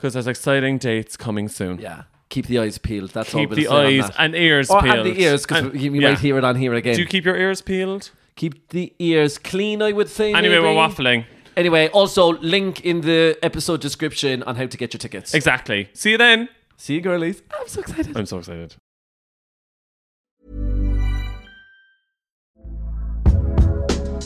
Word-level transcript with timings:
because 0.00 0.14
there's 0.14 0.26
exciting 0.26 0.78
dates 0.78 1.16
coming 1.16 1.48
soon. 1.48 1.78
yeah, 1.78 2.04
keep 2.30 2.46
the 2.46 2.58
eyes 2.58 2.78
peeled. 2.78 3.10
That's 3.10 3.34
all 3.34 3.40
Keep 3.42 3.50
we'll 3.50 3.56
the 3.56 3.64
say 3.64 3.68
on 3.68 3.86
eyes 3.86 4.06
that. 4.08 4.14
and 4.18 4.34
ears 4.34 4.70
Or, 4.70 4.80
peeled. 4.80 4.98
and 4.98 5.06
the 5.06 5.20
ears, 5.22 5.42
because 5.42 5.64
And- 5.66 5.80
you, 5.80 5.92
you 5.92 6.00
yeah. 6.00 6.08
might 6.10 6.18
hear 6.20 6.38
it 6.38 6.44
on 6.44 6.56
here 6.56 6.72
again. 6.74 6.94
Do 6.94 7.00
you 7.02 7.06
keep 7.06 7.24
your 7.24 7.36
ears 7.36 7.60
peeled? 7.60 8.10
keep 8.36 8.68
the 8.70 8.92
ears 8.98 9.36
clean, 9.36 9.82
I 9.82 9.92
would 9.92 10.08
say. 10.08 10.32
Anyway, 10.32 10.54
maybe. 10.54 10.64
we're 10.64 10.74
waffling. 10.74 11.26
Anyway, 11.58 11.88
also 11.88 12.34
link 12.38 12.80
in 12.86 13.02
the 13.02 13.36
episode 13.42 13.80
description 13.82 14.42
on 14.44 14.56
how 14.56 14.64
to 14.66 14.76
get 14.78 14.94
your 14.94 14.98
tickets. 14.98 15.34
Exactly. 15.34 15.90
See 15.92 16.12
you 16.12 16.16
then. 16.18 16.48
See 16.78 16.94
you, 16.94 17.02
girlies. 17.02 17.42
I'm 17.52 17.68
so 17.68 17.80
excited. 17.80 18.16
I'm 18.16 18.24
so 18.24 18.38
excited. 18.38 18.76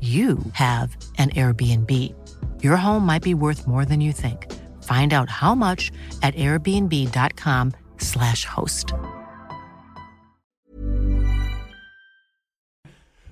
you 0.00 0.38
have 0.54 0.96
an 1.18 1.30
Airbnb. 1.30 2.12
Your 2.60 2.74
home 2.76 3.06
might 3.06 3.22
be 3.22 3.34
worth 3.34 3.68
more 3.68 3.84
than 3.84 4.00
you 4.00 4.12
think. 4.12 4.52
Find 4.82 5.12
out 5.12 5.30
how 5.30 5.54
much 5.54 5.92
at 6.22 6.34
airbnb.com/slash 6.34 8.44
host. 8.44 8.92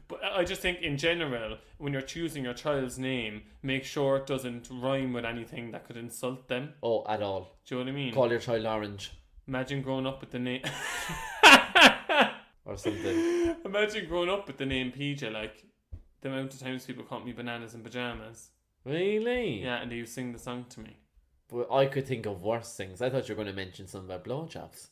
But 0.07 0.21
I 0.33 0.45
just 0.45 0.61
think 0.61 0.81
in 0.83 0.97
general, 0.97 1.59
when 1.79 1.93
you're 1.93 2.03
choosing 2.03 2.45
your 2.45 2.55
child's 2.55 3.01
name, 3.01 3.43
make 3.63 3.83
sure 3.85 4.19
it 4.19 4.27
doesn't 4.27 4.69
rhyme 4.71 5.13
with 5.13 5.25
anything 5.25 5.73
that 5.73 5.87
could 5.87 5.97
insult 5.97 6.47
them. 6.47 6.75
Oh, 6.85 7.05
at 7.09 7.21
all. 7.23 7.59
Do 7.67 7.75
you 7.75 7.81
know 7.81 7.87
what 7.87 7.93
I 7.93 7.97
mean? 7.97 8.15
Call 8.15 8.31
your 8.31 8.39
child 8.39 8.67
orange 8.67 9.11
Imagine 9.51 9.83
growing 9.83 10.07
up 10.07 10.21
with 10.21 10.31
the 10.31 10.39
name. 10.39 10.63
or 12.65 12.77
something. 12.77 13.57
Imagine 13.65 14.07
growing 14.07 14.31
up 14.31 14.47
with 14.47 14.59
the 14.59 14.67
name 14.67 14.93
PJ. 14.93 15.33
Like 15.33 15.65
the 16.21 16.29
amount 16.31 16.55
of 16.55 16.61
times 16.61 16.87
people 16.87 17.05
call 17.05 17.21
me 17.21 17.33
bananas 17.33 17.75
in 17.75 17.83
pajamas. 17.83 18.51
really? 18.85 19.63
Yeah, 19.63 19.81
and 19.81 19.91
they 19.91 19.97
used 19.97 20.11
to 20.11 20.15
sing 20.15 20.33
the 20.33 20.39
song 20.39 20.67
to 20.71 20.81
me. 20.81 20.97
But 21.49 21.73
I 21.73 21.87
could 21.87 22.07
think 22.07 22.27
of 22.27 22.43
worse 22.43 22.77
things. 22.77 23.03
I 23.03 23.11
thought 23.11 23.29
you 23.29 23.35
were 23.35 23.43
going 23.43 23.55
to 23.55 23.65
mention 23.65 23.89
something 23.89 24.09
about 24.09 24.25
blowjobs. 24.25 24.89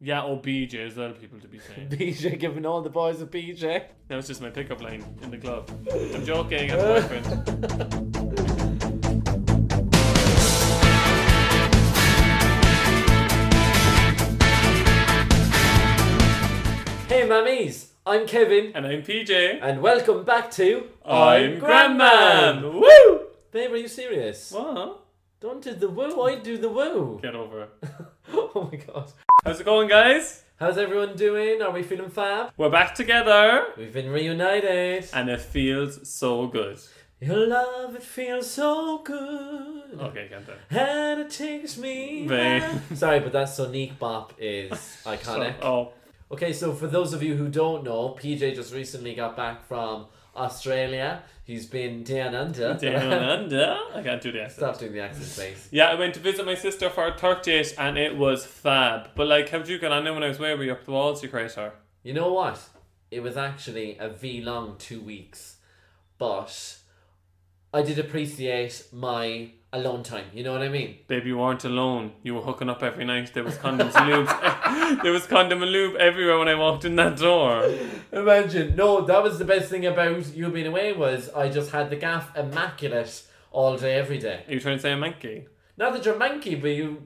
Yeah, 0.00 0.22
oh, 0.22 0.36
or 0.36 0.42
BJ 0.42 0.86
as 0.86 0.96
well. 0.96 1.12
People 1.12 1.40
to 1.40 1.48
be 1.48 1.58
saying. 1.58 1.88
BJ 1.90 2.38
giving 2.38 2.64
all 2.64 2.82
the 2.82 2.90
boys 2.90 3.20
a 3.20 3.26
BJ. 3.26 3.84
that 4.06 4.16
was 4.16 4.28
just 4.28 4.40
my 4.40 4.50
pickup 4.50 4.80
line 4.80 5.04
in 5.22 5.30
the 5.30 5.38
club. 5.38 5.70
I'm 6.14 6.24
joking. 6.24 6.70
I 6.70 6.76
have 6.76 6.80
a 6.80 7.08
boyfriend. 7.08 8.44
I'm 18.08 18.26
Kevin, 18.26 18.72
And 18.74 18.86
I'm 18.86 19.02
PJ. 19.02 19.58
and 19.60 19.82
welcome 19.82 20.24
back 20.24 20.50
to 20.52 20.84
I'm 21.04 21.58
Grand 21.58 21.98
Mam. 21.98 22.62
Woo! 22.62 23.20
Babe, 23.52 23.72
are 23.72 23.76
you 23.76 23.86
serious? 23.88 24.50
What? 24.50 25.04
Don't 25.40 25.62
do 25.62 25.74
the 25.74 25.90
woo. 25.90 26.22
I 26.22 26.36
do 26.36 26.56
the 26.56 26.70
woo. 26.70 27.18
Get 27.22 27.34
over 27.34 27.64
it. 27.64 27.70
oh 28.32 28.70
my 28.72 28.78
god. 28.78 29.12
How's 29.44 29.60
it 29.60 29.64
going, 29.64 29.88
guys? 29.88 30.42
How's 30.58 30.78
everyone 30.78 31.16
doing? 31.16 31.60
Are 31.60 31.70
we 31.70 31.82
feeling 31.82 32.08
fab? 32.08 32.52
We're 32.56 32.70
back 32.70 32.94
together, 32.94 33.66
We've 33.76 33.92
been 33.92 34.10
reunited. 34.10 35.04
and 35.12 35.28
it 35.28 35.42
feels 35.42 36.08
so 36.08 36.46
good. 36.46 36.78
Your 37.20 37.46
love, 37.46 37.94
it 37.94 38.02
feels 38.02 38.50
so 38.50 38.98
good. 39.04 40.00
Okay, 40.00 40.28
can't 40.30 40.46
do 40.46 40.52
it. 40.52 40.58
And 40.70 41.20
it 41.20 41.30
takes 41.30 41.76
me. 41.76 42.26
Babe. 42.26 42.62
Sorry, 42.94 43.20
but 43.20 43.32
that 43.32 43.48
Sonique 43.48 43.98
Bop 43.98 44.32
is 44.38 44.70
iconic. 45.04 45.56
Oh, 45.62 45.92
Okay, 46.30 46.52
so 46.52 46.74
for 46.74 46.86
those 46.86 47.12
of 47.12 47.22
you 47.22 47.36
who 47.36 47.48
don't 47.48 47.84
know, 47.84 48.10
PJ 48.20 48.54
just 48.54 48.74
recently 48.74 49.14
got 49.14 49.34
back 49.36 49.66
from 49.66 50.06
Australia. 50.36 51.22
He's 51.44 51.64
been 51.64 52.04
down 52.04 52.34
under. 52.34 52.74
down 52.74 53.12
under. 53.40 53.78
I 53.94 54.02
can't 54.02 54.20
do 54.20 54.30
the 54.32 54.42
accent. 54.42 54.58
Stop 54.58 54.78
doing 54.78 54.92
the 54.92 55.00
accent, 55.00 55.26
please. 55.34 55.68
Yeah, 55.70 55.86
I 55.88 55.94
went 55.94 56.12
to 56.14 56.20
visit 56.20 56.44
my 56.44 56.54
sister 56.54 56.90
for 56.90 57.10
her 57.10 57.16
30th 57.16 57.74
and 57.78 57.96
it 57.96 58.16
was 58.16 58.44
fab. 58.44 59.10
But 59.14 59.26
like, 59.26 59.48
how 59.48 59.58
did 59.58 59.68
you 59.68 59.78
get 59.78 59.90
on 59.90 60.04
then 60.04 60.14
when 60.14 60.22
I 60.22 60.28
was 60.28 60.38
way 60.38 60.54
way 60.54 60.68
up 60.68 60.84
the 60.84 60.90
walls, 60.90 61.22
you 61.22 61.30
crater? 61.30 61.72
You 62.02 62.12
know 62.12 62.32
what? 62.32 62.60
It 63.10 63.20
was 63.20 63.38
actually 63.38 63.96
a 63.98 64.10
V 64.10 64.42
long 64.42 64.76
two 64.78 65.00
weeks, 65.00 65.56
but 66.18 66.76
I 67.72 67.80
did 67.80 67.98
appreciate 67.98 68.84
my 68.92 69.52
alone 69.72 70.02
time. 70.02 70.26
You 70.32 70.44
know 70.44 70.52
what 70.52 70.62
I 70.62 70.68
mean? 70.68 70.98
Baby, 71.08 71.28
you 71.28 71.38
weren't 71.38 71.64
alone. 71.64 72.12
You 72.22 72.34
were 72.34 72.40
hooking 72.40 72.70
up 72.70 72.82
every 72.82 73.04
night. 73.04 73.32
There 73.34 73.44
was 73.44 73.56
condoms 73.56 73.94
and 73.96 74.26
lubes. 74.26 75.02
there 75.02 75.12
was 75.12 75.26
condom 75.26 75.62
and 75.62 75.70
lube 75.70 75.96
everywhere 75.96 76.38
when 76.38 76.48
I 76.48 76.54
walked 76.54 76.84
in 76.84 76.96
that 76.96 77.16
door. 77.16 77.64
Imagine. 78.12 78.76
No, 78.76 79.02
that 79.02 79.22
was 79.22 79.38
the 79.38 79.44
best 79.44 79.68
thing 79.68 79.84
about 79.86 80.34
you 80.34 80.48
being 80.48 80.66
away 80.66 80.92
was 80.92 81.30
I 81.30 81.48
just 81.48 81.70
had 81.70 81.90
the 81.90 81.96
gaff 81.96 82.36
immaculate 82.36 83.22
all 83.50 83.76
day, 83.76 83.94
every 83.94 84.18
day. 84.18 84.44
Are 84.48 84.52
you 84.52 84.60
trying 84.60 84.76
to 84.76 84.82
say 84.82 84.92
a 84.92 84.96
monkey? 84.96 85.46
Not 85.76 85.92
that 85.92 86.04
you're 86.04 86.18
manky, 86.18 86.60
but 86.60 86.68
you 86.68 87.02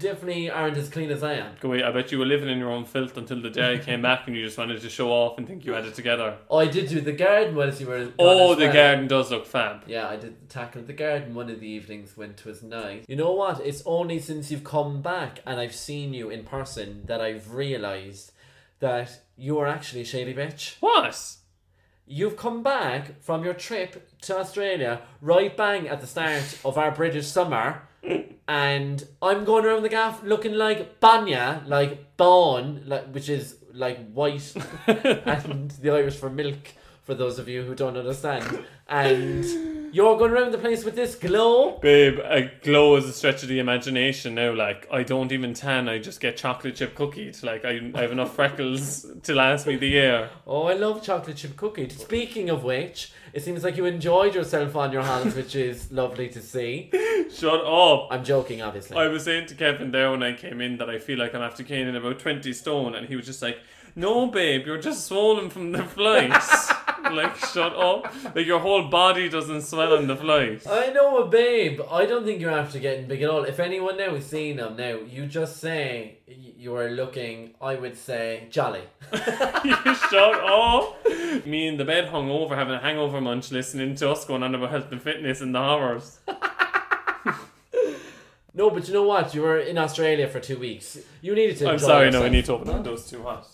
definitely 0.00 0.50
aren't 0.50 0.76
as 0.76 0.88
clean 0.88 1.10
as 1.10 1.22
I 1.22 1.34
am. 1.34 1.54
Go 1.60 1.68
away. 1.68 1.82
I 1.82 1.92
bet 1.92 2.10
you 2.10 2.18
were 2.18 2.26
living 2.26 2.48
in 2.48 2.58
your 2.58 2.70
own 2.70 2.84
filth 2.84 3.16
until 3.16 3.40
the 3.40 3.50
day 3.50 3.74
I 3.74 3.78
came 3.78 4.02
back 4.02 4.26
and 4.26 4.34
you 4.34 4.44
just 4.44 4.58
wanted 4.58 4.80
to 4.80 4.88
show 4.88 5.10
off 5.10 5.38
and 5.38 5.46
think 5.46 5.64
you 5.64 5.72
had 5.72 5.84
it 5.84 5.94
together. 5.94 6.36
Oh, 6.48 6.58
I 6.58 6.66
did 6.66 6.88
do 6.88 7.00
the 7.00 7.12
garden 7.12 7.54
whilst 7.54 7.80
you 7.80 7.86
were. 7.86 8.10
Oh, 8.18 8.54
the 8.54 8.64
well. 8.64 8.72
garden 8.72 9.06
does 9.06 9.30
look 9.30 9.46
fab. 9.46 9.84
Yeah, 9.86 10.08
I 10.08 10.16
did 10.16 10.48
tackle 10.48 10.82
the 10.82 10.92
garden 10.92 11.34
one 11.34 11.50
of 11.50 11.60
the 11.60 11.68
evenings 11.68 12.16
when 12.16 12.30
it 12.30 12.44
was 12.44 12.62
nice. 12.62 13.04
You 13.06 13.16
know 13.16 13.32
what? 13.32 13.60
It's 13.60 13.82
only 13.86 14.18
since 14.18 14.50
you've 14.50 14.64
come 14.64 15.02
back 15.02 15.40
and 15.46 15.60
I've 15.60 15.74
seen 15.74 16.12
you 16.14 16.30
in 16.30 16.44
person 16.44 17.04
that 17.06 17.20
I've 17.20 17.54
realised 17.54 18.32
that 18.80 19.20
you 19.36 19.58
are 19.58 19.66
actually 19.66 20.00
a 20.00 20.04
shady 20.04 20.34
bitch. 20.34 20.76
What? 20.80 21.36
You've 22.06 22.36
come 22.36 22.62
back 22.62 23.22
from 23.22 23.44
your 23.44 23.54
trip 23.54 24.10
to 24.22 24.38
Australia 24.38 25.02
right 25.20 25.56
bang 25.56 25.86
at 25.86 26.00
the 26.00 26.06
start 26.06 26.58
of 26.64 26.76
our 26.76 26.90
British 26.90 27.28
summer. 27.28 27.82
And 28.50 29.06
I'm 29.22 29.44
going 29.44 29.64
around 29.64 29.84
the 29.84 29.88
gaff 29.88 30.24
looking 30.24 30.54
like 30.54 30.98
bainne, 30.98 31.68
like 31.68 32.16
Bon, 32.16 32.82
like 32.84 33.06
which 33.12 33.28
is 33.28 33.54
like 33.72 34.10
white 34.10 34.52
and 34.88 35.70
the 35.70 35.90
Irish 35.90 36.16
for 36.16 36.28
milk 36.28 36.72
for 37.04 37.14
those 37.14 37.38
of 37.38 37.48
you 37.48 37.62
who 37.62 37.76
don't 37.76 37.96
understand. 37.96 38.64
And 38.88 39.44
you're 39.92 40.16
going 40.18 40.32
around 40.32 40.52
the 40.52 40.58
place 40.58 40.84
with 40.84 40.96
this 40.96 41.14
glow. 41.14 41.78
Babe, 41.78 42.18
a 42.24 42.50
glow 42.62 42.96
is 42.96 43.06
a 43.06 43.12
stretch 43.12 43.42
of 43.42 43.48
the 43.48 43.58
imagination 43.58 44.34
now. 44.34 44.54
Like, 44.54 44.86
I 44.92 45.02
don't 45.02 45.32
even 45.32 45.54
tan, 45.54 45.88
I 45.88 45.98
just 45.98 46.20
get 46.20 46.36
chocolate 46.36 46.76
chip 46.76 46.94
cookied. 46.94 47.42
Like, 47.42 47.64
I, 47.64 47.80
I 47.94 48.02
have 48.02 48.12
enough 48.12 48.34
freckles 48.34 49.06
to 49.22 49.34
last 49.34 49.66
me 49.66 49.76
the 49.76 49.88
year. 49.88 50.30
Oh, 50.46 50.64
I 50.64 50.74
love 50.74 51.02
chocolate 51.02 51.36
chip 51.36 51.56
cookie. 51.56 51.88
Speaking 51.88 52.50
of 52.50 52.64
which, 52.64 53.12
it 53.32 53.42
seems 53.42 53.62
like 53.62 53.76
you 53.76 53.84
enjoyed 53.84 54.34
yourself 54.34 54.76
on 54.76 54.92
your 54.92 55.02
hands, 55.02 55.34
which 55.34 55.54
is 55.54 55.90
lovely 55.92 56.28
to 56.28 56.42
see. 56.42 56.90
Shut 57.32 57.64
up. 57.64 58.08
I'm 58.10 58.24
joking, 58.24 58.62
obviously. 58.62 58.96
I 58.96 59.08
was 59.08 59.24
saying 59.24 59.46
to 59.46 59.54
Kevin 59.54 59.90
there 59.90 60.10
when 60.10 60.22
I 60.22 60.32
came 60.32 60.60
in 60.60 60.78
that 60.78 60.90
I 60.90 60.98
feel 60.98 61.18
like 61.18 61.34
I'm 61.34 61.42
after 61.42 61.62
gaining 61.62 61.96
about 61.96 62.18
20 62.18 62.52
stone, 62.52 62.94
and 62.94 63.06
he 63.06 63.16
was 63.16 63.26
just 63.26 63.42
like, 63.42 63.58
No, 63.96 64.26
babe, 64.28 64.66
you're 64.66 64.80
just 64.80 65.06
swollen 65.06 65.50
from 65.50 65.72
the 65.72 65.82
flight. 65.82 66.30
like, 67.12 67.36
shut 67.36 67.74
up. 67.74 68.12
Like, 68.34 68.46
your 68.46 68.60
whole 68.60 68.88
body 68.88 69.28
doesn't 69.28 69.62
swell 69.62 69.96
on 69.96 70.06
the 70.06 70.16
flight. 70.16 70.66
I 70.66 70.92
know 70.92 71.24
babe. 71.24 71.80
I 71.90 72.06
don't 72.06 72.24
think 72.24 72.40
you're 72.40 72.50
after 72.50 72.78
getting 72.78 73.06
big 73.06 73.22
at 73.22 73.30
all. 73.30 73.44
If 73.44 73.60
anyone 73.60 73.96
now 73.96 74.14
is 74.14 74.26
seeing 74.26 74.56
them 74.56 74.76
now, 74.76 74.98
you 74.98 75.26
just 75.26 75.58
say 75.58 76.18
you 76.26 76.76
are 76.76 76.90
looking. 76.90 77.54
I 77.60 77.76
would 77.76 77.96
say 77.96 78.46
jolly. 78.50 78.82
you 79.12 79.94
shut 79.94 80.34
up. 80.34 81.04
Me 81.46 81.68
in 81.68 81.76
the 81.76 81.84
bed 81.84 82.08
hung 82.08 82.30
over, 82.30 82.54
having 82.56 82.74
a 82.74 82.80
hangover 82.80 83.20
munch, 83.20 83.50
listening 83.50 83.94
to 83.96 84.10
us 84.10 84.24
going 84.24 84.42
on 84.42 84.54
about 84.54 84.70
health 84.70 84.92
and 84.92 85.02
fitness 85.02 85.40
and 85.40 85.54
the 85.54 85.60
horrors. 85.60 86.20
No, 88.52 88.68
but 88.68 88.88
you 88.88 88.94
know 88.94 89.04
what? 89.04 89.32
You 89.32 89.42
were 89.42 89.58
in 89.58 89.78
Australia 89.78 90.26
for 90.26 90.40
two 90.40 90.58
weeks. 90.58 90.98
You 91.22 91.36
needed 91.36 91.56
to. 91.58 91.70
I'm 91.70 91.78
sorry, 91.78 92.10
no, 92.10 92.18
yourself. 92.18 92.24
I 92.24 92.28
need 92.30 92.44
to 92.46 92.52
open 92.52 92.66
the 92.66 92.72
windows 92.72 93.08
too 93.08 93.22
hot. 93.22 93.46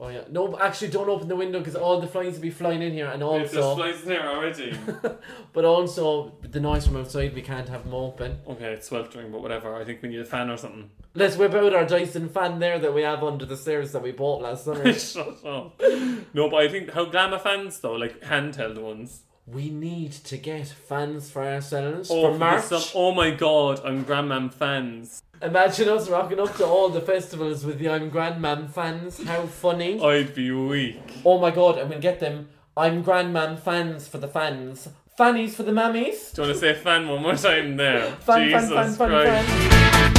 Oh 0.00 0.08
yeah. 0.08 0.22
No, 0.30 0.46
but 0.48 0.60
actually, 0.62 0.88
don't 0.88 1.08
open 1.08 1.26
the 1.26 1.34
window 1.34 1.58
because 1.58 1.74
all 1.74 2.00
the 2.00 2.06
flies 2.06 2.34
will 2.34 2.42
be 2.42 2.50
flying 2.50 2.82
in 2.82 2.92
here, 2.92 3.08
and 3.08 3.20
also, 3.22 3.74
flies 3.74 4.02
in 4.02 4.10
here 4.10 4.20
already. 4.22 4.78
but 5.52 5.64
also 5.64 6.32
the 6.42 6.60
noise 6.60 6.86
from 6.86 6.96
outside. 6.98 7.34
We 7.34 7.42
can't 7.42 7.68
have 7.68 7.82
them 7.84 7.94
open. 7.94 8.38
okay, 8.48 8.72
it's 8.74 8.86
sweltering, 8.88 9.32
but 9.32 9.42
whatever. 9.42 9.74
I 9.74 9.84
think 9.84 10.00
we 10.02 10.08
need 10.10 10.20
a 10.20 10.24
fan 10.24 10.50
or 10.50 10.56
something. 10.56 10.90
Let's 11.14 11.36
whip 11.36 11.52
out 11.54 11.74
our 11.74 11.84
Dyson 11.84 12.28
fan 12.28 12.60
there 12.60 12.78
that 12.78 12.94
we 12.94 13.02
have 13.02 13.24
under 13.24 13.44
the 13.44 13.56
stairs 13.56 13.90
that 13.92 14.02
we 14.02 14.12
bought 14.12 14.40
last 14.42 14.64
summer. 14.66 14.92
Shut 14.92 15.44
up. 15.44 15.80
No, 16.32 16.48
but 16.48 16.56
I 16.62 16.68
think 16.68 16.92
how 16.92 17.06
glamour 17.06 17.38
fans 17.40 17.80
though, 17.80 17.94
like 17.94 18.20
handheld 18.22 18.78
ones. 18.78 19.22
we 19.46 19.70
need 19.70 20.12
to 20.12 20.36
get 20.36 20.68
fans 20.68 21.30
for 21.30 21.42
ourselves 21.42 22.08
Oh, 22.12 22.22
for 22.26 22.32
the 22.34 22.38
March. 22.38 22.64
sum- 22.64 22.82
oh 22.94 23.12
my 23.14 23.30
god, 23.32 23.80
I'm 23.84 24.04
Grandmam 24.04 24.52
fans. 24.54 25.22
Imagine 25.40 25.88
us 25.90 26.08
rocking 26.10 26.40
up 26.40 26.56
to 26.56 26.66
all 26.66 26.88
the 26.88 27.00
festivals 27.00 27.64
with 27.64 27.78
the 27.78 27.88
I'm 27.88 28.10
Grandmam 28.10 28.68
fans. 28.68 29.22
How 29.22 29.46
funny! 29.46 30.02
I'd 30.02 30.34
be 30.34 30.50
weak. 30.50 31.00
Oh 31.24 31.38
my 31.38 31.52
god, 31.52 31.78
I'm 31.78 31.88
gonna 31.88 32.00
get 32.00 32.18
them. 32.18 32.48
I'm 32.76 33.04
Grandmam 33.04 33.56
fans 33.58 34.08
for 34.08 34.18
the 34.18 34.26
fans. 34.26 34.88
Fannies 35.16 35.54
for 35.54 35.62
the 35.62 35.70
mammies. 35.72 36.34
Do 36.34 36.42
you 36.42 36.48
want 36.48 36.60
to 36.60 36.60
say 36.60 36.74
fan 36.74 37.08
one 37.08 37.22
more 37.22 37.36
time 37.36 37.76
there? 37.76 38.10
Fan, 38.20 38.48
Jesus 38.48 38.68
fan, 38.70 38.92
fan, 38.92 38.94
fan, 38.94 39.08
Christ. 39.08 39.48
fan. 39.48 40.14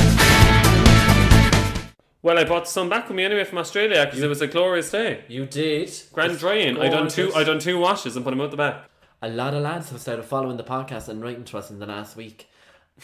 Well, 2.22 2.38
I 2.38 2.44
brought 2.44 2.68
some 2.68 2.89
back 2.89 3.07
with 3.07 3.15
me 3.15 3.24
anyway 3.24 3.45
from 3.45 3.57
Australia 3.60 4.06
because 4.06 4.22
it 4.22 4.27
was 4.27 4.42
a 4.42 4.48
glorious 4.48 4.92
day. 4.92 5.24
You 5.27 5.45
did. 5.45 5.92
Grand 6.13 6.38
drying. 6.38 6.77
I 6.77 6.88
done 6.89 7.07
two. 7.10 7.33
I 7.33 7.44
done 7.44 7.60
two 7.60 7.77
washes 7.77 8.15
and 8.15 8.24
put 8.25 8.31
them 8.31 8.42
out 8.42 8.51
the 8.51 8.57
back. 8.57 8.89
A 9.22 9.30
lot 9.30 9.54
of 9.54 9.63
lads 9.63 9.89
have 9.89 10.00
started 10.00 10.24
following 10.24 10.56
the 10.57 10.63
podcast 10.63 11.10
and 11.10 11.22
writing 11.22 11.44
to 11.45 11.57
us 11.57 11.69
in 11.69 11.80
the 11.80 11.86
last 11.86 12.15
week, 12.15 12.48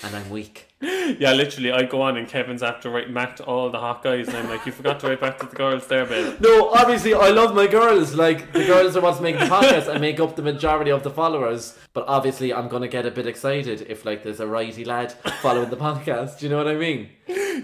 and 0.04 0.16
I'm 0.16 0.30
weak. 0.30 0.68
Yeah, 0.82 1.34
literally, 1.34 1.72
I 1.72 1.84
go 1.84 2.02
on 2.02 2.18
and 2.18 2.28
Kevin's 2.28 2.62
after 2.62 2.90
writing 2.90 3.14
back 3.14 3.36
to 3.38 3.44
all 3.44 3.70
the 3.70 3.80
hot 3.80 4.04
guys, 4.04 4.28
and 4.28 4.38
I'm 4.38 4.50
like, 4.50 4.66
you 4.66 4.72
forgot 4.72 5.00
to 5.00 5.08
write 5.08 5.22
back 5.22 5.40
to 5.40 5.46
the 5.48 5.56
girls 5.56 5.88
there, 5.88 6.06
babe. 6.06 6.40
No, 6.40 6.70
obviously 6.70 7.14
I 7.14 7.30
love 7.30 7.56
my 7.56 7.68
girls. 7.68 8.14
Like 8.14 8.52
the 8.54 8.66
girls 8.66 8.96
are 8.96 9.02
what's 9.02 9.22
making 9.22 9.42
the 9.42 9.48
podcast 9.48 9.88
and 9.88 10.02
make 10.02 10.20
up 10.20 10.36
the 10.36 10.42
majority 10.42 10.92
of 10.92 11.04
the 11.04 11.10
followers. 11.10 11.78
But 11.94 12.06
obviously 12.08 12.54
I'm 12.54 12.68
gonna 12.68 12.88
get 12.88 13.06
a 13.06 13.12
bit 13.12 13.26
excited 13.28 13.86
if 13.88 14.06
like 14.06 14.24
there's 14.24 14.40
a 14.40 14.48
righty 14.48 14.86
lad 14.86 15.14
following 15.42 15.70
the 15.70 15.78
podcast. 15.78 16.40
Do 16.40 16.46
you 16.46 16.52
know 16.52 16.58
what 16.58 16.68
I 16.68 16.76
mean? 16.76 17.10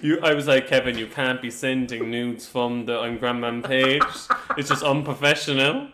You, 0.02 0.20
I 0.22 0.34
was 0.34 0.48
like, 0.48 0.68
Kevin, 0.68 0.98
you 0.98 1.08
can't 1.08 1.42
be 1.42 1.52
sending 1.52 2.10
nudes 2.10 2.48
from 2.48 2.86
the 2.86 2.98
I'm 3.00 3.18
Grand 3.18 3.42
Mam 3.42 3.62
page. 3.62 4.02
It's 4.58 4.70
just 4.70 4.84
unprofessional. 4.84 5.90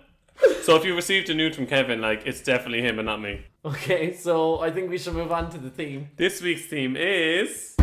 So 0.61 0.75
if 0.75 0.85
you 0.85 0.95
received 0.95 1.29
a 1.29 1.33
nude 1.33 1.55
from 1.55 1.65
Kevin, 1.65 1.99
like, 1.99 2.27
it's 2.27 2.41
definitely 2.41 2.81
him 2.81 2.99
and 2.99 3.07
not 3.07 3.19
me. 3.21 3.45
Okay, 3.67 4.13
so 4.13 4.61
I 4.61 4.71
think 4.71 4.89
we 4.89 4.97
should 4.97 5.13
move 5.13 5.31
on 5.31 5.49
to 5.49 5.57
the 5.57 5.69
theme. 5.69 6.09
This 6.15 6.41
week's 6.41 6.65
theme 6.67 6.95
is 6.95 7.75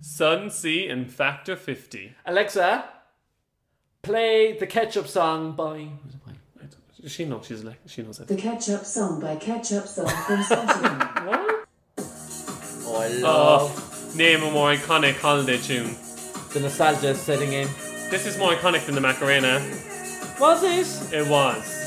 Sun, 0.00 0.50
Sea, 0.50 0.88
and 0.88 1.10
Factor 1.12 1.56
50. 1.56 2.14
Alexa, 2.26 2.84
play 4.02 4.56
the 4.56 4.68
ketchup 4.68 5.08
song 5.08 5.52
by. 5.56 5.88
Does 7.02 7.10
she 7.10 7.24
know 7.24 7.40
she's 7.42 7.64
like, 7.64 7.80
she 7.86 8.02
knows 8.02 8.20
it. 8.20 8.28
The 8.28 8.36
Ketchup 8.36 8.84
Song 8.84 9.20
by 9.20 9.34
Ketchup 9.36 9.86
Song 9.86 10.06
from 10.06 10.40
Spotify. 10.42 11.26
What? 11.26 11.66
Oh, 12.86 13.00
I 13.00 13.20
Oh, 13.24 14.12
name 14.16 14.42
a 14.42 14.50
more 14.50 14.70
iconic 14.74 15.18
holiday 15.18 15.56
tune. 15.58 15.96
the 16.52 16.60
nostalgia 16.60 17.08
is 17.10 17.18
setting 17.20 17.52
in. 17.54 17.68
This 18.10 18.26
is 18.26 18.36
more 18.38 18.52
iconic 18.52 18.84
than 18.86 18.94
the 18.94 19.00
Macarena. 19.00 19.60
Was 20.38 20.62
it? 20.62 21.14
It 21.20 21.26
was. 21.26 21.78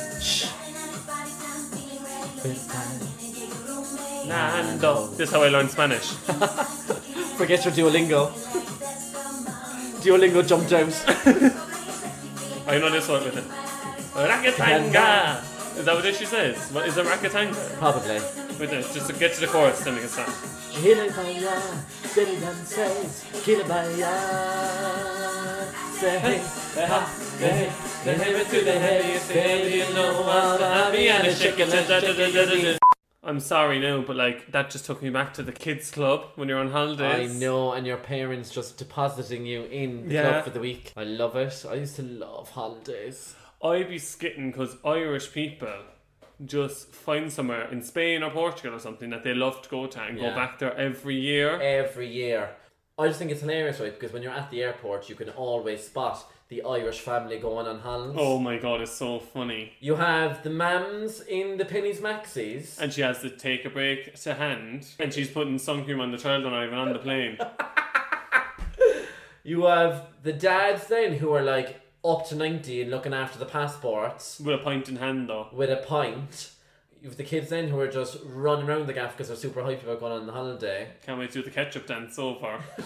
Nando. 4.27 5.07
This 5.07 5.29
is 5.29 5.33
how 5.33 5.43
I 5.43 5.49
learned 5.49 5.71
Spanish. 5.71 6.11
Forget 7.37 7.65
your 7.65 7.73
Duolingo. 7.73 8.31
Duolingo 10.01 10.47
jumped 10.47 10.73
out. 10.73 10.93
I 12.67 12.77
know 12.79 12.89
this 12.89 13.07
one 13.07 13.23
with 13.23 13.37
it. 13.37 13.43
Rakatanga! 14.13 15.41
Is 15.77 15.85
that 15.85 15.95
what 15.95 16.15
she 16.15 16.25
says? 16.25 16.69
What 16.71 16.87
is 16.87 16.97
it 16.97 17.05
Rakatanga? 17.05 17.77
Probably. 17.77 18.19
Wait 18.59 18.69
there, 18.69 18.81
just 18.81 19.07
to 19.07 19.13
get 19.13 19.33
to 19.33 19.41
the 19.41 19.47
chorus, 19.47 19.83
then 19.83 19.95
we 19.95 20.01
can 20.01 20.09
start. 20.09 20.29
Kilibaya, 20.29 21.59
steady 22.05 22.39
dances, 22.39 23.23
Kilibaya. 23.43 24.13
Say 25.99 26.19
hey, 26.19 26.39
say 26.39 26.85
ha, 26.85 27.09
hey, 27.39 27.71
say 28.03 28.13
hey 28.13 28.43
to 28.43 28.65
the 28.65 28.79
hey, 28.79 29.17
say 29.19 29.77
you 29.77 29.93
know 29.95 30.23
I'll 30.25 30.91
be 30.91 31.09
and 31.09 31.27
a 31.27 31.33
chicken 31.33 31.69
I'm 33.25 33.39
sorry 33.39 33.79
now, 33.79 34.01
but 34.01 34.15
like 34.17 34.51
that 34.51 34.69
just 34.69 34.85
took 34.85 35.01
me 35.01 35.09
back 35.09 35.33
to 35.35 35.43
the 35.43 35.53
kids 35.53 35.89
club 35.91 36.25
when 36.35 36.49
you're 36.49 36.59
on 36.59 36.71
holidays. 36.71 37.01
I 37.05 37.11
holidays. 37.11 37.39
know, 37.39 37.71
and 37.71 37.87
your 37.87 37.97
parents 37.97 38.49
just 38.49 38.77
depositing 38.77 39.45
you 39.45 39.63
in 39.63 40.09
the 40.09 40.15
Yeah. 40.15 40.29
club 40.29 40.43
for 40.43 40.49
the 40.49 40.59
week. 40.59 40.91
I 40.97 41.03
love 41.05 41.35
it. 41.37 41.65
I 41.69 41.75
used 41.75 41.95
to 41.95 42.01
love 42.03 42.51
holidays. 42.51 43.35
I'd 43.63 43.87
be 43.87 43.97
skitting 43.97 44.51
because 44.51 44.75
Irish 44.83 45.31
people 45.31 45.73
just 46.45 46.93
find 46.93 47.31
somewhere 47.31 47.69
in 47.71 47.81
Spain 47.81 48.23
or 48.23 48.29
Portugal 48.31 48.75
or 48.75 48.79
something 48.79 49.09
that 49.11 49.23
they 49.23 49.33
love 49.33 49.61
to 49.61 49.69
go 49.69 49.87
to 49.87 50.01
and 50.01 50.17
Yeah. 50.17 50.31
go 50.31 50.35
back 50.35 50.59
there 50.59 50.75
every 50.75 51.15
year. 51.15 51.61
Every 51.61 52.07
year. 52.07 52.49
I 52.97 53.07
just 53.07 53.19
think 53.19 53.31
it's 53.31 53.39
hilarious, 53.41 53.79
right? 53.79 53.93
Because 53.97 54.11
when 54.11 54.21
you're 54.21 54.33
at 54.33 54.51
the 54.51 54.61
airport, 54.61 55.07
you 55.09 55.15
can 55.15 55.29
always 55.29 55.85
spot 55.85 56.29
the 56.53 56.63
Irish 56.69 56.99
family 56.99 57.37
going 57.39 57.65
on 57.67 57.79
holidays. 57.79 58.15
Oh 58.19 58.37
my 58.37 58.57
god, 58.57 58.81
it's 58.81 58.91
so 58.91 59.19
funny. 59.19 59.73
You 59.79 59.95
have 59.95 60.43
the 60.43 60.49
mams 60.49 61.25
in 61.27 61.57
the 61.57 61.65
Penneys 61.65 61.97
Maxis. 61.99 62.79
And 62.79 62.93
she 62.93 63.01
has 63.01 63.21
to 63.21 63.29
take 63.29 63.65
a 63.65 63.69
break 63.69 64.15
to 64.21 64.33
hand, 64.35 64.85
and 64.99 65.11
she's 65.13 65.29
putting 65.31 65.57
sun 65.57 65.83
cream 65.85 65.99
on 65.99 66.11
the 66.11 66.17
child 66.17 66.43
and 66.43 66.51
not 66.53 66.65
even 66.65 66.77
on 66.77 66.93
the 66.93 66.99
plane. 66.99 67.37
You 69.45 69.65
have 69.65 70.07
the 70.23 70.31
dads 70.31 70.87
then 70.87 71.11
who 71.15 71.33
are 71.33 71.41
like 71.43 71.81
up 72.05 72.25
to 72.29 72.35
90 72.35 72.81
and 72.83 72.89
looking 72.91 73.13
after 73.13 73.37
the 73.37 73.45
passports 73.45 74.39
With 74.39 74.55
a 74.55 74.63
pint 74.63 74.87
in 74.87 74.95
hand 74.95 75.27
though. 75.27 75.47
with 75.51 75.69
a 75.69 75.75
pint. 75.85 76.51
You 77.03 77.09
have 77.09 77.17
the 77.17 77.23
kids 77.25 77.49
then 77.49 77.67
who 77.67 77.77
are 77.81 77.89
just 77.89 78.19
running 78.23 78.65
around 78.65 78.87
the 78.87 78.93
gaff 78.93 79.11
because 79.11 79.27
they're 79.27 79.35
super 79.35 79.61
hyped 79.61 79.83
about 79.83 79.99
going 79.99 80.13
on 80.13 80.25
the 80.25 80.31
holiday. 80.31 80.87
Can't 81.05 81.19
wait 81.19 81.31
to 81.31 81.39
do 81.39 81.43
the 81.43 81.49
ketchup 81.49 81.85
dance 81.85 82.15
so 82.15 82.35
far. 82.35 82.61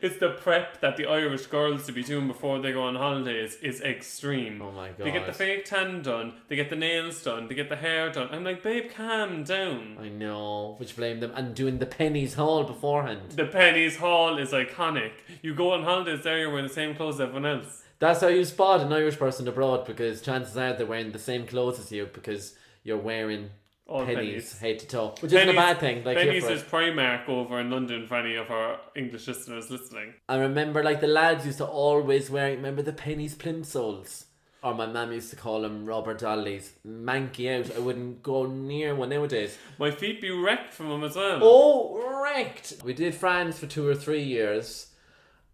it's 0.00 0.20
the 0.20 0.28
prep 0.40 0.80
that 0.80 0.96
the 0.96 1.06
Irish 1.06 1.46
girls 1.46 1.84
to 1.86 1.92
be 1.92 2.04
doing 2.04 2.28
before 2.28 2.60
they 2.60 2.70
go 2.70 2.84
on 2.84 2.94
holidays 2.94 3.56
is 3.62 3.80
extreme. 3.80 4.62
Oh 4.62 4.70
my 4.70 4.90
god. 4.90 5.04
They 5.04 5.10
get 5.10 5.26
the 5.26 5.32
fake 5.32 5.64
tan 5.64 6.02
done, 6.02 6.34
they 6.46 6.54
get 6.54 6.70
the 6.70 6.76
nails 6.76 7.20
done, 7.20 7.48
they 7.48 7.56
get 7.56 7.68
the 7.68 7.74
hair 7.74 8.12
done. 8.12 8.28
I'm 8.30 8.44
like, 8.44 8.62
babe, 8.62 8.92
calm 8.94 9.42
down. 9.42 9.96
I 10.00 10.08
know, 10.08 10.76
which 10.78 10.94
blame 10.94 11.18
them. 11.18 11.32
And 11.34 11.52
doing 11.52 11.78
the 11.78 11.86
Penneys 11.86 12.34
haul 12.34 12.62
beforehand. 12.62 13.32
The 13.32 13.42
Penneys 13.42 13.96
Hall 13.96 14.38
is 14.38 14.52
iconic. 14.52 15.14
You 15.42 15.52
go 15.52 15.72
on 15.72 15.82
holidays 15.82 16.22
there, 16.22 16.38
you're 16.38 16.50
wearing 16.50 16.68
the 16.68 16.72
same 16.72 16.94
clothes 16.94 17.16
as 17.16 17.22
everyone 17.22 17.46
else. 17.46 17.82
That's 17.98 18.20
how 18.20 18.28
you 18.28 18.44
spot 18.44 18.82
an 18.82 18.92
Irish 18.92 19.18
person 19.18 19.48
abroad 19.48 19.84
because 19.84 20.22
chances 20.22 20.56
are 20.56 20.74
they're 20.74 20.86
wearing 20.86 21.10
the 21.10 21.18
same 21.18 21.44
clothes 21.44 21.80
as 21.80 21.90
you 21.90 22.08
because 22.12 22.54
you're 22.84 22.98
wearing 22.98 23.50
All 23.86 24.06
Penneys, 24.06 24.16
Penneys. 24.16 24.58
head 24.60 24.78
to 24.78 24.86
toe. 24.86 25.14
Which 25.20 25.32
isn't 25.32 25.48
a 25.48 25.52
bad 25.52 25.78
thing. 25.78 26.04
Like 26.04 26.16
here 26.16 26.32
Penneys 26.32 26.42
for 26.44 26.52
is. 26.52 26.62
Primark 26.62 27.28
over 27.28 27.60
in 27.60 27.70
London 27.70 28.06
for 28.06 28.16
any 28.16 28.34
of 28.34 28.50
our 28.50 28.78
English 28.96 29.28
listeners 29.28 29.70
listening. 29.70 30.14
I 30.28 30.36
remember 30.36 30.82
like 30.82 31.00
the 31.00 31.06
lads 31.06 31.44
used 31.44 31.58
to 31.58 31.66
always 31.66 32.30
wear, 32.30 32.50
remember 32.50 32.80
the 32.82 32.92
Penneys 32.92 33.34
plimsolls? 33.34 34.24
Or 34.62 34.74
my 34.74 34.86
mum 34.86 35.12
used 35.12 35.28
to 35.28 35.36
call 35.36 35.60
them 35.60 35.84
rubber 35.84 36.14
dollies. 36.14 36.72
Manky 36.88 37.54
out. 37.54 37.76
I 37.76 37.80
wouldn't 37.80 38.22
go 38.22 38.46
near 38.46 38.94
one 38.94 39.10
nowadays. 39.10 39.58
My 39.78 39.90
feet 39.90 40.22
be 40.22 40.30
wrecked 40.30 40.72
from 40.72 40.88
them 40.88 41.04
as 41.04 41.16
well. 41.16 41.40
Oh, 41.42 42.22
wrecked! 42.22 42.76
We 42.82 42.94
did 42.94 43.14
France 43.14 43.58
for 43.58 43.66
two 43.66 43.86
or 43.86 43.94
three 43.94 44.22
years. 44.22 44.86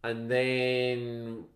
And 0.04 0.30
then 0.30 1.46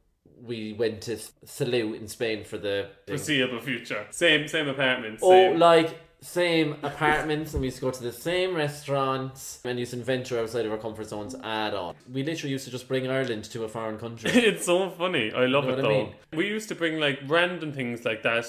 we 0.43 0.73
went 0.73 1.03
to 1.03 1.17
Salou 1.47 1.97
in 1.97 2.09
Spain 2.09 2.45
for 2.45 2.59
the... 2.59 2.89
Foreseeable 3.07 3.61
future. 3.61 4.05
Same, 4.11 4.49
same 4.49 4.67
apartment. 4.67 5.21
Oh, 5.23 5.53
like 5.53 5.97
same 6.25 6.77
apartments, 6.83 7.53
and 7.53 7.61
we 7.61 7.67
used 7.67 7.77
to 7.77 7.83
go 7.83 7.91
to 7.91 8.03
the 8.03 8.13
same 8.13 8.55
restaurants, 8.57 9.61
and 9.65 9.79
used 9.79 9.93
to 9.93 9.99
venture 9.99 10.39
outside 10.41 10.65
of 10.65 10.73
our 10.73 10.79
comfort 10.79 11.07
zones 11.09 11.35
at 11.43 11.75
all. 11.75 11.95
We 12.13 12.23
literally 12.23 12.53
used 12.53 12.65
to 12.65 12.71
just 12.71 12.89
bring 12.89 13.07
Ireland 13.09 13.45
to 13.45 13.65
a 13.65 13.69
foreign 13.69 13.99
country. 13.99 14.31
it's 14.35 14.65
so 14.67 14.89
funny. 14.91 15.33
I 15.33 15.47
love 15.47 15.65
Know 15.65 15.71
it 15.71 15.77
what 15.77 15.85
I 15.85 15.89
though. 15.89 15.89
mean? 16.05 16.15
We 16.33 16.47
used 16.49 16.69
to 16.71 16.75
bring 16.75 16.99
like 16.99 17.21
random 17.27 17.73
things 17.73 18.05
like 18.05 18.23
that. 18.23 18.47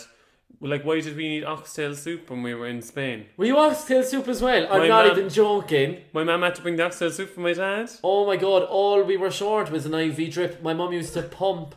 Like, 0.61 0.85
why 0.85 1.01
did 1.01 1.17
we 1.17 1.27
need 1.27 1.43
oxtail 1.43 1.93
soup 1.95 2.29
when 2.29 2.41
we 2.41 2.53
were 2.53 2.67
in 2.67 2.81
Spain? 2.81 3.25
Were 3.35 3.45
you 3.45 3.57
oxtail 3.57 4.03
soup 4.03 4.29
as 4.29 4.41
well? 4.41 4.65
I'm 4.71 4.79
My 4.79 4.87
not 4.87 5.05
mum- 5.07 5.17
even 5.17 5.29
joking. 5.29 5.97
My 6.13 6.23
mum 6.23 6.43
had 6.43 6.55
to 6.55 6.61
bring 6.61 6.77
the 6.77 6.85
oxtail 6.85 7.11
soup 7.11 7.29
for 7.31 7.41
my 7.41 7.51
dad. 7.53 7.89
Oh 8.03 8.25
my 8.25 8.37
god, 8.37 8.63
all 8.63 9.03
we 9.03 9.17
were 9.17 9.31
short 9.31 9.69
was 9.69 9.85
an 9.85 9.93
IV 9.93 10.31
drip. 10.31 10.63
My 10.63 10.73
mum 10.73 10.93
used 10.93 11.13
to 11.15 11.23
pump 11.23 11.75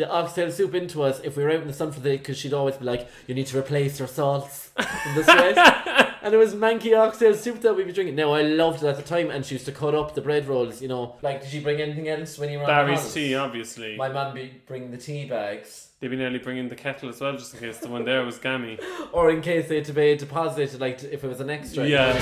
the 0.00 0.10
oxtail 0.10 0.50
soup 0.50 0.74
into 0.74 1.02
us 1.02 1.20
if 1.20 1.36
we 1.36 1.44
were 1.44 1.50
out 1.50 1.60
in 1.60 1.66
the 1.66 1.74
sun 1.74 1.92
for 1.92 2.00
the 2.00 2.08
day 2.08 2.16
because 2.16 2.38
she'd 2.38 2.54
always 2.54 2.76
be 2.76 2.86
like, 2.86 3.06
"You 3.26 3.34
need 3.34 3.46
to 3.48 3.58
replace 3.58 3.98
your 3.98 4.08
salts 4.08 4.70
in 4.78 5.14
the 5.14 5.22
sweat." 5.22 6.16
and 6.22 6.34
it 6.34 6.38
was 6.38 6.54
manky 6.54 6.98
oxtail 6.98 7.34
soup 7.34 7.60
that 7.60 7.76
we'd 7.76 7.86
be 7.86 7.92
drinking. 7.92 8.16
Now 8.16 8.32
I 8.32 8.40
loved 8.42 8.82
it 8.82 8.86
at 8.86 8.96
the 8.96 9.02
time, 9.02 9.30
and 9.30 9.44
she 9.44 9.56
used 9.56 9.66
to 9.66 9.72
cut 9.72 9.94
up 9.94 10.14
the 10.14 10.22
bread 10.22 10.48
rolls. 10.48 10.80
You 10.80 10.88
know, 10.88 11.16
like 11.20 11.42
did 11.42 11.50
she 11.50 11.60
bring 11.60 11.82
anything 11.82 12.08
else 12.08 12.38
when 12.38 12.50
you 12.50 12.58
were 12.58 12.64
on 12.64 12.70
the 12.70 12.74
Barry's 12.74 13.00
house? 13.00 13.14
tea, 13.14 13.34
obviously. 13.34 13.96
My 13.96 14.08
mum 14.08 14.34
be 14.34 14.54
bring 14.66 14.90
the 14.90 14.96
tea 14.96 15.26
bags. 15.26 15.88
They'd 16.00 16.08
be 16.08 16.16
nearly 16.16 16.38
bringing 16.38 16.70
the 16.70 16.76
kettle 16.76 17.10
as 17.10 17.20
well, 17.20 17.36
just 17.36 17.52
in 17.52 17.60
case 17.60 17.76
the 17.76 17.88
one 17.88 18.06
there 18.06 18.24
was 18.24 18.38
gammy. 18.38 18.78
Or 19.12 19.28
in 19.28 19.42
case 19.42 19.68
they 19.68 19.76
had 19.76 19.84
to 19.86 19.92
be 19.92 20.16
deposited, 20.16 20.80
like 20.80 21.02
if 21.02 21.24
it 21.24 21.28
was 21.28 21.40
an 21.40 21.50
extra. 21.50 21.86
Yeah. 21.86 22.16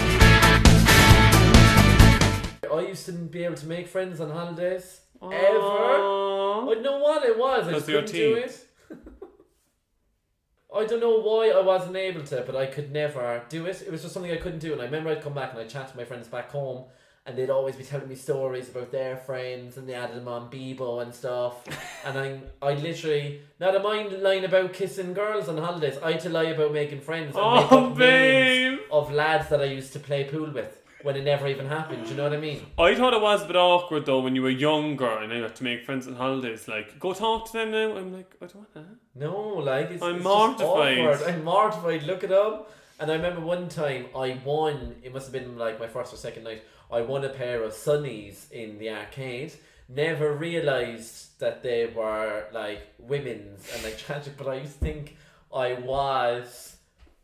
I 2.74 2.80
used 2.80 3.06
to 3.06 3.12
be 3.12 3.44
able 3.44 3.56
to 3.56 3.66
make 3.66 3.86
friends 3.86 4.20
on 4.20 4.30
holidays. 4.30 5.00
Ever. 5.22 6.27
Aw. 6.66 6.70
I 6.70 6.74
don't 6.74 6.82
know 6.82 6.98
what 6.98 7.24
it 7.24 7.38
was. 7.38 7.64
I 7.68 7.70
Because 7.72 7.86
just 7.86 7.88
of 7.88 7.92
your 7.94 8.02
couldn't 8.02 8.16
do 8.16 8.34
it. 8.36 8.64
I 10.74 10.84
don't 10.84 11.00
know 11.00 11.18
why 11.20 11.48
I 11.50 11.60
wasn't 11.62 11.96
able 11.96 12.22
to, 12.24 12.42
but 12.46 12.54
I 12.54 12.66
could 12.66 12.92
never 12.92 13.42
do 13.48 13.66
it. 13.66 13.82
It 13.82 13.90
was 13.90 14.02
just 14.02 14.12
something 14.14 14.30
I 14.30 14.36
couldn't 14.36 14.58
do. 14.58 14.72
And 14.72 14.82
I 14.82 14.84
remember 14.84 15.10
I'd 15.10 15.22
come 15.22 15.32
back 15.34 15.52
and 15.52 15.60
I'd 15.60 15.68
chat 15.70 15.88
to 15.90 15.96
my 15.96 16.04
friends 16.04 16.28
back 16.28 16.50
home, 16.50 16.84
and 17.24 17.36
they'd 17.38 17.48
always 17.48 17.74
be 17.74 17.84
telling 17.84 18.06
me 18.08 18.14
stories 18.14 18.68
about 18.68 18.92
their 18.92 19.16
friends, 19.16 19.78
and 19.78 19.88
they 19.88 19.94
added 19.94 20.16
them 20.16 20.28
on 20.28 20.50
Bebo 20.50 21.00
and 21.02 21.14
stuff. 21.14 21.64
and 22.04 22.18
I, 22.18 22.40
I 22.60 22.74
literally, 22.74 23.40
not 23.58 23.76
a 23.76 23.80
mind 23.80 24.12
lying 24.22 24.44
about 24.44 24.74
kissing 24.74 25.14
girls 25.14 25.48
on 25.48 25.56
holidays. 25.56 25.96
I 26.02 26.12
had 26.12 26.20
to 26.20 26.28
lie 26.28 26.44
about 26.44 26.72
making 26.74 27.00
friends. 27.00 27.34
And 27.34 27.54
make 27.54 27.72
Oh, 27.72 27.86
up 27.86 27.96
names 27.96 27.98
babe. 27.98 28.78
of 28.92 29.10
lads 29.10 29.48
that 29.48 29.62
I 29.62 29.66
used 29.66 29.94
to 29.94 30.00
play 30.00 30.24
pool 30.24 30.50
with 30.52 30.82
when 31.08 31.16
it 31.16 31.24
never 31.24 31.48
even 31.48 31.66
happened. 31.66 32.04
Do 32.04 32.10
you 32.10 32.16
know 32.18 32.24
what 32.24 32.34
I 32.34 32.36
mean? 32.36 32.66
I 32.78 32.94
thought 32.94 33.14
it 33.14 33.22
was 33.22 33.42
a 33.42 33.46
bit 33.46 33.56
awkward 33.56 34.04
though 34.04 34.20
when 34.20 34.36
you 34.36 34.42
were 34.42 34.50
younger 34.50 35.08
and 35.08 35.32
you 35.32 35.42
had 35.42 35.56
to 35.56 35.64
make 35.64 35.82
friends 35.86 36.06
on 36.06 36.14
holidays. 36.14 36.68
Like, 36.68 37.00
go 37.00 37.14
talk 37.14 37.46
to 37.46 37.52
them 37.54 37.70
now. 37.70 37.96
I'm 37.96 38.12
like, 38.12 38.36
I 38.42 38.44
don't 38.44 38.56
want 38.56 38.74
that. 38.74 38.84
No, 39.14 39.32
like 39.72 39.90
it's, 39.90 40.02
I'm 40.02 40.16
it's 40.16 40.24
mortified. 40.24 40.98
Just 40.98 41.22
awkward. 41.22 41.34
I'm 41.34 41.44
mortified. 41.44 42.02
Look 42.02 42.24
it 42.24 42.30
up. 42.30 42.70
And 43.00 43.10
I 43.10 43.14
remember 43.14 43.40
one 43.40 43.70
time 43.70 44.04
I 44.14 44.38
won. 44.44 44.96
It 45.02 45.14
must 45.14 45.32
have 45.32 45.32
been 45.32 45.56
like 45.56 45.80
my 45.80 45.86
first 45.86 46.12
or 46.12 46.18
second 46.18 46.44
night. 46.44 46.62
I 46.92 47.00
won 47.00 47.24
a 47.24 47.30
pair 47.30 47.62
of 47.62 47.72
sunnies 47.72 48.52
in 48.52 48.78
the 48.78 48.90
arcade. 48.90 49.54
Never 49.88 50.34
realized 50.34 51.40
that 51.40 51.62
they 51.62 51.86
were 51.86 52.48
like 52.52 52.82
women's 52.98 53.66
and 53.72 53.82
like 53.82 53.96
tragic. 53.96 54.36
But 54.36 54.48
I 54.48 54.56
used 54.56 54.74
to 54.74 54.80
think 54.80 55.16
I 55.54 55.72
was 55.72 56.76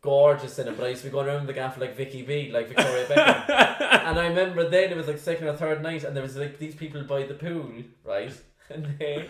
gorgeous 0.05 0.59
in 0.61 0.67
them. 0.67 0.77
But 0.77 0.87
I 0.87 0.91
used 0.91 1.03
to 1.03 1.09
be 1.09 1.13
going 1.13 1.27
around 1.27 1.47
the 1.49 1.53
gaff 1.53 1.79
like 1.81 1.97
Vicky 1.97 2.23
B, 2.23 2.51
like 2.53 2.69
Victoria 2.69 3.07
Beckham. 3.07 3.47
and 4.09 4.19
I 4.21 4.27
remember 4.29 4.69
then 4.69 4.93
it 4.93 4.97
was 4.97 5.09
like 5.09 5.19
second 5.19 5.49
or 5.49 5.57
third 5.57 5.83
night, 5.83 6.05
and 6.05 6.15
there 6.15 6.23
was 6.23 6.37
like 6.37 6.59
these 6.59 6.75
people 6.77 7.03
by 7.05 7.25
the 7.25 7.35
pool, 7.35 7.73
right? 8.05 8.33
And 8.71 8.87
they 8.99 9.29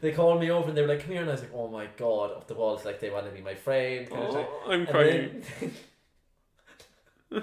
they 0.00 0.12
called 0.12 0.40
me 0.40 0.50
over 0.50 0.68
and 0.68 0.76
they 0.76 0.82
were 0.82 0.88
like, 0.94 1.00
"Come 1.02 1.12
here," 1.12 1.22
and 1.22 1.30
I 1.30 1.32
was 1.32 1.42
like, 1.42 1.54
"Oh 1.54 1.68
my 1.68 1.86
god!" 1.96 2.30
Up 2.32 2.46
the 2.46 2.54
walls, 2.54 2.84
like 2.84 3.00
they 3.00 3.10
want 3.10 3.26
to 3.26 3.32
be 3.32 3.40
my 3.40 3.54
friend. 3.54 4.08
Kind 4.08 4.22
of 4.22 4.32
thing. 4.34 4.46
Oh, 4.48 4.70
I'm 4.70 4.80
And 4.80 4.88
crying. 4.88 5.42
then, 5.60 7.42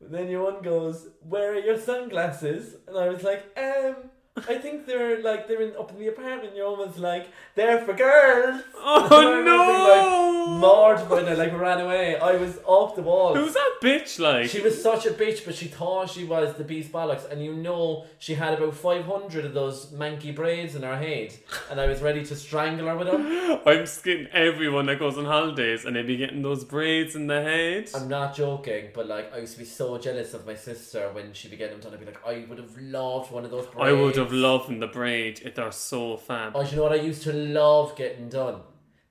then 0.00 0.28
your 0.28 0.44
one 0.52 0.62
goes, 0.62 1.08
"Where 1.20 1.52
are 1.54 1.58
your 1.58 1.78
sunglasses?" 1.78 2.76
And 2.86 2.96
I 2.98 3.08
was 3.08 3.22
like, 3.22 3.46
"Um." 3.56 4.09
I 4.48 4.58
think 4.58 4.86
they're 4.86 5.22
like 5.22 5.48
they're 5.48 5.62
in, 5.62 5.76
up 5.76 5.90
in 5.90 5.98
the 5.98 6.08
apartment. 6.08 6.54
You're 6.56 6.66
almost 6.66 6.98
like 6.98 7.28
they're 7.54 7.84
for 7.84 7.94
girls. 7.94 8.62
Oh 8.76 9.08
remember 9.10 9.50
being, 9.50 9.78
like, 9.78 10.02
no! 10.02 10.46
mortified. 10.58 11.28
I 11.28 11.34
like 11.34 11.58
ran 11.58 11.80
away. 11.80 12.16
I 12.16 12.36
was 12.36 12.58
off 12.64 12.96
the 12.96 13.02
wall. 13.02 13.34
Who's 13.34 13.54
that 13.54 13.76
bitch 13.82 14.18
like? 14.18 14.48
She 14.50 14.60
was 14.60 14.80
such 14.82 15.06
a 15.06 15.10
bitch, 15.10 15.44
but 15.44 15.54
she 15.54 15.66
thought 15.66 16.10
she 16.10 16.24
was 16.24 16.54
the 16.54 16.64
beast 16.64 16.92
bollocks, 16.92 17.30
and 17.30 17.44
you 17.44 17.54
know 17.54 18.06
she 18.18 18.34
had 18.34 18.54
about 18.54 18.74
five 18.74 19.04
hundred 19.04 19.44
of 19.44 19.54
those 19.54 19.86
manky 19.86 20.34
braids 20.34 20.74
in 20.74 20.82
her 20.82 20.96
head, 20.96 21.34
and 21.70 21.80
I 21.80 21.86
was 21.86 22.00
ready 22.00 22.24
to 22.24 22.36
strangle 22.36 22.86
her 22.86 22.96
with 22.96 23.08
them. 23.08 23.60
I'm 23.66 23.86
skinning 23.86 24.28
everyone 24.32 24.86
that 24.86 24.98
goes 24.98 25.18
on 25.18 25.24
holidays 25.24 25.84
and 25.84 25.96
they 25.96 26.02
be 26.02 26.16
getting 26.16 26.42
those 26.42 26.64
braids 26.64 27.14
in 27.14 27.26
the 27.26 27.40
head. 27.42 27.90
I'm 27.94 28.08
not 28.08 28.34
joking, 28.34 28.88
but 28.94 29.06
like 29.06 29.32
I 29.34 29.38
used 29.38 29.54
to 29.54 29.58
be 29.58 29.64
so 29.64 29.98
jealous 29.98 30.34
of 30.34 30.46
my 30.46 30.54
sister 30.54 31.10
when 31.12 31.32
she 31.32 31.48
began 31.48 31.70
them 31.70 31.80
done. 31.80 31.92
I'd 31.92 32.00
be 32.00 32.06
like, 32.06 32.26
I 32.26 32.44
would 32.48 32.58
have 32.58 32.76
loved 32.78 33.32
one 33.32 33.44
of 33.44 33.50
those. 33.50 33.66
braids. 33.66 33.88
I 33.88 33.92
would 33.92 34.16
have 34.16 34.29
loved 34.32 34.80
the 34.80 34.86
braid. 34.86 35.40
It 35.44 35.58
are 35.58 35.72
so 35.72 36.16
fab. 36.16 36.52
Oh, 36.54 36.64
do 36.64 36.70
you 36.70 36.76
know 36.76 36.82
what 36.82 36.92
I 36.92 36.96
used 36.96 37.22
to 37.22 37.32
love 37.32 37.96
getting 37.96 38.28
done? 38.28 38.60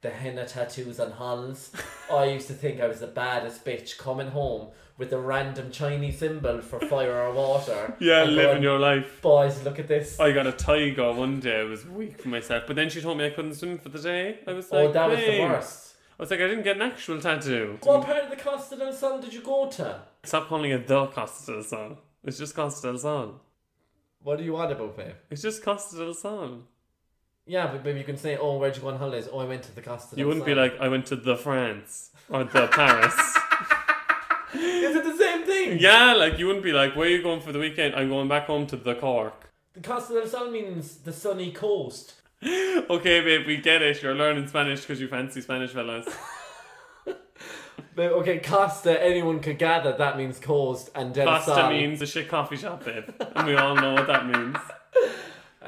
The 0.01 0.09
henna 0.09 0.45
tattoos 0.45 0.99
on 0.99 1.11
Hulls. 1.11 1.71
I 2.11 2.25
used 2.25 2.47
to 2.47 2.53
think 2.53 2.79
I 2.79 2.87
was 2.87 3.01
the 3.01 3.07
baddest 3.07 3.65
bitch 3.65 3.97
coming 3.97 4.29
home 4.29 4.69
with 4.97 5.13
a 5.13 5.19
random 5.19 5.71
Chinese 5.71 6.19
symbol 6.19 6.61
for 6.61 6.79
fire 6.81 7.21
or 7.21 7.33
water. 7.33 7.95
yeah, 7.99 8.23
and 8.23 8.35
living 8.35 8.51
going, 8.51 8.63
your 8.63 8.79
life. 8.79 9.21
Boys, 9.21 9.63
look 9.63 9.79
at 9.79 9.87
this. 9.87 10.19
I 10.19 10.31
got 10.31 10.45
a 10.45 10.51
tiger 10.51 11.11
one 11.13 11.39
day. 11.39 11.61
I 11.61 11.63
was 11.63 11.85
weak 11.85 12.21
for 12.21 12.27
myself, 12.27 12.63
but 12.67 12.75
then 12.75 12.89
she 12.89 13.01
told 13.01 13.17
me 13.17 13.25
I 13.25 13.29
couldn't 13.29 13.55
swim 13.55 13.77
for 13.77 13.89
the 13.89 13.99
day. 13.99 14.39
I 14.45 14.53
was 14.53 14.71
like, 14.71 14.89
oh, 14.89 14.91
that 14.91 15.09
was 15.09 15.19
the 15.19 15.39
worst. 15.39 15.95
I 16.19 16.23
was 16.23 16.31
like, 16.31 16.41
I 16.41 16.47
didn't 16.47 16.63
get 16.63 16.75
an 16.75 16.81
actual 16.81 17.21
tattoo. 17.21 17.79
What 17.81 18.05
part 18.05 18.25
of 18.25 18.29
the 18.29 18.35
Costa 18.35 18.75
del 18.75 18.91
Sol 18.91 19.21
did 19.21 19.33
you 19.33 19.41
go 19.41 19.69
to? 19.69 20.01
Stop 20.23 20.49
calling 20.49 20.71
it 20.71 20.85
the 20.85 21.07
Costa 21.07 21.53
del 21.53 21.63
Sol. 21.63 21.97
It's 22.25 22.37
just 22.37 22.53
Costa 22.53 22.87
del 22.87 22.97
Sol. 22.97 23.39
What 24.23 24.37
do 24.37 24.43
you 24.43 24.53
want 24.53 24.71
about, 24.71 24.97
babe? 24.97 25.15
It's 25.29 25.41
just 25.41 25.63
Costa 25.63 25.97
del 25.97 26.13
Sol. 26.13 26.59
Yeah, 27.45 27.67
but 27.67 27.83
maybe 27.83 27.99
you 27.99 28.05
can 28.05 28.17
say, 28.17 28.37
oh, 28.37 28.57
where'd 28.57 28.75
you 28.75 28.81
go 28.81 28.89
on 28.89 28.97
holidays? 28.97 29.27
Oh, 29.31 29.39
I 29.39 29.45
went 29.45 29.63
to 29.63 29.73
the 29.73 29.81
Costa 29.81 30.15
del 30.15 30.19
You 30.19 30.27
wouldn't 30.27 30.45
Sol. 30.45 30.53
be 30.55 30.59
like, 30.61 30.79
I 30.79 30.87
went 30.87 31.05
to 31.07 31.15
the 31.15 31.35
France 31.35 32.11
or 32.29 32.43
the 32.43 32.67
Paris. 32.67 33.15
Is 34.53 34.95
it 34.95 35.03
the 35.03 35.15
same 35.17 35.43
thing? 35.45 35.79
yeah, 35.79 36.13
like 36.13 36.37
you 36.39 36.47
wouldn't 36.47 36.63
be 36.65 36.71
like, 36.73 36.95
where 36.95 37.07
are 37.07 37.11
you 37.11 37.21
going 37.23 37.41
for 37.41 37.51
the 37.51 37.59
weekend? 37.59 37.95
I'm 37.95 38.09
going 38.09 38.27
back 38.27 38.45
home 38.47 38.65
to 38.67 38.75
the 38.77 38.95
Cork. 38.95 39.49
The 39.73 39.81
Costa 39.81 40.13
del 40.13 40.27
Sol 40.27 40.49
means 40.51 40.97
the 40.97 41.13
sunny 41.13 41.51
coast. 41.51 42.13
Okay, 42.89 43.19
babe, 43.21 43.45
we 43.45 43.57
get 43.57 43.81
it. 43.81 44.01
You're 44.01 44.15
learning 44.15 44.47
Spanish 44.47 44.81
because 44.81 44.99
you 45.01 45.07
fancy 45.07 45.41
Spanish 45.41 45.71
fellas. 45.71 46.07
Okay, 48.03 48.39
Costa, 48.39 49.01
anyone 49.01 49.39
could 49.39 49.57
gather, 49.57 49.95
that 49.97 50.17
means 50.17 50.39
caused, 50.39 50.89
and 50.95 51.13
Costa 51.13 51.69
means 51.69 51.99
the 51.99 52.05
shit 52.05 52.27
coffee 52.29 52.57
shop, 52.57 52.85
babe. 52.85 53.05
And 53.35 53.47
we 53.47 53.55
all 53.55 53.75
know 53.75 53.93
what 53.93 54.07
that 54.07 54.25
means. 54.25 54.57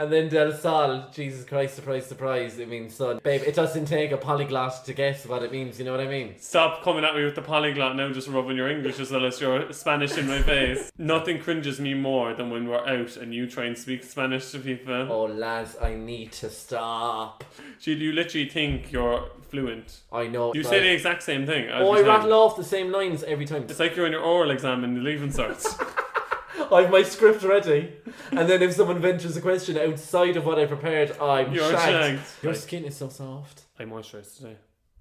And 0.02 0.12
then 0.12 0.30
del 0.30 0.52
Sol, 0.52 1.06
Jesus 1.14 1.46
Christ, 1.46 1.76
surprise, 1.76 2.08
surprise, 2.08 2.58
it 2.58 2.68
means 2.68 2.96
sun. 2.96 3.20
Babe, 3.24 3.44
it 3.46 3.54
doesn't 3.54 3.86
take 3.86 4.12
a 4.12 4.18
polyglot 4.18 4.84
to 4.86 4.94
guess 4.94 5.28
what 5.28 5.44
it 5.44 5.52
means, 5.52 5.78
you 5.78 5.86
know 5.86 5.92
what 5.92 6.00
I 6.00 6.08
mean? 6.08 6.34
Stop 6.40 6.84
coming 6.84 7.06
at 7.06 7.14
me 7.14 7.24
with 7.24 7.36
the 7.36 7.44
polyglot 7.44 7.96
now, 7.96 8.12
just 8.12 8.28
rubbing 8.28 8.58
your 8.58 8.68
English 8.68 9.00
as 9.00 9.12
well 9.12 9.28
as 9.28 9.40
your 9.40 9.72
Spanish 9.72 10.18
in 10.18 10.28
my 10.28 10.42
face. 10.42 10.92
Nothing 10.98 11.38
cringes 11.38 11.80
me 11.80 11.94
more 11.94 12.34
than 12.34 12.50
when 12.50 12.68
we're 12.68 12.84
out 12.84 13.16
and 13.16 13.32
you 13.32 13.48
try 13.48 13.66
and 13.66 13.78
speak 13.78 14.04
Spanish 14.04 14.50
to 14.54 14.58
people. 14.58 15.08
Oh, 15.08 15.26
lads, 15.26 15.78
I 15.80 15.94
need 15.94 16.32
to 16.32 16.50
stop. 16.50 17.44
Gee, 17.80 17.94
you 17.94 18.12
literally 18.12 18.50
think 18.50 18.92
you're 18.92 19.30
fluent. 19.50 20.00
I 20.12 20.26
know. 20.26 20.52
You 20.56 20.62
right? 20.62 20.70
say 20.72 20.80
the 20.80 20.94
exact 20.94 21.22
same 21.22 21.46
thing. 21.46 21.70
Oh, 21.72 21.92
I 21.92 21.98
time. 21.98 22.08
rattle 22.08 22.34
off 22.34 22.58
the 22.58 22.64
same 22.64 22.92
lines 22.92 23.22
every 23.22 23.46
time. 23.46 23.66
It's 23.70 23.80
like 23.80 23.96
you're 23.96 24.08
in 24.08 24.14
your 24.14 24.24
oral 24.24 24.50
exam 24.50 24.84
in 24.84 24.96
the 24.96 25.02
leaving 25.02 25.30
certs. 25.30 25.80
I 26.72 26.82
have 26.82 26.92
my 26.92 27.04
script 27.04 27.44
ready, 27.44 27.94
and 28.32 28.50
then 28.50 28.62
if 28.62 28.74
someone 28.74 29.00
ventures 29.02 29.36
a 29.38 29.42
question 29.42 29.78
outside 29.78 30.38
of 30.38 30.46
what 30.46 30.60
I 30.60 30.66
prepared, 30.66 31.18
I'm 31.20 31.54
You're 31.54 31.70
shagged. 31.72 32.20
shagged. 32.20 32.44
Your 32.44 32.52
Right. 32.54 32.62
skin 32.62 32.86
is 32.86 32.98
so 32.98 33.10
soft. 33.10 33.64
I 33.80 33.84
moisturised 33.86 34.38
today. 34.38 34.56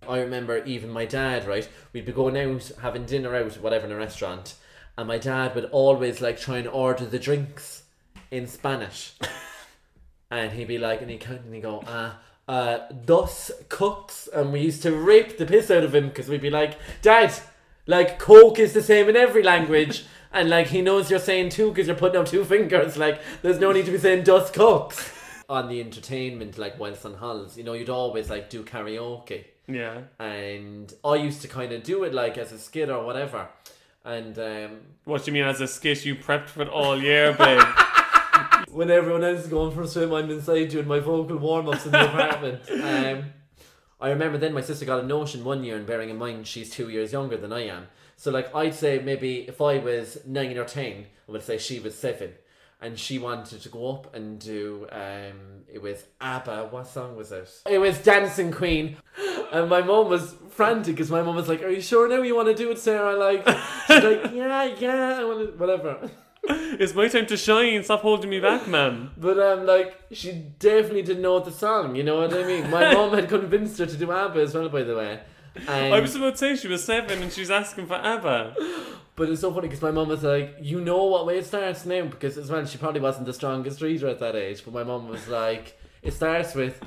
I 0.09 0.19
remember 0.21 0.65
even 0.65 0.91
my 0.91 1.05
dad, 1.05 1.47
right? 1.47 1.69
We'd 1.93 2.07
be 2.07 2.13
going 2.13 2.37
out, 2.37 2.71
having 2.81 3.05
dinner 3.05 3.35
out, 3.37 3.53
whatever, 3.61 3.87
in 3.87 3.93
a 3.93 3.97
restaurant, 3.97 4.55
and 4.97 5.07
my 5.09 5.19
dad 5.19 5.55
would 5.55 5.67
always 5.67 6.21
like 6.21 6.39
try 6.41 6.59
and 6.59 6.69
order 6.69 7.05
the 7.05 7.19
drinks 7.19 7.83
in 8.31 8.47
Spanish. 8.47 9.13
and 10.31 10.53
he'd 10.53 10.69
be 10.69 10.79
like, 10.79 11.01
and 11.03 11.11
he'd 11.11 11.21
count 11.21 11.43
and 11.43 11.55
he'd 11.55 11.63
go, 11.63 11.81
uh, 11.81 12.13
uh, 12.49 12.79
dos 13.05 13.51
cooks. 13.69 14.29
And 14.33 14.53
we 14.53 14.61
used 14.61 14.83
to 14.83 14.93
rip 14.93 15.37
the 15.39 15.47
piss 15.47 15.71
out 15.71 15.85
of 15.85 15.95
him 15.95 16.09
because 16.09 16.29
we'd 16.29 16.41
be 16.41 16.51
like, 16.51 16.79
Dad, 17.03 17.33
like, 17.87 18.19
Coke 18.19 18.59
is 18.59 18.73
the 18.73 18.83
same 18.83 19.09
in 19.09 19.17
every 19.17 19.43
language. 19.43 20.05
And 20.33 20.49
like, 20.49 20.69
he 20.69 20.81
knows 20.83 21.11
you're 21.11 21.19
saying 21.19 21.49
two 21.51 21.71
because 21.71 21.87
you're 21.87 21.97
putting 21.97 22.21
up 22.21 22.27
two 22.27 22.45
fingers. 22.45 22.97
Like, 22.97 23.21
there's 23.43 23.59
no 23.59 23.73
need 23.73 23.87
to 23.87 23.93
be 23.93 23.99
saying 23.99 24.25
dos 24.25 24.51
cooks. 24.51 25.13
On 25.49 25.69
the 25.69 25.81
entertainment, 25.81 26.59
like, 26.59 26.79
whilst 26.79 27.05
on 27.05 27.15
halls, 27.15 27.57
you 27.59 27.65
know, 27.65 27.73
you'd 27.73 27.89
always 27.91 28.31
like 28.31 28.49
do 28.51 28.63
karaoke 28.63 29.47
Yeah. 29.67 30.03
and 30.21 30.95
I 31.05 31.17
used 31.17 31.43
to 31.43 31.49
kind 31.49 31.73
of 31.73 31.83
do 31.83 32.05
it 32.05 32.15
like 32.15 32.39
as 32.39 32.53
a 32.53 32.59
skit 32.59 32.89
or 32.89 33.05
whatever. 33.05 33.49
And 34.05 34.39
um, 34.39 34.79
What 35.07 35.25
do 35.25 35.31
you 35.31 35.35
mean 35.35 35.43
as 35.49 35.61
a 35.61 35.67
skit 35.67 36.05
you 36.05 36.15
prepped 36.15 36.47
for 36.51 36.63
it 36.63 36.69
all 36.69 36.97
year, 37.03 37.33
babe? 37.33 37.61
when 38.71 38.93
everyone 38.93 39.25
else 39.25 39.41
is 39.41 39.47
going 39.49 39.75
for 39.75 39.83
a 39.83 39.89
swim, 39.89 40.13
I'm 40.15 40.31
inside 40.31 40.67
doing 40.69 40.87
my 40.87 41.01
vocal 41.01 41.37
warm 41.39 41.69
ups 41.69 41.85
in 41.85 41.91
the 41.93 42.05
apartment. 42.09 42.61
Um, 42.71 43.25
I 44.01 44.11
remember 44.11 44.39
then 44.39 44.55
my 44.55 44.63
sister 44.63 44.85
got 44.87 45.03
a 45.05 45.07
notion 45.07 45.45
one 45.45 45.63
year, 45.65 45.77
and 45.77 45.85
bearing 45.85 46.09
in 46.11 46.17
mind 46.17 46.47
she's 46.47 46.71
two 46.71 46.89
years 46.89 47.13
younger 47.13 47.37
than 47.37 47.53
I 47.53 47.67
am. 47.67 47.89
So 48.21 48.31
like 48.31 48.55
I'd 48.55 48.75
say 48.75 49.01
maybe 49.03 49.49
if 49.49 49.63
I 49.63 49.79
was 49.79 50.19
nine 50.27 50.59
or 50.59 50.67
ten, 50.67 51.07
I 51.27 51.33
would 51.33 51.43
say 51.43 51.57
she 51.57 51.81
was 51.81 51.95
seven. 51.95 52.33
And 52.83 52.99
she 52.99 53.19
wanted 53.19 53.63
to 53.63 53.69
go 53.71 53.93
up 53.95 54.15
and 54.15 54.39
do 54.39 54.87
um 54.93 55.65
it 55.73 55.81
was 55.81 56.05
ABBA, 56.21 56.69
what 56.71 56.87
song 56.87 57.17
was 57.17 57.33
it? 57.33 57.49
It 57.65 57.79
was 57.79 57.97
Dancing 58.01 58.53
Queen. 58.53 58.99
and 59.53 59.71
my 59.71 59.81
mom 59.81 60.11
was 60.11 60.35
frantic 60.51 60.97
because 60.97 61.11
my 61.11 61.23
mom 61.23 61.37
was 61.37 61.49
like, 61.49 61.63
"Are 61.63 61.71
you 61.71 61.81
sure 61.81 62.11
now 62.11 62.21
you 62.21 62.37
want 62.37 62.49
to 62.49 62.55
do 62.55 62.71
it, 62.71 62.79
Sarah?" 62.79 63.17
Like, 63.17 63.41
she's 63.87 64.05
like, 64.05 64.33
"Yeah, 64.35 64.65
yeah, 64.79 65.21
I 65.21 65.25
wanna, 65.25 65.47
whatever." 65.57 66.11
It's 66.45 66.95
my 66.95 67.09
time 67.09 67.27
to 67.27 67.39
shine. 67.39 67.83
Stop 67.85 68.03
holding 68.03 68.29
me 68.29 68.41
back, 68.41 68.69
man. 68.69 69.13
But 69.17 69.39
um, 69.39 69.65
like, 69.65 69.99
she 70.13 70.33
definitely 70.59 71.03
didn't 71.03 71.23
know 71.23 71.41
the 71.41 71.53
song. 71.53 71.97
You 71.97 72.03
know 72.03 72.19
what 72.21 72.35
I 72.35 72.43
mean? 72.45 72.71
My 72.71 72.93
mom 72.99 73.15
had 73.15 73.31
convinced 73.31 73.79
her 73.79 73.87
to 73.87 73.97
do 73.97 74.13
ABBA 74.13 74.41
as 74.41 74.55
well, 74.55 74.69
by 74.69 74.83
the 74.83 74.97
way. 74.97 75.21
And, 75.69 75.95
I 75.95 76.01
was 76.01 76.15
about 76.17 76.33
to 76.33 76.39
say 76.39 76.57
she 76.57 76.69
was 76.69 76.85
seven 76.85 77.23
and 77.23 77.33
she's 77.33 77.51
asking 77.51 77.87
for 77.87 77.95
ABBA. 77.95 78.55
But 79.17 79.29
it's 79.29 79.41
so 79.43 79.53
funny 79.53 79.69
because 79.69 79.83
my 79.83 79.91
mum 79.91 80.09
was 80.09 80.23
like, 80.23 80.57
"You 80.61 80.81
know 80.81 81.05
what 81.05 81.27
way 81.27 81.39
it 81.39 81.47
starts 81.47 81.85
now?" 81.85 82.05
Because 82.07 82.39
as 82.39 82.51
well, 82.51 82.65
she 82.65 82.79
probably 82.79 83.01
wasn't 83.01 83.27
the 83.27 83.33
strongest 83.35 83.83
reader 83.83 84.09
at 84.09 84.19
that 84.21 84.35
age. 84.35 84.65
But 84.65 84.73
my 84.73 84.85
mum 84.85 85.09
was 85.09 85.29
like, 85.29 85.79
"It 86.03 86.13
starts 86.13 86.55
with." 86.55 86.81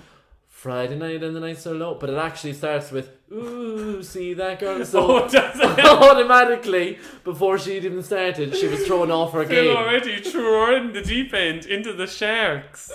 Friday 0.48 0.96
night 0.96 1.22
and 1.22 1.36
the 1.36 1.42
nights 1.42 1.64
so 1.64 1.74
low, 1.74 1.96
but 1.96 2.10
it 2.10 2.16
actually 2.16 2.54
starts 2.54 2.90
with 2.90 3.10
"Ooh, 3.30 4.02
see 4.02 4.34
that 4.36 4.62
girl." 4.62 4.86
So 4.86 5.28
Oh, 5.28 5.28
automatically, 6.10 7.00
before 7.26 7.58
she'd 7.58 7.84
even 7.84 8.02
started, 8.02 8.56
she 8.56 8.68
was 8.68 8.88
thrown 8.88 9.12
off 9.12 9.34
her 9.34 9.44
Phil 9.44 9.66
game. 9.66 9.76
already 9.76 10.22
threw 10.22 10.74
in 10.78 10.94
the 10.94 11.02
deep 11.02 11.34
end 11.34 11.66
into 11.66 11.92
the 11.92 12.08
sharks. 12.08 12.90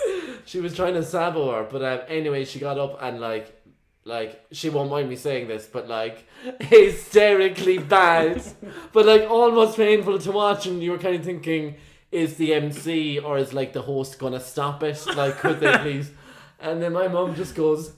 She 0.45 0.59
was 0.59 0.75
trying 0.75 0.95
to 0.95 1.03
sabo 1.03 1.51
her, 1.51 1.63
but 1.69 1.83
um, 1.83 1.99
anyway, 2.07 2.43
she 2.43 2.57
got 2.57 2.79
up 2.79 2.97
and 3.03 3.21
like, 3.21 3.58
like 4.05 4.45
she 4.51 4.69
won't 4.69 4.89
mind 4.89 5.09
me 5.09 5.15
saying 5.15 5.47
this, 5.47 5.67
but 5.67 5.87
like 5.87 6.25
hysterically 6.61 7.77
bad, 7.77 8.41
but 8.93 9.05
like 9.05 9.29
almost 9.29 9.77
painful 9.77 10.19
to 10.19 10.31
watch, 10.31 10.65
and 10.65 10.81
you 10.81 10.91
were 10.91 10.97
kind 10.97 11.15
of 11.15 11.23
thinking, 11.23 11.75
is 12.11 12.35
the 12.35 12.53
MC 12.53 13.19
or 13.19 13.37
is 13.37 13.53
like 13.53 13.73
the 13.73 13.81
host 13.83 14.19
gonna 14.19 14.39
stop 14.39 14.83
it? 14.83 15.05
Like, 15.15 15.37
could 15.37 15.59
they 15.59 15.77
please? 15.81 16.11
And 16.59 16.81
then 16.81 16.93
my 16.93 17.07
mum 17.07 17.35
just 17.35 17.55
goes, 17.55 17.93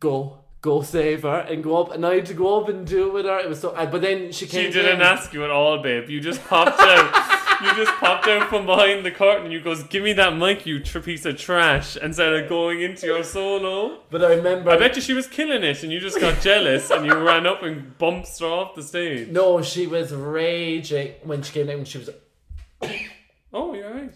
go. 0.00 0.38
Go 0.60 0.80
save 0.80 1.24
her 1.24 1.40
and 1.40 1.62
go 1.62 1.76
up, 1.76 1.92
and 1.92 2.06
I 2.06 2.14
had 2.14 2.24
to 2.26 2.32
go 2.32 2.58
up 2.58 2.70
and 2.70 2.86
do 2.86 3.08
it 3.08 3.12
with 3.12 3.26
her. 3.26 3.38
It 3.38 3.50
was 3.50 3.60
so, 3.60 3.72
but 3.74 4.00
then 4.00 4.32
she 4.32 4.46
came. 4.46 4.72
She 4.72 4.72
didn't 4.72 5.00
down. 5.00 5.18
ask 5.18 5.30
you 5.34 5.44
at 5.44 5.50
all, 5.50 5.82
babe. 5.82 6.08
You 6.08 6.22
just 6.22 6.42
popped 6.46 6.80
out. 6.80 7.33
You 7.62 7.74
just 7.74 7.92
popped 7.98 8.26
out 8.28 8.48
from 8.48 8.66
behind 8.66 9.04
the 9.04 9.10
curtain. 9.10 9.50
You 9.50 9.60
goes, 9.60 9.82
"Give 9.84 10.02
me 10.02 10.12
that 10.14 10.36
mic, 10.36 10.66
you 10.66 10.80
tr- 10.80 11.00
piece 11.00 11.24
of 11.24 11.36
trash," 11.38 11.96
and 11.96 12.14
started 12.14 12.48
going 12.48 12.80
into 12.82 13.06
your 13.06 13.22
solo. 13.22 14.00
But 14.10 14.24
I 14.24 14.34
remember. 14.34 14.70
I 14.70 14.76
bet 14.76 14.96
you 14.96 15.02
she 15.02 15.12
was 15.12 15.26
killing 15.26 15.62
it, 15.62 15.82
and 15.82 15.92
you 15.92 16.00
just 16.00 16.20
got 16.20 16.40
jealous, 16.40 16.90
and 16.90 17.04
you 17.06 17.14
ran 17.14 17.46
up 17.46 17.62
and 17.62 17.96
bumped 17.98 18.38
her 18.40 18.46
off 18.46 18.74
the 18.74 18.82
stage. 18.82 19.28
No, 19.28 19.62
she 19.62 19.86
was 19.86 20.12
raging 20.12 21.12
when 21.22 21.42
she 21.42 21.52
came 21.52 21.66
down. 21.66 21.84
She 21.84 21.98
was 21.98 22.10
Oh, 23.52 23.74
you're 23.74 23.92
right. 23.92 24.14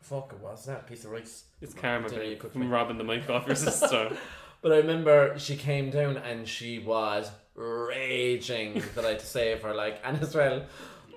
fuck. 0.00 0.32
It 0.32 0.40
was 0.42 0.64
that 0.66 0.86
piece 0.86 1.04
of 1.04 1.10
rice. 1.10 1.44
It's 1.60 1.74
karma, 1.74 2.08
babe, 2.10 2.40
from 2.52 2.70
robbing 2.70 2.98
the 2.98 3.04
mic 3.04 3.28
off 3.30 3.46
your 3.46 3.56
sister. 3.56 4.16
But 4.62 4.70
I 4.72 4.76
remember 4.76 5.36
she 5.40 5.56
came 5.56 5.90
down 5.90 6.18
and 6.18 6.46
she 6.46 6.78
was 6.78 7.28
raging 7.56 8.80
that 8.94 9.04
I 9.04 9.08
had 9.10 9.18
to 9.18 9.26
save 9.26 9.62
her, 9.62 9.74
like, 9.74 10.00
and 10.04 10.20
as 10.22 10.34
well, 10.36 10.64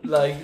like, 0.03 0.37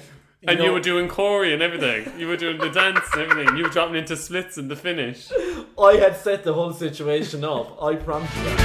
and 0.48 0.58
know, 0.58 0.66
you 0.66 0.72
were 0.72 0.80
doing 0.80 1.08
Corey 1.08 1.54
and 1.54 1.62
everything. 1.62 2.20
You 2.20 2.28
were 2.28 2.38
doing 2.38 2.58
the 2.58 2.70
dance 2.70 3.06
and 3.14 3.22
everything. 3.22 3.58
You 3.58 3.64
were 3.64 3.70
dropping 3.70 3.96
into 3.96 4.18
splits 4.18 4.58
in 4.58 4.70
the 4.70 4.76
finish. 4.76 5.32
I 5.80 5.98
had 5.98 6.18
set 6.18 6.44
the 6.44 6.54
whole 6.54 6.74
situation 6.74 7.44
up. 7.44 7.82
I 7.82 7.96
prompted 7.96 8.40
her. 8.40 8.56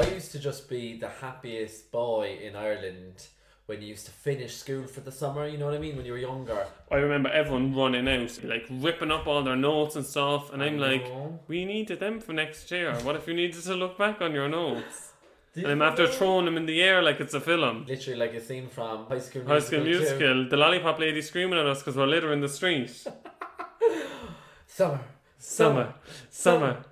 I 0.00 0.10
used 0.12 0.32
to 0.32 0.40
just 0.40 0.68
be 0.68 0.98
the 0.98 1.08
happiest 1.08 1.92
boy 1.92 2.38
in 2.42 2.56
Ireland 2.56 3.28
when 3.66 3.80
you 3.80 3.86
used 3.88 4.06
to 4.06 4.12
finish 4.12 4.56
school 4.56 4.84
for 4.88 5.00
the 5.00 5.12
summer. 5.12 5.46
You 5.46 5.58
know 5.58 5.66
what 5.66 5.74
I 5.74 5.78
mean? 5.78 5.96
When 5.96 6.04
you 6.06 6.12
were 6.12 6.18
younger. 6.18 6.66
I 6.90 6.96
remember 6.96 7.28
everyone 7.28 7.72
running 7.76 8.08
out, 8.08 8.42
like 8.42 8.66
ripping 8.68 9.12
up 9.12 9.28
all 9.28 9.44
their 9.44 9.54
notes 9.54 9.94
and 9.94 10.04
stuff, 10.04 10.52
and 10.52 10.60
I'm 10.60 10.78
like, 10.78 11.06
we 11.46 11.64
needed 11.64 12.00
them 12.00 12.18
for 12.18 12.32
next 12.32 12.68
year. 12.72 12.94
What 13.02 13.14
if 13.14 13.28
you 13.28 13.34
needed 13.34 13.62
to 13.62 13.74
look 13.76 13.96
back 13.96 14.20
on 14.20 14.32
your 14.34 14.48
notes? 14.48 15.11
Did 15.54 15.64
And 15.64 15.72
I'm 15.72 15.82
after 15.82 16.06
throwing 16.06 16.46
them 16.46 16.56
in 16.56 16.64
the 16.66 16.80
air 16.82 17.02
like 17.02 17.20
it's 17.20 17.34
a 17.34 17.40
film. 17.40 17.84
Literally 17.86 18.18
like 18.18 18.32
a 18.32 18.40
scene 18.40 18.68
from 18.68 19.06
High 19.06 19.18
School 19.18 19.42
Musical. 19.42 19.48
High 19.52 19.58
School 19.60 19.84
Musical. 19.84 20.44
too. 20.44 20.48
The 20.48 20.56
lollipop 20.56 20.98
lady 20.98 21.20
screaming 21.20 21.58
at 21.58 21.66
us 21.66 21.80
because 21.80 21.94
we're 21.96 22.06
litter 22.06 22.32
in 22.32 22.40
the 22.40 22.48
street. 22.48 22.90
Summer. 24.66 25.00
Summer, 25.38 25.94
summer. 26.30 26.84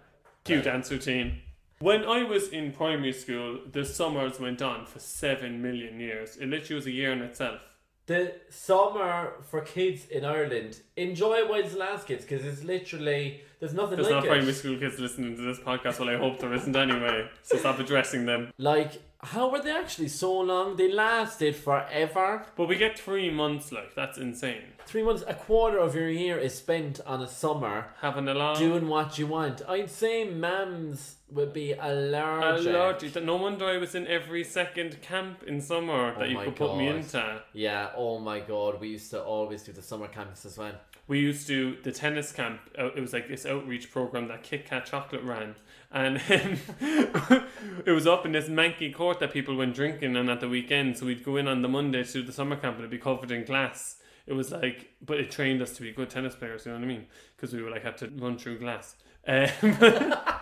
Cute 0.45 0.65
dance 0.65 0.91
routine. 0.91 1.41
When 1.79 2.05
I 2.05 2.25
was 2.25 2.49
in 2.49 2.73
primary 2.73 3.13
school, 3.13 3.61
the 3.71 3.85
summers 3.85 4.39
went 4.41 4.61
on 4.61 4.85
for 4.87 4.99
seven 4.99 5.63
million 5.63 5.99
years. 6.01 6.37
It 6.37 6.49
literally 6.49 6.75
was 6.75 6.87
a 6.87 6.91
year 6.91 7.13
in 7.13 7.23
itself. 7.23 7.61
the 8.07 8.35
summer 8.51 9.35
for 9.49 9.61
kids 9.61 10.07
in 10.07 10.25
Ireland 10.25 10.81
enjoy 10.97 11.37
it 11.39 11.49
while 11.49 11.61
it's 11.61 11.75
last 11.77 12.09
kids 12.09 12.25
because 12.25 12.45
it's 12.45 12.65
literally 12.65 13.43
there's 13.61 13.75
nothing 13.75 13.97
There's 13.97 14.07
like 14.09 14.17
not 14.17 14.25
it. 14.25 14.29
primary 14.29 14.53
school 14.53 14.79
kids 14.79 14.99
listening 14.99 15.37
to 15.37 15.43
this 15.43 15.59
podcast. 15.61 16.01
Well, 16.01 16.09
I 16.11 16.17
hope 16.17 16.41
there 16.41 16.53
isn't 16.55 16.75
anyway. 16.75 17.29
So 17.43 17.59
stop 17.59 17.79
addressing 17.79 18.27
them. 18.27 18.53
Like 18.59 19.01
how 19.23 19.51
were 19.51 19.61
they 19.63 19.71
actually 19.71 20.09
so 20.09 20.39
long? 20.41 20.77
They 20.77 20.91
lasted 20.91 21.55
forever. 21.55 22.47
But 22.57 22.69
we 22.69 22.77
get 22.77 22.99
three 22.99 23.31
months, 23.31 23.71
like 23.71 23.95
that's 23.95 24.17
insane. 24.17 24.63
Three 24.87 25.03
months, 25.03 25.23
a 25.27 25.35
quarter 25.35 25.79
of 25.79 25.95
your 25.95 26.09
year 26.09 26.39
is 26.39 26.55
spent 26.55 27.01
on 27.07 27.23
a 27.23 27.29
summer 27.29 27.89
Having 28.01 28.29
a 28.29 28.35
lot. 28.35 28.57
doing 28.57 28.89
what 28.89 29.19
you 29.19 29.27
want. 29.27 29.61
I'd 29.69 29.91
say 29.91 30.25
mums 30.25 31.17
would 31.33 31.53
be 31.53 31.73
a 31.73 31.79
allergic. 31.87 33.15
lot. 33.15 33.23
No 33.25 33.37
wonder 33.37 33.65
I 33.67 33.77
was 33.79 33.95
in 33.95 34.07
every 34.07 34.45
second 34.45 35.01
camp 35.03 35.43
in 35.45 35.61
summer 35.61 36.15
that 36.15 36.23
Oh 36.23 36.25
you 36.27 36.39
could 36.39 36.57
put 36.57 36.77
me 36.77 36.89
into. 36.89 37.43
Yeah. 37.53 37.91
Oh 37.97 38.19
my 38.19 38.41
god, 38.41 38.81
we 38.81 38.89
used 38.89 39.11
to 39.11 39.23
always 39.23 39.63
do 39.63 39.73
the 39.73 39.83
summer 39.83 40.09
camps 40.09 40.45
as 40.45 40.59
well. 40.59 40.73
We 41.09 41.19
used 41.19 41.47
to 41.49 41.77
the 41.83 41.91
tennis 41.91 42.31
camp. 42.31 42.61
uh, 42.79 42.87
It 42.97 43.01
was 43.01 43.13
like 43.13 43.27
this 43.29 43.45
outreach 43.45 43.91
program 43.91 44.29
that 44.29 44.43
Kit 44.45 44.65
Kat 44.67 44.87
Chocolate 44.87 45.23
ran, 45.25 45.57
and 45.91 46.21
it 46.81 47.91
was 47.93 48.07
up 48.07 48.25
in 48.27 48.33
this 48.33 48.49
manky 48.49 48.95
court 48.95 49.19
that 49.21 49.33
people 49.33 49.57
went 49.57 49.75
drinking 49.75 50.17
on 50.17 50.29
at 50.29 50.41
the 50.41 50.49
weekend. 50.49 50.97
So 50.99 51.07
we'd 51.07 51.25
go 51.25 51.37
in 51.37 51.49
on 51.49 51.63
the 51.63 51.69
Monday 51.69 52.05
to 52.05 52.13
do 52.13 52.23
the 52.23 52.33
summer 52.33 52.55
camp, 52.57 52.77
and 52.77 52.81
it'd 52.85 52.91
be 52.91 52.99
covered 52.99 53.31
in 53.33 53.45
glass. 53.45 53.97
It 54.27 54.35
was 54.35 54.53
like, 54.53 54.91
but 55.05 55.19
it 55.19 55.31
trained 55.33 55.61
us 55.63 55.73
to 55.77 55.83
be 55.83 55.91
good 55.91 56.11
tennis 56.11 56.37
players. 56.37 56.65
You 56.65 56.73
know 56.73 56.79
what 56.79 56.85
I 56.85 56.89
mean? 56.89 57.07
Because 57.37 57.53
we 57.53 57.63
were 57.63 57.71
like 57.71 57.83
had 57.83 57.97
to 57.99 58.09
run 58.17 58.39
through 58.39 58.59
glass. 58.61 58.95
Um, 59.27 59.49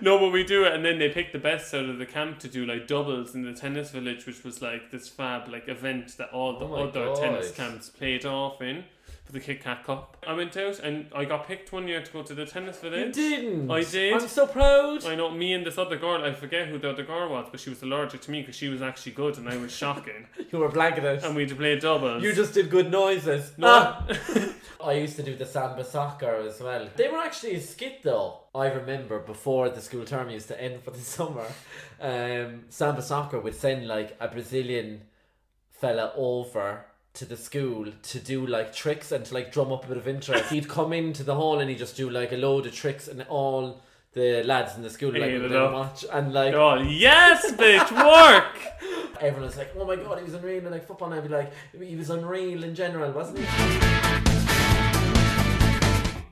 no, 0.00 0.18
but 0.18 0.30
we 0.30 0.44
do 0.44 0.64
it, 0.64 0.72
and 0.72 0.84
then 0.84 0.98
they 0.98 1.08
pick 1.08 1.32
the 1.32 1.38
best 1.38 1.72
out 1.74 1.84
of 1.86 1.98
the 1.98 2.06
camp 2.06 2.38
to 2.40 2.48
do 2.48 2.64
like 2.64 2.86
doubles 2.86 3.34
in 3.34 3.42
the 3.42 3.52
tennis 3.52 3.90
village, 3.90 4.26
which 4.26 4.44
was 4.44 4.62
like 4.62 4.90
this 4.90 5.08
fab 5.08 5.48
like 5.48 5.68
event 5.68 6.16
that 6.18 6.30
all 6.30 6.58
the 6.58 6.66
Oh 6.66 6.88
other 6.88 7.14
tennis 7.20 7.50
camps 7.52 7.88
played 7.88 8.24
off 8.24 8.62
in 8.62 8.84
for 9.26 9.32
the 9.32 9.40
Kit 9.40 9.62
Kat 9.62 9.84
Cup. 9.84 10.16
I 10.26 10.32
went 10.34 10.56
out 10.56 10.78
and 10.78 11.06
I 11.14 11.24
got 11.24 11.46
picked 11.48 11.72
one 11.72 11.88
year 11.88 12.00
to 12.00 12.12
go 12.12 12.22
to 12.22 12.32
the 12.34 12.46
tennis 12.46 12.78
You 12.82 12.90
village. 12.90 13.14
didn't. 13.14 13.68
I 13.70 13.82
did. 13.82 14.14
I'm 14.14 14.28
so 14.28 14.46
proud. 14.46 15.04
I 15.04 15.16
know 15.16 15.30
me 15.32 15.52
and 15.52 15.66
this 15.66 15.76
other 15.78 15.96
girl. 15.96 16.24
I 16.24 16.32
forget 16.32 16.68
who 16.68 16.78
the 16.78 16.90
other 16.90 17.02
girl 17.02 17.28
was, 17.28 17.48
but 17.50 17.58
she 17.58 17.68
was 17.70 17.82
allergic 17.82 18.20
to 18.22 18.30
me 18.30 18.40
because 18.42 18.54
she 18.56 18.68
was 18.68 18.80
actually 18.82 19.12
good 19.12 19.36
and 19.38 19.48
I 19.48 19.56
was 19.56 19.72
shocking. 19.82 20.26
You 20.52 20.60
were 20.60 20.68
blanketed. 20.68 21.24
and 21.24 21.34
we 21.34 21.42
had 21.42 21.48
to 21.50 21.56
play 21.56 21.78
doubles. 21.78 22.22
You 22.22 22.32
just 22.34 22.54
did 22.54 22.70
good 22.70 22.90
noises. 22.90 23.52
no. 23.58 23.66
Ah. 23.68 24.06
I 24.84 24.92
used 24.92 25.16
to 25.16 25.22
do 25.24 25.34
the 25.34 25.46
samba 25.46 25.82
soccer 25.84 26.36
as 26.46 26.60
well. 26.60 26.86
They 26.94 27.08
were 27.08 27.18
actually 27.18 27.56
a 27.56 27.60
skit 27.60 28.02
though. 28.04 28.38
I 28.54 28.66
remember 28.66 29.18
before 29.18 29.68
the 29.70 29.80
school 29.80 30.04
term 30.04 30.30
used 30.30 30.46
to 30.48 30.62
end 30.62 30.82
for 30.84 30.92
the 30.92 31.00
summer, 31.16 31.46
um, 32.00 32.64
samba 32.68 33.02
soccer 33.02 33.40
would 33.40 33.56
send 33.56 33.88
like 33.88 34.16
a 34.20 34.28
Brazilian 34.28 35.02
fella 35.70 36.12
over 36.14 36.84
to 37.16 37.24
the 37.24 37.36
school 37.36 37.86
to 38.02 38.18
do 38.18 38.46
like 38.46 38.74
tricks 38.74 39.10
and 39.10 39.24
to 39.24 39.34
like 39.34 39.50
drum 39.50 39.72
up 39.72 39.84
a 39.84 39.88
bit 39.88 39.96
of 39.96 40.06
interest. 40.06 40.50
he'd 40.50 40.68
come 40.68 40.92
into 40.92 41.22
the 41.22 41.34
hall 41.34 41.60
and 41.60 41.70
he'd 41.70 41.78
just 41.78 41.96
do 41.96 42.10
like 42.10 42.32
a 42.32 42.36
load 42.36 42.66
of 42.66 42.74
tricks 42.74 43.08
and 43.08 43.22
all 43.28 43.82
the 44.12 44.42
lads 44.44 44.76
in 44.76 44.82
the 44.82 44.90
school 44.90 45.12
like 45.12 45.32
would 45.32 45.50
watch 45.50 46.04
and 46.12 46.32
like 46.32 46.54
oh 46.54 46.76
yes, 46.80 47.52
bitch, 47.52 47.90
work. 47.90 48.56
everyone 49.20 49.46
was 49.46 49.56
like, 49.56 49.72
"Oh 49.76 49.84
my 49.84 49.96
god, 49.96 50.18
he 50.18 50.24
was 50.24 50.34
unreal!" 50.34 50.62
And 50.62 50.70
like 50.70 50.86
football, 50.86 51.12
and 51.12 51.20
I'd 51.20 51.28
be 51.28 51.34
like, 51.34 51.52
"He 51.78 51.96
was 51.96 52.10
unreal 52.10 52.64
in 52.64 52.74
general, 52.74 53.10
wasn't 53.12 53.38
he?" 53.38 53.44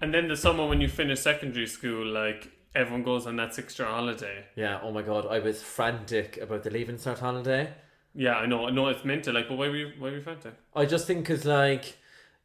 And 0.01 0.13
then 0.13 0.29
the 0.29 0.37
summer 0.37 0.67
when 0.67 0.81
you 0.81 0.89
finish 0.89 1.21
secondary 1.21 1.67
school, 1.67 2.07
like 2.07 2.51
everyone 2.75 3.03
goes 3.03 3.27
on 3.27 3.37
that 3.37 3.55
six 3.55 3.79
year 3.79 3.89
holiday. 3.89 4.45
Yeah, 4.57 4.81
oh 4.83 4.93
my 4.93 5.03
god, 5.03 5.27
I 5.27 5.39
was 5.39 5.63
frantic 5.63 6.39
about 6.39 6.63
the 6.63 6.71
leaving 6.71 6.97
cert 6.97 7.19
holiday. 7.19 7.73
Yeah, 8.15 8.35
I 8.37 8.47
know, 8.47 8.67
I 8.67 8.71
know 8.71 8.89
it's 8.89 9.05
meant 9.05 9.25
to. 9.25 9.33
Like, 9.33 9.49
but 9.49 9.59
why 9.59 9.69
were 9.69 9.77
you, 9.77 9.93
why 9.99 10.11
were 10.11 10.17
you 10.17 10.23
frantic? 10.23 10.55
I 10.75 10.85
just 10.87 11.07
think 11.07 11.21
because 11.21 11.45
like, 11.45 11.97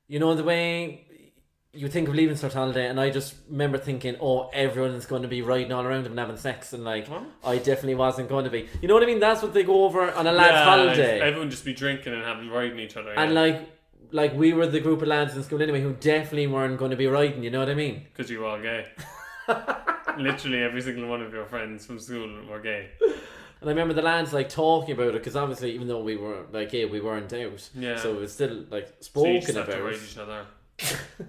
you 0.08 0.19
know 0.19 0.34
the 0.36 0.43
way 0.43 1.05
you 1.71 1.88
think 1.88 2.08
of 2.08 2.15
leaving 2.15 2.36
cert 2.36 2.53
holiday, 2.53 2.88
and 2.88 2.99
I 2.99 3.12
just 3.12 3.36
remember 3.47 3.77
thinking, 3.77 4.15
oh, 4.19 4.49
everyone's 4.53 5.05
going 5.05 5.21
to 5.21 5.27
be 5.27 5.43
riding 5.43 5.71
all 5.71 5.84
around 5.86 6.05
him 6.08 6.13
and 6.13 6.19
having 6.19 6.38
sex, 6.38 6.73
and 6.73 6.84
like, 6.84 7.08
What? 7.08 7.23
I 7.45 7.58
definitely 7.58 7.93
wasn't 7.95 8.29
going 8.29 8.45
to 8.45 8.49
be. 8.51 8.67
You 8.82 8.88
know 8.88 8.95
what 8.95 9.03
I 9.03 9.05
mean? 9.05 9.19
That's 9.19 9.43
what 9.43 9.53
they 9.53 9.63
go 9.63 9.84
over 9.86 10.12
on 10.12 10.25
a 10.25 10.32
lad's 10.32 10.51
Yeah, 10.53 10.63
holiday, 10.65 11.21
Everyone 11.21 11.51
just 11.51 11.63
be 11.65 11.73
drinking 11.73 12.13
and 12.13 12.23
having 12.23 12.49
riding 12.49 12.79
each 12.79 12.97
other. 12.97 13.12
and 13.13 13.34
like. 13.34 13.75
Like 14.12 14.34
we 14.34 14.53
were 14.53 14.65
the 14.65 14.79
group 14.79 15.03
of 15.03 15.08
lads 15.08 15.36
in 15.36 15.43
school 15.43 15.62
anyway 15.62 15.82
who 15.84 15.93
definitely 15.93 16.47
weren't 16.47 16.79
going 16.79 16.89
to 16.89 16.97
be 16.97 17.05
riding. 17.05 17.43
You 17.43 17.51
know 17.51 17.60
what 17.60 17.69
I 17.69 17.75
mean? 17.75 18.08
because 18.12 18.32
you 18.32 18.39
were 18.39 18.47
all 18.47 18.60
gay. 18.60 18.88
Literally 20.17 20.63
every 20.63 20.82
single 20.82 21.08
one 21.08 21.21
of 21.21 21.32
your 21.32 21.45
friends 21.45 21.86
from 21.86 21.99
school 21.99 22.27
were 22.49 22.60
gay. 22.60 22.89
And 23.61 23.69
I 23.69 23.73
remember 23.73 23.93
the 23.93 24.01
lads 24.01 24.31
like 24.31 24.47
talking 24.49 24.93
about 24.93 25.09
it 25.09 25.13
because 25.13 25.35
obviously, 25.35 25.73
even 25.73 25.87
though 25.87 26.01
we 26.01 26.15
were 26.15 26.45
like, 26.51 26.71
yeah, 26.71 26.85
we 26.85 27.01
weren't 27.01 27.33
out, 27.33 27.69
Yeah. 27.75 27.97
so 27.97 28.13
it 28.13 28.19
was 28.21 28.33
still 28.33 28.65
like 28.69 28.87
So 29.01 29.09
spoken 29.21 29.41
to 29.55 29.63
about. 29.63 29.93
each 29.93 30.17
other. 30.17 30.45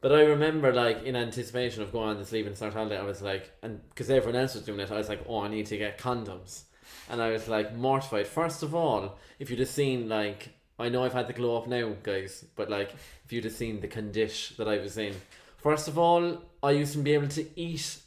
But 0.00 0.10
I 0.12 0.22
remember, 0.22 0.72
like, 0.74 1.04
in 1.04 1.14
anticipation 1.14 1.80
of 1.80 1.92
going 1.92 2.08
on 2.08 2.18
this 2.18 2.32
leaving 2.32 2.56
start 2.56 2.72
holiday, 2.72 2.98
I 2.98 3.04
was 3.04 3.22
like, 3.22 3.52
and 3.62 3.80
because 3.90 4.10
everyone 4.10 4.40
else 4.40 4.54
was 4.54 4.64
doing 4.64 4.80
it, 4.80 4.90
I 4.90 4.96
was 4.96 5.08
like, 5.08 5.20
oh, 5.28 5.42
I 5.42 5.48
need 5.48 5.66
to 5.66 5.76
get 5.78 5.96
condoms. 5.96 6.62
And 7.08 7.22
I 7.22 7.30
was 7.30 7.46
like, 7.46 7.76
mortified. 7.76 8.26
First 8.26 8.64
of 8.64 8.74
all, 8.74 9.16
if 9.38 9.48
you'd 9.48 9.60
have 9.60 9.68
seen, 9.68 10.08
like, 10.08 10.48
I 10.76 10.88
know 10.88 11.04
I've 11.04 11.12
had 11.12 11.28
the 11.28 11.32
glow 11.32 11.56
up 11.56 11.68
now, 11.68 11.94
guys, 12.02 12.44
but 12.56 12.68
like, 12.68 12.92
if 13.24 13.32
you'd 13.32 13.44
have 13.44 13.52
seen 13.52 13.80
the 13.80 13.86
condition 13.86 14.56
that 14.58 14.66
I 14.66 14.78
was 14.78 14.98
in. 14.98 15.14
First 15.58 15.86
of 15.86 15.96
all, 15.96 16.42
I 16.64 16.72
used 16.72 16.94
to 16.94 16.98
be 16.98 17.14
able 17.14 17.28
to 17.28 17.46
eat 17.54 17.98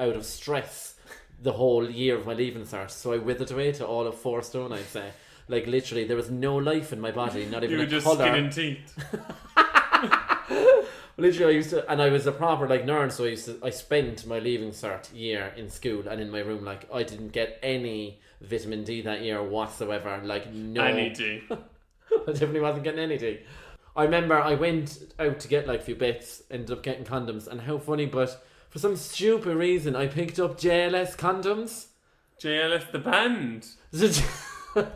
out 0.00 0.16
of 0.16 0.24
stress 0.26 0.96
the 1.42 1.52
whole 1.52 1.88
year 1.90 2.16
of 2.16 2.26
my 2.26 2.34
leaving 2.34 2.64
cert, 2.64 2.90
so 2.90 3.12
I 3.12 3.18
withered 3.18 3.50
away 3.50 3.72
to 3.72 3.86
all 3.86 4.06
of 4.06 4.14
four 4.16 4.42
stone, 4.42 4.72
I'd 4.72 4.84
say. 4.86 5.10
Like, 5.48 5.66
literally, 5.66 6.04
there 6.04 6.16
was 6.16 6.30
no 6.30 6.56
life 6.56 6.92
in 6.92 7.00
my 7.00 7.10
body, 7.10 7.46
not 7.46 7.64
even 7.64 7.72
You 7.72 7.78
were 7.78 7.84
a 7.84 7.86
just 7.88 8.06
colour. 8.06 8.26
skin 8.26 8.34
and 8.44 8.52
teeth. 8.52 8.96
Literally, 11.16 11.52
I 11.54 11.56
used 11.56 11.70
to, 11.70 11.90
and 11.90 12.00
I 12.00 12.08
was 12.08 12.26
a 12.26 12.32
proper 12.32 12.66
like 12.66 12.84
nerd, 12.86 13.12
so 13.12 13.24
I 13.24 13.28
used 13.28 13.44
to, 13.46 13.58
I 13.62 13.70
spent 13.70 14.26
my 14.26 14.38
leaving 14.38 14.70
cert 14.70 15.08
year 15.14 15.52
in 15.56 15.68
school 15.68 16.08
and 16.08 16.20
in 16.20 16.30
my 16.30 16.38
room. 16.38 16.64
Like, 16.64 16.88
I 16.92 17.02
didn't 17.02 17.28
get 17.28 17.58
any 17.62 18.20
vitamin 18.40 18.84
D 18.84 19.02
that 19.02 19.20
year 19.20 19.42
whatsoever. 19.42 20.20
Like, 20.24 20.50
no, 20.52 20.82
Any 20.82 21.10
D. 21.10 21.42
I 21.50 22.26
definitely 22.32 22.60
wasn't 22.60 22.84
getting 22.84 23.00
any 23.00 23.18
D. 23.18 23.40
I 23.94 24.04
remember 24.04 24.40
I 24.40 24.54
went 24.54 25.12
out 25.18 25.40
to 25.40 25.48
get 25.48 25.66
like 25.66 25.80
a 25.80 25.82
few 25.82 25.96
bits, 25.96 26.42
ended 26.50 26.70
up 26.70 26.82
getting 26.82 27.04
condoms, 27.04 27.48
and 27.48 27.60
how 27.60 27.76
funny, 27.78 28.06
but 28.06 28.42
for 28.70 28.78
some 28.78 28.96
stupid 28.96 29.54
reason, 29.56 29.94
I 29.94 30.06
picked 30.06 30.38
up 30.38 30.58
JLS 30.58 31.16
condoms. 31.16 31.86
JLS 32.42 32.90
the 32.92 32.98
band. 32.98 33.66
So, 33.92 34.08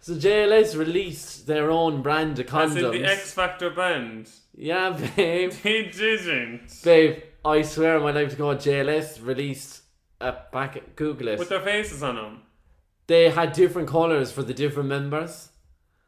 so 0.00 0.14
JLS 0.14 0.76
released 0.78 1.46
their 1.46 1.70
own 1.70 2.02
brand 2.02 2.38
of 2.38 2.46
As 2.54 2.76
in 2.76 2.82
condoms. 2.82 2.92
the 2.92 3.04
X 3.04 3.32
Factor 3.32 3.70
band. 3.70 4.30
yeah, 4.54 4.90
babe. 5.16 5.52
They 5.62 5.84
didn't. 5.90 6.70
Babe, 6.84 7.22
I 7.44 7.62
swear 7.62 8.00
my 8.00 8.12
life 8.12 8.30
to 8.30 8.36
God, 8.36 8.58
JLS 8.60 9.24
released 9.24 9.82
a 10.20 10.32
packet. 10.32 10.96
Google 10.96 11.28
it. 11.28 11.38
With 11.38 11.48
their 11.50 11.60
faces 11.60 12.02
on 12.02 12.16
them. 12.16 12.42
they 13.06 13.28
had 13.30 13.52
different 13.52 13.88
colours 13.88 14.32
for 14.32 14.42
the 14.42 14.54
different 14.54 14.88
members. 14.88 15.50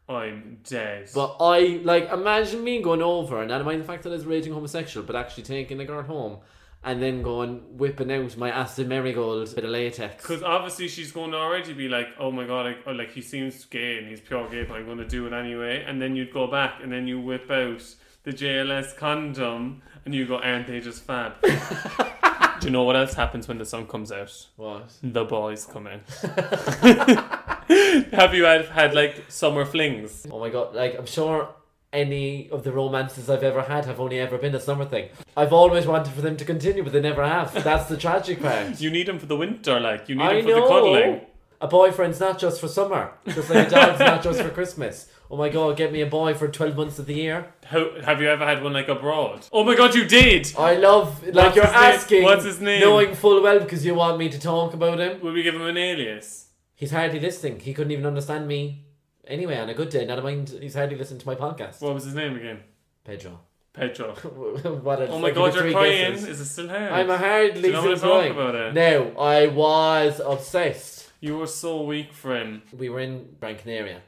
I'm 0.08 0.58
dead. 0.64 1.10
But 1.14 1.36
I 1.40 1.80
like 1.84 2.10
imagine 2.10 2.64
me 2.64 2.80
going 2.80 3.02
over 3.02 3.42
and 3.42 3.52
I 3.52 3.58
don't 3.58 3.66
mind 3.66 3.80
the 3.80 3.86
fact 3.86 4.04
that 4.04 4.10
I 4.10 4.14
was 4.14 4.24
raging 4.24 4.52
homosexual, 4.52 5.06
but 5.06 5.16
actually 5.16 5.42
taking 5.42 5.80
a 5.80 5.84
girl 5.84 6.02
home 6.02 6.38
and 6.84 7.02
then 7.02 7.22
going 7.22 7.76
whipping 7.76 8.10
out 8.12 8.36
my 8.36 8.50
Aston 8.50 8.88
Merrygold 8.88 9.54
bit 9.54 9.64
of 9.64 9.70
latex. 9.70 10.22
Because 10.22 10.42
obviously 10.42 10.88
she's 10.88 11.12
going 11.12 11.32
to 11.32 11.36
already 11.36 11.72
be 11.72 11.88
like, 11.88 12.08
oh 12.18 12.30
my 12.30 12.46
god, 12.46 12.66
I, 12.66 12.76
oh, 12.86 12.92
like 12.92 13.10
he 13.10 13.20
seems 13.20 13.64
gay 13.64 13.98
and 13.98 14.08
he's 14.08 14.20
pure 14.20 14.48
gay, 14.48 14.64
but 14.64 14.76
I'm 14.76 14.86
going 14.86 14.98
to 14.98 15.08
do 15.08 15.26
it 15.26 15.32
anyway. 15.32 15.84
And 15.86 16.00
then 16.00 16.16
you'd 16.16 16.32
go 16.32 16.46
back 16.46 16.80
and 16.82 16.90
then 16.90 17.06
you 17.06 17.20
whip 17.20 17.50
out 17.50 17.82
the 18.22 18.32
JLS 18.32 18.96
condom 18.96 19.82
and 20.04 20.14
you 20.14 20.26
go, 20.26 20.38
aren't 20.38 20.68
they 20.68 20.80
just 20.80 21.02
fab? 21.02 21.34
do 21.42 22.66
you 22.66 22.70
know 22.70 22.84
what 22.84 22.96
else 22.96 23.14
happens 23.14 23.48
when 23.48 23.58
the 23.58 23.66
sun 23.66 23.86
comes 23.86 24.12
out? 24.12 24.46
What? 24.56 24.90
The 25.02 25.24
boys 25.24 25.66
come 25.66 25.88
in. 25.88 26.00
Have 28.12 28.34
you 28.34 28.44
had, 28.44 28.66
had 28.66 28.94
like 28.94 29.24
summer 29.28 29.64
flings? 29.64 30.26
Oh 30.30 30.38
my 30.40 30.50
god! 30.50 30.74
Like 30.74 30.98
I'm 30.98 31.06
sure 31.06 31.48
any 31.92 32.48
of 32.50 32.64
the 32.64 32.72
romances 32.72 33.30
I've 33.30 33.42
ever 33.42 33.62
had 33.62 33.86
have 33.86 33.98
only 34.00 34.18
ever 34.20 34.36
been 34.38 34.54
a 34.54 34.60
summer 34.60 34.84
thing. 34.84 35.08
I've 35.36 35.52
always 35.52 35.86
wanted 35.86 36.12
for 36.12 36.20
them 36.20 36.36
to 36.36 36.44
continue, 36.44 36.82
but 36.82 36.92
they 36.92 37.00
never 37.00 37.24
have. 37.26 37.52
That's 37.64 37.86
the 37.88 37.96
tragic 37.96 38.40
part. 38.42 38.80
You 38.84 38.90
need 38.90 39.06
them 39.08 39.18
for 39.18 39.26
the 39.26 39.36
winter, 39.36 39.80
like 39.80 40.08
you 40.08 40.14
need 40.16 40.22
I 40.24 40.34
them 40.34 40.44
for 40.44 40.50
know. 40.50 40.60
the 40.62 40.68
cuddling. 40.68 41.20
A 41.60 41.66
boyfriend's 41.66 42.20
not 42.20 42.38
just 42.38 42.60
for 42.60 42.68
summer, 42.68 43.12
just 43.26 43.50
like 43.50 43.66
a 43.66 43.70
dog's 43.70 43.98
not 43.98 44.22
just 44.22 44.40
for 44.40 44.48
Christmas. 44.50 45.10
Oh 45.30 45.36
my 45.36 45.48
god, 45.48 45.76
get 45.76 45.92
me 45.92 46.00
a 46.02 46.06
boy 46.06 46.32
for 46.34 46.46
12 46.48 46.76
months 46.76 46.98
of 47.00 47.06
the 47.06 47.14
year. 47.14 47.52
How, 47.64 48.00
have 48.00 48.22
you 48.22 48.28
ever 48.28 48.46
had 48.46 48.62
one 48.62 48.72
like 48.74 48.88
abroad? 48.88 49.46
Oh 49.52 49.64
my 49.64 49.74
god, 49.74 49.94
you 49.94 50.04
did! 50.06 50.52
I 50.56 50.74
love, 50.76 51.22
like 51.26 51.34
What's 51.34 51.56
you're 51.56 51.64
his 51.66 51.74
name? 51.74 51.82
asking, 51.94 52.22
What's 52.22 52.44
his 52.44 52.60
name? 52.60 52.80
knowing 52.80 53.14
full 53.14 53.42
well 53.42 53.58
because 53.60 53.84
you 53.84 53.94
want 53.94 54.18
me 54.18 54.28
to 54.28 54.38
talk 54.38 54.72
about 54.72 55.00
him. 55.00 55.20
Will 55.20 55.32
we 55.32 55.42
give 55.42 55.54
him 55.56 55.62
an 55.66 55.76
alias? 55.76 56.47
He's 56.78 56.92
hardly 56.92 57.18
listening. 57.18 57.58
He 57.58 57.74
couldn't 57.74 57.90
even 57.90 58.06
understand 58.06 58.46
me 58.46 58.84
anyway 59.26 59.58
on 59.58 59.68
a 59.68 59.74
good 59.74 59.88
day. 59.88 60.04
Not 60.04 60.22
mind, 60.22 60.56
he's 60.60 60.76
hardly 60.76 60.94
listening 60.94 61.18
to 61.18 61.26
my 61.26 61.34
podcast. 61.34 61.80
What 61.80 61.92
was 61.92 62.04
his 62.04 62.14
name 62.14 62.36
again? 62.36 62.60
Pedro. 63.02 63.40
Pedro. 63.72 64.14
what 64.84 65.02
a 65.02 65.08
Oh 65.08 65.18
my 65.18 65.32
god, 65.32 65.56
you're 65.56 65.72
crying. 65.72 66.12
guesses. 66.12 66.28
Is 66.28 66.40
it 66.40 66.44
still 66.44 66.68
hard? 66.68 66.92
I'm 66.92 67.10
a 67.10 67.18
hardly 67.18 67.62
Do 67.62 67.66
you 67.66 67.72
know 67.72 67.82
what 67.82 67.90
I'm 67.94 67.98
talking 67.98 68.30
about 68.30 68.54
it? 68.54 68.74
No, 68.74 69.12
I 69.18 69.48
was 69.48 70.20
obsessed. 70.24 71.10
You 71.18 71.38
were 71.38 71.48
so 71.48 71.82
weak 71.82 72.12
friend. 72.12 72.62
we 72.72 72.88
were 72.88 73.00
in 73.00 73.34
Gran 73.40 73.56
Canaria 73.56 74.02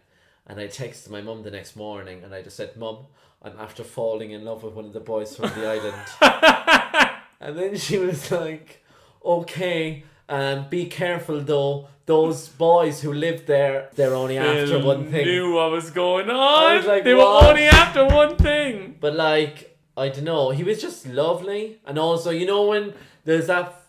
and 0.46 0.60
I 0.60 0.68
texted 0.68 1.10
my 1.10 1.20
mum 1.22 1.42
the 1.42 1.50
next 1.50 1.74
morning 1.74 2.22
and 2.22 2.32
I 2.32 2.42
just 2.42 2.56
said, 2.56 2.76
Mum, 2.76 2.98
I'm 3.42 3.58
after 3.58 3.82
falling 3.82 4.30
in 4.30 4.44
love 4.44 4.62
with 4.62 4.74
one 4.74 4.84
of 4.84 4.92
the 4.92 5.00
boys 5.00 5.34
from 5.34 5.50
the 5.58 5.66
island. 5.66 7.10
and 7.40 7.58
then 7.58 7.76
she 7.76 7.98
was 7.98 8.30
like, 8.30 8.84
Okay, 9.24 10.04
um, 10.30 10.68
be 10.70 10.86
careful 10.86 11.40
though. 11.40 11.88
Those 12.06 12.48
boys 12.48 13.02
who 13.02 13.12
live 13.12 13.46
there, 13.46 13.88
they're 13.94 14.14
only 14.14 14.36
after 14.38 14.66
Phil 14.66 14.84
one 14.84 15.10
thing. 15.12 15.26
knew 15.26 15.54
what 15.54 15.70
was 15.70 15.90
going 15.90 16.28
on. 16.28 16.76
was 16.78 16.86
like, 16.86 17.04
they 17.04 17.14
"What?" 17.14 17.42
were 17.44 17.48
only 17.50 17.66
after 17.66 18.04
one 18.04 18.36
thing. 18.36 18.96
But 18.98 19.14
like, 19.14 19.78
I 19.96 20.08
don't 20.08 20.24
know, 20.24 20.50
he 20.50 20.64
was 20.64 20.80
just 20.80 21.06
lovely. 21.06 21.78
And 21.86 21.98
also, 21.98 22.30
you 22.30 22.46
know, 22.46 22.66
when 22.66 22.94
there's 23.24 23.46
that 23.46 23.80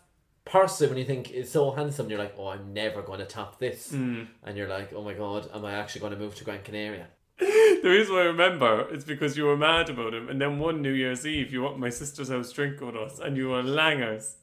person 0.45 0.89
when 0.89 0.99
you 0.99 1.05
think 1.05 1.31
is 1.31 1.51
so 1.51 1.71
handsome, 1.71 2.09
you're 2.11 2.19
like, 2.19 2.35
oh, 2.37 2.49
I'm 2.49 2.73
never 2.73 3.01
going 3.01 3.19
to 3.19 3.25
top 3.25 3.57
this. 3.57 3.89
Hmm. 3.91 4.23
And 4.43 4.55
you're 4.55 4.67
like, 4.67 4.93
oh 4.93 5.03
my 5.03 5.13
god, 5.13 5.49
am 5.55 5.65
I 5.65 5.73
actually 5.73 6.01
going 6.01 6.13
to 6.13 6.19
move 6.19 6.35
to 6.35 6.43
Gran 6.43 6.61
Canaria? 6.63 7.07
The 7.81 7.89
reason 7.89 8.13
why 8.13 8.21
I 8.21 8.25
remember 8.25 8.87
is 8.93 9.03
because 9.03 9.35
you 9.35 9.45
were 9.45 9.57
mad 9.57 9.89
about 9.89 10.13
him, 10.13 10.29
and 10.29 10.39
then 10.39 10.59
one 10.59 10.83
New 10.83 10.91
Year's 10.91 11.25
Eve, 11.25 11.51
you 11.51 11.63
were 11.63 11.71
at 11.71 11.79
my 11.79 11.89
sister's 11.89 12.29
house 12.29 12.51
drinking 12.51 12.85
with 12.85 12.95
us, 12.95 13.17
and 13.17 13.35
you 13.35 13.49
were 13.49 13.63
langers, 13.63 14.35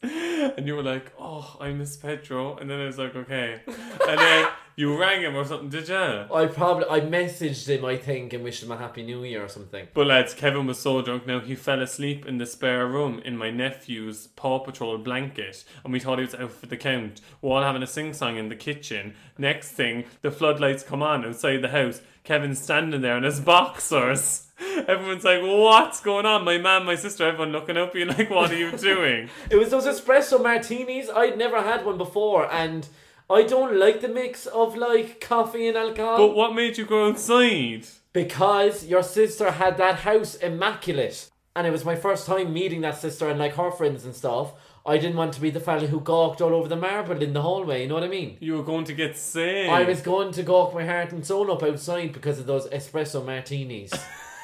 and 0.58 0.66
you 0.66 0.74
were 0.74 0.82
like, 0.82 1.12
"Oh, 1.18 1.56
I 1.60 1.70
miss 1.70 1.96
Pedro," 1.96 2.56
and 2.56 2.68
then 2.68 2.80
I 2.80 2.86
was 2.86 2.98
like, 2.98 3.14
"Okay," 3.14 3.60
and 3.66 4.18
then 4.18 4.48
you 4.74 4.98
rang 4.98 5.22
him 5.22 5.36
or 5.36 5.44
something, 5.44 5.68
did 5.68 5.88
you? 5.88 5.94
I 5.94 6.46
probably 6.46 6.86
I 6.90 7.00
messaged 7.00 7.68
him, 7.68 7.84
I 7.84 7.96
think, 7.96 8.32
and 8.32 8.42
wished 8.42 8.64
him 8.64 8.72
a 8.72 8.76
happy 8.76 9.04
new 9.04 9.22
year 9.22 9.44
or 9.44 9.48
something. 9.48 9.86
But 9.94 10.08
lads, 10.08 10.34
Kevin 10.34 10.66
was 10.66 10.80
so 10.80 11.00
drunk 11.00 11.28
now 11.28 11.38
he 11.38 11.54
fell 11.54 11.80
asleep 11.80 12.26
in 12.26 12.38
the 12.38 12.46
spare 12.46 12.88
room 12.88 13.20
in 13.24 13.38
my 13.38 13.52
nephew's 13.52 14.26
Paw 14.34 14.58
Patrol 14.58 14.98
blanket, 14.98 15.64
and 15.84 15.92
we 15.92 16.00
thought 16.00 16.18
he 16.18 16.24
was 16.24 16.34
out 16.34 16.50
for 16.50 16.66
the 16.66 16.76
count. 16.76 17.20
We're 17.40 17.52
all 17.52 17.62
having 17.62 17.84
a 17.84 17.86
sing 17.86 18.12
song 18.12 18.36
in 18.36 18.48
the 18.48 18.56
kitchen. 18.56 19.14
Next 19.38 19.70
thing, 19.70 20.06
the 20.22 20.32
floodlights 20.32 20.82
come 20.82 21.04
on 21.04 21.24
outside 21.24 21.62
the 21.62 21.68
house. 21.68 22.00
Kevin's 22.24 22.60
standing 22.60 23.00
there 23.00 23.16
in 23.16 23.22
his 23.22 23.38
boxers. 23.38 24.47
Everyone's 24.88 25.24
like, 25.24 25.40
"What's 25.42 26.00
going 26.00 26.26
on?" 26.26 26.44
My 26.44 26.58
mum, 26.58 26.84
my 26.84 26.94
sister, 26.96 27.26
everyone 27.26 27.52
looking 27.52 27.76
up, 27.76 27.92
being 27.92 28.08
like, 28.16 28.30
"What 28.30 28.50
are 28.50 28.56
you 28.56 28.72
doing?" 28.76 29.28
It 29.50 29.56
was 29.56 29.70
those 29.70 29.86
espresso 29.86 30.42
martinis. 30.42 31.08
I'd 31.10 31.38
never 31.38 31.62
had 31.62 31.84
one 31.84 31.98
before, 31.98 32.50
and 32.52 32.88
I 33.30 33.42
don't 33.42 33.76
like 33.78 34.00
the 34.00 34.08
mix 34.08 34.46
of 34.46 34.76
like 34.76 35.20
coffee 35.20 35.68
and 35.68 35.76
alcohol 35.76 36.16
but 36.16 36.34
what 36.34 36.54
made 36.54 36.78
you 36.78 36.86
go 36.86 37.08
outside? 37.08 37.86
because 38.14 38.86
your 38.86 39.02
sister 39.02 39.50
had 39.52 39.76
that 39.76 39.96
house 39.96 40.34
immaculate, 40.36 41.30
and 41.54 41.66
it 41.66 41.70
was 41.70 41.84
my 41.84 41.94
first 41.94 42.26
time 42.26 42.52
meeting 42.52 42.80
that 42.80 42.96
sister 42.98 43.28
and 43.28 43.38
like 43.38 43.54
her 43.54 43.70
friends 43.70 44.04
and 44.04 44.14
stuff. 44.14 44.54
I 44.86 44.96
didn't 44.96 45.16
want 45.16 45.34
to 45.34 45.40
be 45.42 45.50
the 45.50 45.60
fella 45.60 45.86
who 45.86 46.00
gawked 46.00 46.40
all 46.40 46.54
over 46.54 46.66
the 46.66 46.76
marble 46.76 47.22
in 47.22 47.34
the 47.34 47.42
hallway. 47.42 47.82
You 47.82 47.88
know 47.88 47.94
what 47.94 48.04
I 48.04 48.08
mean? 48.08 48.38
You 48.40 48.56
were 48.56 48.62
going 48.62 48.86
to 48.86 48.94
get 48.94 49.18
sick. 49.18 49.68
I 49.68 49.84
was 49.84 50.00
going 50.00 50.32
to 50.32 50.42
gawk 50.42 50.72
my 50.72 50.86
heart 50.86 51.12
and 51.12 51.26
soul 51.26 51.52
up 51.52 51.62
outside 51.62 52.14
because 52.14 52.38
of 52.38 52.46
those 52.46 52.66
espresso 52.70 53.22
martinis. 53.22 53.92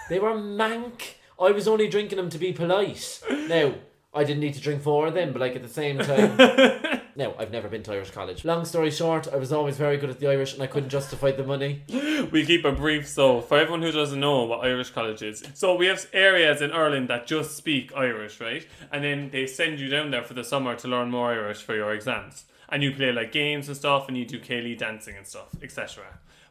They 0.09 0.19
were 0.19 0.35
mank. 0.35 1.15
I 1.41 1.51
was 1.51 1.67
only 1.67 1.89
drinking 1.89 2.17
them 2.17 2.31
to 2.31 2.39
be 2.39 2.53
polite. 2.53 3.21
Now, 3.49 3.75
I 4.13 4.23
didn't 4.25 4.41
need 4.41 4.55
to 4.55 4.61
drink 4.61 4.83
four 4.83 5.07
of 5.07 5.15
them, 5.15 5.33
but 5.33 5.41
like 5.41 5.57
at 5.57 5.63
the 5.63 5.69
same 5.69 5.99
time. 5.99 6.37
no, 7.17 7.35
I've 7.39 7.51
never 7.51 7.69
been 7.69 7.83
to 7.85 7.93
Irish 7.93 8.13
college. 8.13 8.45
Long 8.45 8.65
story 8.65 8.91
short, 8.91 9.27
I 9.33 9.37
was 9.37 9.53
always 9.53 9.77
very 9.77 9.97
good 9.97 10.11
at 10.11 10.21
the 10.21 10.29
Irish 10.29 10.55
and 10.55 10.63
I 10.63 10.69
couldn't 10.69 10.91
justify 10.91 11.33
the 11.33 11.43
money. 11.43 11.83
we 12.31 12.45
keep 12.45 12.65
it 12.65 12.77
brief 12.77 13.09
so 13.09 13.41
for 13.41 13.59
everyone 13.59 13.83
who 13.83 13.93
doesn't 13.93 14.21
know 14.21 14.45
what 14.45 14.65
irish 14.65 14.91
college 14.91 15.23
is 15.23 15.43
so 15.55 15.75
we 15.75 15.87
have 15.87 16.09
areas 16.13 16.61
in 16.63 16.71
ireland 16.73 17.09
that 17.09 17.27
just 17.27 17.57
speak 17.57 17.93
irish 17.97 18.41
right 18.41 18.67
and 18.93 19.05
then 19.05 19.31
they 19.31 19.47
send 19.47 19.79
you 19.79 19.89
down 19.89 20.11
there 20.11 20.23
for 20.23 20.35
the 20.35 20.45
summer 20.45 20.75
to 20.75 20.89
learn 20.89 21.11
more 21.11 21.29
irish 21.31 21.63
for 21.63 21.75
your 21.75 21.93
exams 21.93 22.45
and 22.69 22.83
you 22.83 22.93
play 22.93 23.13
like 23.13 23.33
games 23.33 23.69
and 23.69 23.77
stuff 23.77 24.09
and 24.09 24.17
you 24.17 24.25
do 24.25 24.39
céilí 24.41 24.77
dancing 24.77 25.17
and 25.17 25.27
stuff 25.27 25.49
etc 25.63 26.05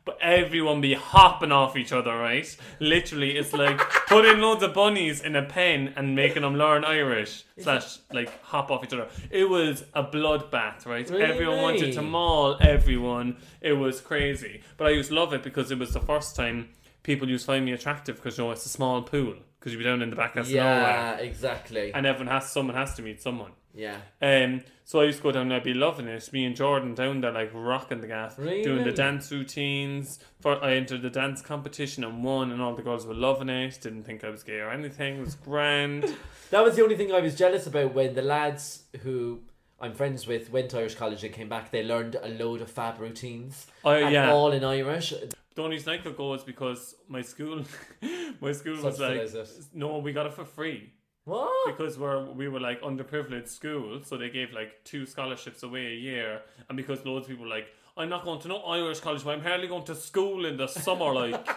but 0.06 0.18
everyone 0.22 0.82
be 0.82 0.94
hopping 0.94 1.52
off 1.52 1.78
each 1.78 1.92
other, 1.94 2.16
right? 2.18 2.56
Literally, 2.80 3.38
it's 3.38 3.54
like 3.54 3.80
putting 4.08 4.40
loads 4.40 4.62
of 4.64 4.74
bunnies 4.74 5.22
in 5.22 5.36
a 5.36 5.44
pen 5.44 5.94
and 5.96 6.16
making 6.16 6.42
them 6.42 6.56
learn 6.56 6.84
Irish 6.84 7.44
slash 7.58 8.00
like 8.12 8.30
hop 8.44 8.70
off 8.70 8.84
each 8.84 8.94
other. 8.94 9.08
It 9.32 9.50
was 9.50 9.86
a 9.94 10.04
bloodbath, 10.04 10.86
right? 10.86 11.10
Really? 11.10 11.24
Everyone 11.24 11.62
wanted 11.62 11.94
to 11.94 12.02
maul 12.02 12.58
everyone. 12.60 13.38
It 13.62 13.74
was 13.74 14.02
crazy, 14.02 14.62
but 14.78 14.88
I 14.88 14.90
used 14.92 15.10
to 15.10 15.16
love 15.16 15.34
it 15.34 15.42
because 15.44 15.72
it 15.72 15.80
was 15.80 15.94
the 15.94 16.02
first 16.02 16.36
time 16.36 16.70
people 17.04 17.30
used 17.30 17.46
to 17.46 17.52
find 17.54 17.64
me 17.66 17.72
attractive 17.74 18.16
because 18.18 18.38
you 18.38 18.44
know 18.44 18.52
it's 18.52 18.66
a 18.66 18.70
small 18.70 19.02
pool 19.04 19.36
because 19.60 19.72
you'd 19.72 19.80
be 19.80 19.86
down 19.86 20.02
in 20.02 20.10
the 20.10 20.16
back 20.16 20.36
of 20.36 20.50
Yeah, 20.50 20.64
nowhere, 20.64 21.18
exactly. 21.22 21.94
and 21.94 22.06
everyone 22.06 22.28
has 22.34 22.50
someone 22.52 22.76
has 22.76 22.94
to 22.96 23.02
meet 23.02 23.22
someone. 23.22 23.52
yeah. 23.74 23.98
Um, 24.22 24.62
so 24.86 25.00
I 25.00 25.06
used 25.06 25.20
to 25.20 25.24
go 25.24 25.32
down 25.32 25.50
there, 25.50 25.58
I'd 25.58 25.64
be 25.64 25.74
loving 25.74 26.08
it. 26.08 26.32
Me 26.34 26.46
and 26.46 26.56
Jordan 26.56 26.94
down 26.94 27.22
there, 27.22 27.32
like 27.32 27.52
rocking 27.54 28.02
the 28.02 28.08
gas, 28.08 28.36
doing 28.36 28.84
the 28.84 28.92
dance 28.92 29.32
routines. 29.32 30.20
For 30.42 30.64
I 30.64 30.74
entered 30.74 31.02
the 31.02 31.10
dance 31.10 31.42
competition 31.42 32.04
and 32.04 32.24
won, 32.24 32.52
and 32.52 32.62
all 32.62 32.76
the 32.76 32.82
girls 32.82 33.06
were 33.06 33.14
loving 33.14 33.50
it. 33.50 33.80
Didn't 33.82 34.04
think 34.04 34.24
I 34.24 34.30
was 34.30 34.44
gay 34.44 34.60
or 34.60 34.72
anything. 34.72 35.18
It 35.18 35.26
was 35.26 35.36
grand. 35.36 36.16
That 36.50 36.64
was 36.64 36.76
the 36.76 36.84
only 36.84 36.96
thing 36.96 37.12
I 37.12 37.20
was 37.20 37.36
jealous 37.36 37.66
about 37.66 37.96
when 37.96 38.14
the 38.14 38.22
lads 38.22 38.84
who 39.02 39.40
I'm 39.82 39.96
friends 39.96 40.28
with 40.28 40.52
went 40.52 40.70
to 40.70 40.80
Irish 40.80 40.94
college 40.94 41.24
and 41.24 41.34
came 41.34 41.50
back. 41.50 41.72
They 41.72 41.82
learned 41.82 42.16
a 42.22 42.30
load 42.30 42.62
of 42.62 42.70
fab 42.70 43.00
routines. 43.00 43.66
Oh, 43.84 43.92
and 43.92 44.14
yeah. 44.14 44.32
all 44.32 44.52
in 44.52 44.64
Irish. 44.64 45.10
the 45.56 45.62
only 45.64 45.78
reason 45.78 45.94
I 45.94 45.98
could 45.98 46.16
go 46.16 46.36
is 46.36 46.44
because 46.44 46.94
my 47.08 47.24
school, 47.24 47.64
my 48.42 48.52
school 48.52 48.84
was 48.84 49.00
like, 49.00 49.28
no, 49.74 49.98
we 49.98 50.14
got 50.14 50.28
it 50.28 50.34
for 50.34 50.46
free. 50.46 50.94
What? 51.26 51.78
because 51.78 51.98
we're 51.98 52.26
we 52.32 52.48
were 52.50 52.60
like 52.60 52.82
underprivileged 52.82 53.48
school, 53.48 54.02
so 54.04 54.18
they 54.18 54.30
gave 54.30 54.52
like 54.52 54.84
two 54.84 55.06
scholarships 55.06 55.64
away 55.64 55.88
a 55.88 55.96
year, 55.96 56.42
and 56.68 56.76
because 56.76 57.06
loads 57.06 57.26
of 57.26 57.30
people 57.30 57.46
were 57.46 57.50
like, 57.50 57.68
I'm 57.96 58.10
not 58.10 58.26
going 58.26 58.40
to 58.42 58.48
no 58.50 58.58
Irish 58.64 59.00
college, 59.00 59.24
but 59.24 59.32
I'm 59.32 59.42
hardly 59.42 59.68
going 59.68 59.86
to 59.86 59.96
school 59.96 60.46
in 60.46 60.58
the 60.58 60.68
summer. 60.68 61.14
Like, 61.14 61.48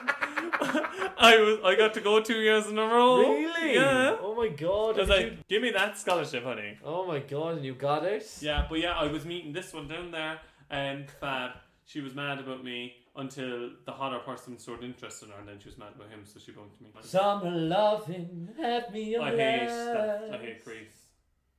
I 1.19 1.37
was, 1.39 1.59
I 1.65 1.75
got 1.77 1.95
to 1.95 2.01
go 2.01 2.21
two 2.21 2.39
years 2.41 2.67
in 2.67 2.79
a 2.79 2.87
row. 2.87 3.21
Really? 3.21 3.75
Yeah. 3.75 4.17
Oh 4.21 4.35
my 4.37 4.49
god. 4.49 4.97
I 4.97 5.01
was 5.01 5.09
like, 5.09 5.27
you- 5.27 5.39
give 5.49 5.63
me 5.63 5.71
that 5.71 5.99
scholarship, 5.99 6.45
honey. 6.45 6.79
Oh 6.85 7.07
my 7.07 7.21
god, 7.21 7.57
and 7.57 7.65
you 7.65 7.75
got 7.75 8.05
it? 8.05 8.27
Yeah, 8.41 8.67
but 8.69 8.79
yeah, 8.81 8.93
I 8.93 9.07
was 9.07 9.25
meeting 9.25 9.53
this 9.53 9.73
one 9.73 9.89
down 9.89 10.11
there, 10.11 10.39
and 10.71 11.11
Fab, 11.21 11.53
she 11.87 12.01
was 12.01 12.15
mad 12.15 12.39
about 12.39 12.63
me 12.65 12.95
until 13.19 13.71
the 13.85 13.93
hotter 13.93 14.19
person 14.19 14.59
showed 14.59 14.83
interest 14.83 15.23
in 15.23 15.31
her, 15.31 15.39
and 15.39 15.49
then 15.49 15.59
she 15.59 15.69
was 15.69 15.79
mad 15.79 15.93
about 15.95 16.09
him, 16.09 16.21
so 16.25 16.39
she 16.39 16.53
bumped 16.53 16.81
me. 16.81 16.89
Summer 17.01 17.51
loving, 17.51 18.49
have 18.61 18.93
me 18.93 19.17
I 19.17 19.31
hate 19.31 19.69
that. 19.69 20.31
I 20.33 20.39
hate 20.39 20.65
Grease. 20.65 21.07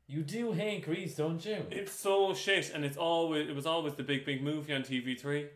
You 0.07 0.23
do 0.23 0.53
hate 0.53 0.85
Grease, 0.85 1.15
don't 1.15 1.43
you? 1.45 1.65
It's 1.69 1.91
so 1.91 2.33
shit, 2.33 2.71
and 2.73 2.85
it's 2.85 2.97
always 2.97 3.49
it 3.49 3.55
was 3.55 3.65
always 3.65 3.95
the 3.95 4.03
big 4.03 4.25
big 4.25 4.41
movie 4.41 4.73
on 4.73 4.81
TV 4.81 5.19
three. 5.19 5.47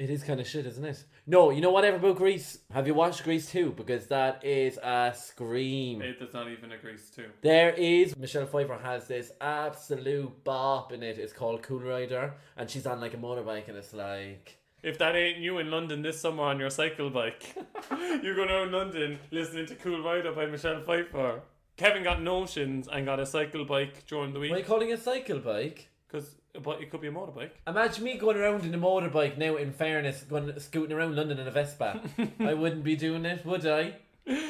It 0.00 0.08
is 0.08 0.24
kind 0.24 0.40
of 0.40 0.48
shit, 0.48 0.64
isn't 0.64 0.84
it? 0.84 1.04
No, 1.26 1.50
you 1.50 1.60
know 1.60 1.70
whatever 1.70 1.98
about 1.98 2.16
Grease? 2.16 2.60
Have 2.72 2.86
you 2.86 2.94
watched 2.94 3.22
Grease 3.22 3.50
2? 3.50 3.72
Because 3.72 4.06
that 4.06 4.42
is 4.42 4.78
a 4.78 5.12
scream. 5.14 6.00
It, 6.00 6.18
there's 6.18 6.32
not 6.32 6.48
even 6.48 6.72
a 6.72 6.78
Grease 6.78 7.10
too. 7.10 7.26
There 7.42 7.74
is 7.74 8.16
Michelle 8.16 8.46
Pfeiffer 8.46 8.78
has 8.82 9.08
this 9.08 9.30
absolute 9.42 10.42
bop 10.42 10.92
in 10.94 11.02
it. 11.02 11.18
It's 11.18 11.34
called 11.34 11.62
Cool 11.62 11.80
Rider, 11.80 12.32
and 12.56 12.70
she's 12.70 12.86
on 12.86 12.98
like 12.98 13.12
a 13.12 13.18
motorbike, 13.18 13.68
and 13.68 13.76
it's 13.76 13.92
like 13.92 14.56
If 14.82 14.98
that 14.98 15.14
ain't 15.14 15.38
you 15.38 15.58
in 15.58 15.70
London 15.70 16.02
this 16.02 16.20
summer 16.20 16.44
on 16.44 16.58
your 16.58 16.70
cycle 16.70 17.10
bike, 17.10 17.54
you're 18.22 18.34
going 18.34 18.50
around 18.50 18.72
London 18.72 19.18
listening 19.30 19.66
to 19.66 19.74
Cool 19.74 20.02
Rider 20.02 20.32
by 20.32 20.46
Michelle 20.46 20.82
Pfeiffer. 20.82 21.42
Kevin 21.76 22.02
got 22.02 22.22
notions 22.22 22.88
and 22.92 23.06
got 23.06 23.20
a 23.20 23.26
cycle 23.26 23.64
bike 23.64 24.06
during 24.06 24.32
the 24.32 24.40
week. 24.40 24.50
Why 24.50 24.56
are 24.56 24.60
you 24.60 24.66
calling 24.66 24.90
it 24.90 24.98
a 24.98 25.02
cycle 25.02 25.38
bike? 25.38 25.90
because 26.10 26.34
but 26.62 26.80
it 26.82 26.90
could 26.90 27.00
be 27.00 27.08
a 27.08 27.12
motorbike. 27.12 27.50
Imagine 27.66 28.04
me 28.04 28.18
going 28.18 28.36
around 28.36 28.64
in 28.64 28.74
a 28.74 28.78
motorbike 28.78 29.38
now. 29.38 29.56
In 29.56 29.72
fairness, 29.72 30.22
going 30.22 30.58
scooting 30.58 30.96
around 30.96 31.16
London 31.16 31.38
in 31.38 31.46
a 31.46 31.50
Vespa, 31.50 32.00
I 32.40 32.54
wouldn't 32.54 32.82
be 32.82 32.96
doing 32.96 33.24
it, 33.24 33.44
would 33.46 33.66
I? 33.66 33.94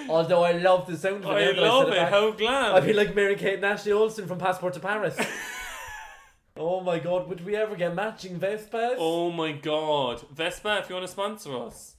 Although 0.08 0.42
I 0.42 0.52
love 0.52 0.86
the 0.86 0.96
sound 0.96 1.24
of 1.24 1.36
it. 1.36 1.58
I 1.58 1.60
love 1.60 1.88
it. 1.88 2.08
How 2.08 2.32
glam! 2.32 2.74
I'd 2.74 2.86
be 2.86 2.92
like 2.92 3.14
Mary 3.14 3.36
Kate 3.36 3.54
and 3.54 3.64
Ashley 3.64 3.92
Olsen 3.92 4.26
from 4.26 4.38
Passport 4.38 4.74
to 4.74 4.80
Paris. 4.80 5.18
oh 6.60 6.80
my 6.82 6.98
god, 6.98 7.26
would 7.28 7.44
we 7.44 7.56
ever 7.56 7.74
get 7.74 7.94
matching 7.94 8.38
Vespas? 8.38 8.94
oh 8.98 9.30
my 9.30 9.52
god, 9.52 10.22
Vespa! 10.30 10.78
If 10.78 10.88
you 10.88 10.94
want 10.94 11.06
to 11.06 11.12
sponsor 11.12 11.56
us, 11.56 11.96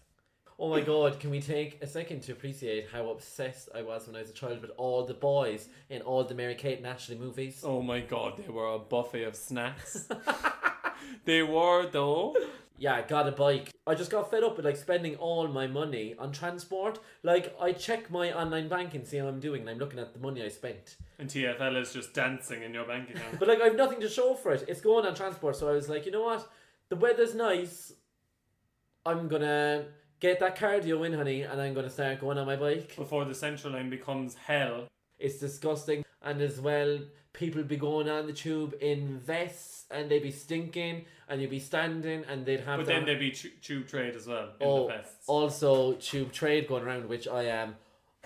Oh 0.60 0.70
my 0.70 0.82
god, 0.82 1.20
can 1.20 1.32
we 1.32 1.42
take 1.42 1.82
a 1.82 1.88
second 1.88 2.22
to 2.22 2.34
appreciate 2.34 2.86
how 2.94 3.10
obsessed 3.10 3.70
I 3.74 3.82
was 3.82 4.06
when 4.06 4.16
I 4.16 4.20
was 4.20 4.30
a 4.30 4.34
child 4.34 4.62
with 4.62 4.70
all 4.78 5.04
the 5.04 5.16
boys 5.16 5.68
in 5.90 6.04
all 6.04 6.24
the 6.24 6.36
Mary 6.36 6.54
Kate 6.54 6.78
and 6.78 6.86
Ashley 6.86 7.18
movies? 7.18 7.64
oh 7.66 7.82
my 7.82 8.00
god, 8.00 8.38
they 8.38 8.52
were 8.52 8.68
a 8.72 8.78
buffet 8.78 9.24
of 9.24 9.36
snacks. 9.36 10.08
they 11.26 11.42
were 11.42 11.88
though. 11.88 12.36
Yeah, 12.78 12.96
I 12.96 13.04
got 13.04 13.28
a 13.28 13.32
bike. 13.32 13.72
I 13.86 13.94
just 13.94 14.10
got 14.10 14.32
fed 14.32 14.44
up 14.44 14.58
with 14.58 14.66
like 14.66 14.78
spending 14.78 15.16
all 15.18 15.48
my 15.48 15.68
money 15.68 16.16
on 16.18 16.32
transport. 16.32 17.00
Like 17.22 17.56
I 17.60 17.74
check 17.74 18.10
my 18.10 18.32
online 18.34 18.70
banking, 18.70 19.06
see 19.06 19.18
how 19.18 19.28
I'm 19.28 19.40
doing, 19.40 19.62
and 19.62 19.70
I'm 19.70 19.78
looking 19.78 20.00
at 20.00 20.14
the 20.14 20.20
money 20.20 20.44
I 20.44 20.48
spent. 20.48 20.98
And 21.20 21.30
TFL 21.30 21.80
is 21.80 21.94
just 21.94 22.14
dancing 22.14 22.64
in 22.64 22.74
your 22.74 22.86
bank 22.86 23.10
account. 23.12 23.36
But 23.40 23.48
like 23.48 23.62
I've 23.62 23.76
nothing 23.76 24.02
to 24.02 24.10
show 24.10 24.34
for 24.34 24.52
it. 24.52 24.66
It's 24.68 24.82
going 24.82 25.06
on 25.06 25.14
transport, 25.14 25.56
so 25.56 25.70
I 25.70 25.74
was 25.74 25.90
like, 25.90 26.06
you 26.06 26.12
know 26.12 26.24
what? 26.24 26.50
The 26.90 26.96
weather's 26.96 27.36
nice. 27.36 27.94
I'm 29.06 29.28
gonna 29.28 29.86
get 30.20 30.40
that 30.40 30.58
cardio 30.58 31.06
in, 31.06 31.14
honey, 31.14 31.44
and 31.44 31.62
I'm 31.62 31.74
gonna 31.74 31.90
start 31.90 32.20
going 32.20 32.38
on 32.38 32.48
my 32.48 32.56
bike. 32.56 32.96
Before 32.96 33.26
the 33.26 33.36
central 33.36 33.74
line 33.74 33.90
becomes 33.90 34.36
hell. 34.36 34.88
It's 35.20 35.38
disgusting. 35.38 36.04
And 36.24 36.42
as 36.42 36.60
well, 36.60 37.00
people 37.34 37.64
be 37.64 37.78
going 37.78 38.10
on 38.10 38.28
the 38.28 38.34
tube 38.34 38.76
in 38.82 39.20
vests 39.20 39.86
and 39.92 40.10
they'd 40.10 40.24
be 40.24 40.32
stinking 40.32 41.06
and 41.30 41.42
you'd 41.42 41.50
be 41.50 41.60
standing 41.60 42.24
and 42.30 42.46
they'd 42.46 42.60
have 42.62 42.78
But 42.80 42.88
then 42.88 43.06
there'd 43.06 43.20
be 43.20 43.32
tu- 43.32 43.52
tube 43.62 43.88
trade 43.88 44.16
as 44.16 44.28
well 44.28 44.50
in 44.60 44.68
oh, 44.68 44.88
the 44.88 44.94
vests. 44.96 45.28
also 45.28 45.94
tube 45.94 46.32
trade 46.32 46.68
going 46.68 46.84
around, 46.84 47.08
which 47.08 47.28
I 47.28 47.44
am 47.44 47.76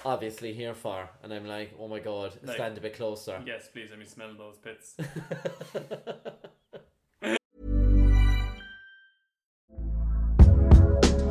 obviously 0.03 0.53
here 0.53 0.73
for. 0.73 1.09
And 1.23 1.33
I'm 1.33 1.45
like, 1.45 1.73
oh 1.79 1.87
my 1.87 1.99
god, 1.99 2.33
Like- 2.43 2.55
stand 2.55 2.77
a 2.77 2.81
bit 2.81 2.95
closer. 2.95 3.41
Yes, 3.45 3.69
please 3.71 3.89
let 3.89 3.99
me 3.99 4.05
smell 4.05 4.33
those 4.37 4.57
bits. 4.57 4.95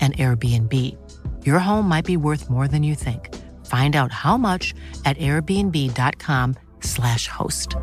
an 0.00 0.12
Airbnb. 0.12 0.72
Your 1.44 1.58
home 1.58 1.88
might 1.88 2.04
be 2.04 2.16
worth 2.16 2.48
more 2.48 2.68
than 2.68 2.84
you 2.84 2.94
think. 2.94 3.34
Find 3.66 3.96
out 3.96 4.12
how 4.12 4.36
much 4.36 4.72
at 5.04 5.18
airbnb.com/slash 5.18 7.26
host. 7.28 7.74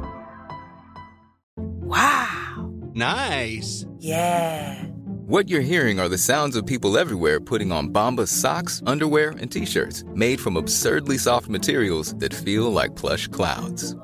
Wow. 1.58 2.71
Nice. 2.93 3.86
Yeah. 3.99 4.84
What 5.26 5.49
you're 5.49 5.62
hearing 5.62 5.99
are 5.99 6.10
the 6.10 6.17
sounds 6.17 6.56
of 6.56 6.65
people 6.65 6.97
everywhere 6.97 7.39
putting 7.39 7.71
on 7.71 7.89
Bombas 7.89 8.28
socks, 8.28 8.84
underwear, 8.86 9.30
and 9.39 9.52
t-shirts 9.52 10.04
made 10.13 10.39
from 10.39 10.58
absurdly 10.58 11.17
soft 11.17 11.47
materials 11.47 12.13
that 12.15 12.34
feel 12.34 12.71
like 12.71 12.95
plush 12.95 13.28
clouds. 13.30 13.95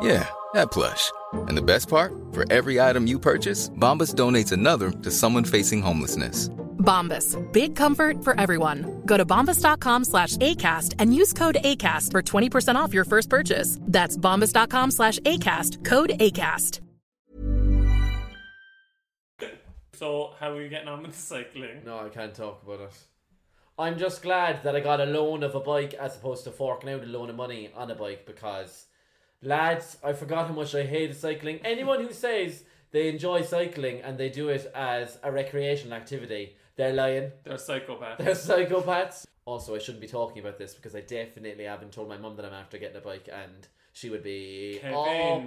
Yeah, 0.00 0.28
that 0.54 0.70
plush. 0.70 1.10
And 1.32 1.56
the 1.56 1.62
best 1.62 1.88
part? 1.88 2.12
For 2.32 2.50
every 2.52 2.80
item 2.80 3.06
you 3.06 3.18
purchase, 3.18 3.70
Bombas 3.70 4.14
donates 4.14 4.52
another 4.52 4.90
to 4.90 5.10
someone 5.10 5.44
facing 5.44 5.82
homelessness. 5.82 6.50
Bombas. 6.78 7.36
Big 7.52 7.76
comfort 7.76 8.24
for 8.24 8.38
everyone. 8.40 9.02
Go 9.04 9.16
to 9.16 9.26
bombas.com 9.26 10.04
slash 10.04 10.36
ACAST 10.38 10.94
and 10.98 11.14
use 11.14 11.32
code 11.32 11.58
ACAST 11.62 12.10
for 12.12 12.22
20% 12.22 12.76
off 12.76 12.94
your 12.94 13.04
first 13.04 13.28
purchase. 13.28 13.78
That's 13.82 14.16
bombas.com 14.16 14.90
slash 14.90 15.18
ACAST. 15.20 15.84
Code 15.84 16.10
ACAST. 16.10 16.80
so, 19.94 20.34
how 20.38 20.52
are 20.52 20.62
you 20.62 20.68
getting 20.68 20.88
on 20.88 21.02
with 21.02 21.12
the 21.12 21.18
cycling? 21.18 21.82
No, 21.84 21.98
I 21.98 22.08
can't 22.08 22.32
talk 22.32 22.62
about 22.62 22.80
it. 22.80 22.92
I'm 23.78 23.96
just 23.96 24.22
glad 24.22 24.64
that 24.64 24.74
I 24.74 24.80
got 24.80 25.00
a 25.00 25.06
loan 25.06 25.44
of 25.44 25.54
a 25.54 25.60
bike 25.60 25.94
as 25.94 26.16
opposed 26.16 26.44
to 26.44 26.50
forking 26.50 26.90
out 26.90 27.02
a 27.02 27.06
loan 27.06 27.30
of 27.30 27.36
money 27.36 27.70
on 27.76 27.90
a 27.90 27.94
bike 27.94 28.26
because, 28.26 28.86
lads, 29.40 29.96
I 30.02 30.12
forgot 30.14 30.48
how 30.48 30.52
much 30.52 30.74
I 30.74 30.82
hated 30.84 31.16
cycling. 31.16 31.60
Anyone 31.64 32.02
who 32.02 32.12
says 32.12 32.64
they 32.90 33.08
enjoy 33.08 33.42
cycling 33.42 34.00
and 34.02 34.18
they 34.18 34.28
do 34.28 34.48
it 34.48 34.70
as 34.74 35.18
a 35.22 35.30
recreational 35.30 35.94
activity, 35.96 36.56
they're 36.76 36.92
lying. 36.92 37.32
They're 37.44 37.54
psychopaths. 37.54 38.18
They're 38.18 38.34
psychopaths. 38.34 39.26
Also, 39.44 39.74
I 39.74 39.78
shouldn't 39.78 40.00
be 40.02 40.06
talking 40.08 40.40
about 40.40 40.58
this 40.58 40.74
because 40.74 40.94
I 40.94 41.00
definitely 41.00 41.64
haven't 41.64 41.92
told 41.92 42.08
my 42.08 42.18
mum 42.18 42.36
that 42.36 42.44
I'm 42.44 42.52
after 42.52 42.78
getting 42.78 42.96
a 42.96 43.00
bike 43.00 43.28
and 43.32 43.66
she 43.92 44.10
would 44.10 44.22
be 44.22 44.78
Kevin. 44.80 44.94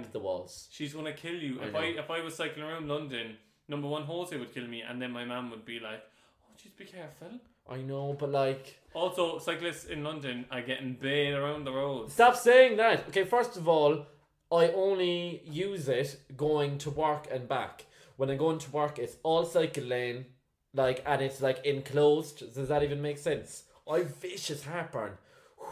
up 0.04 0.12
the 0.12 0.18
walls. 0.18 0.68
She's 0.70 0.92
gonna 0.92 1.12
kill 1.12 1.34
you. 1.34 1.60
I 1.60 1.66
if 1.66 1.72
know. 1.72 1.78
I 1.78 1.84
if 1.84 2.10
I 2.10 2.20
was 2.20 2.34
cycling 2.34 2.64
around 2.64 2.88
London, 2.88 3.36
number 3.68 3.88
one 3.88 4.02
Jose 4.02 4.36
would 4.36 4.52
kill 4.52 4.66
me, 4.66 4.82
and 4.82 5.00
then 5.00 5.10
my 5.12 5.24
mum 5.24 5.50
would 5.50 5.64
be 5.64 5.80
like, 5.80 6.02
"Oh, 6.44 6.52
just 6.62 6.76
be 6.76 6.84
careful." 6.84 7.28
I 7.70 7.76
know, 7.80 8.14
but 8.18 8.30
like, 8.30 8.78
Also, 8.92 9.38
cyclists 9.38 9.84
in 9.86 10.02
London 10.02 10.44
are 10.50 10.60
getting 10.62 10.94
bayed 10.94 11.32
around 11.32 11.64
the 11.64 11.72
roads. 11.72 12.12
Stop 12.12 12.36
saying 12.36 12.76
that. 12.76 13.06
Okay, 13.08 13.24
first 13.24 13.56
of 13.56 13.68
all, 13.68 14.04
I 14.52 14.68
only 14.72 15.42
use 15.46 15.88
it 15.88 16.20
going 16.36 16.78
to 16.78 16.90
work 16.90 17.26
and 17.30 17.48
back. 17.48 17.86
When 18.16 18.28
I'm 18.30 18.36
going 18.36 18.58
to 18.58 18.70
work, 18.70 18.98
it's 18.98 19.16
all 19.22 19.46
cycle 19.46 19.84
lane, 19.84 20.26
like, 20.74 21.02
and 21.06 21.22
it's 21.22 21.40
like 21.40 21.64
enclosed. 21.64 22.54
Does 22.54 22.68
that 22.68 22.82
even 22.82 23.00
make 23.00 23.18
sense? 23.18 23.64
I've 23.90 24.14
vicious 24.16 24.64
heartburn. 24.64 25.12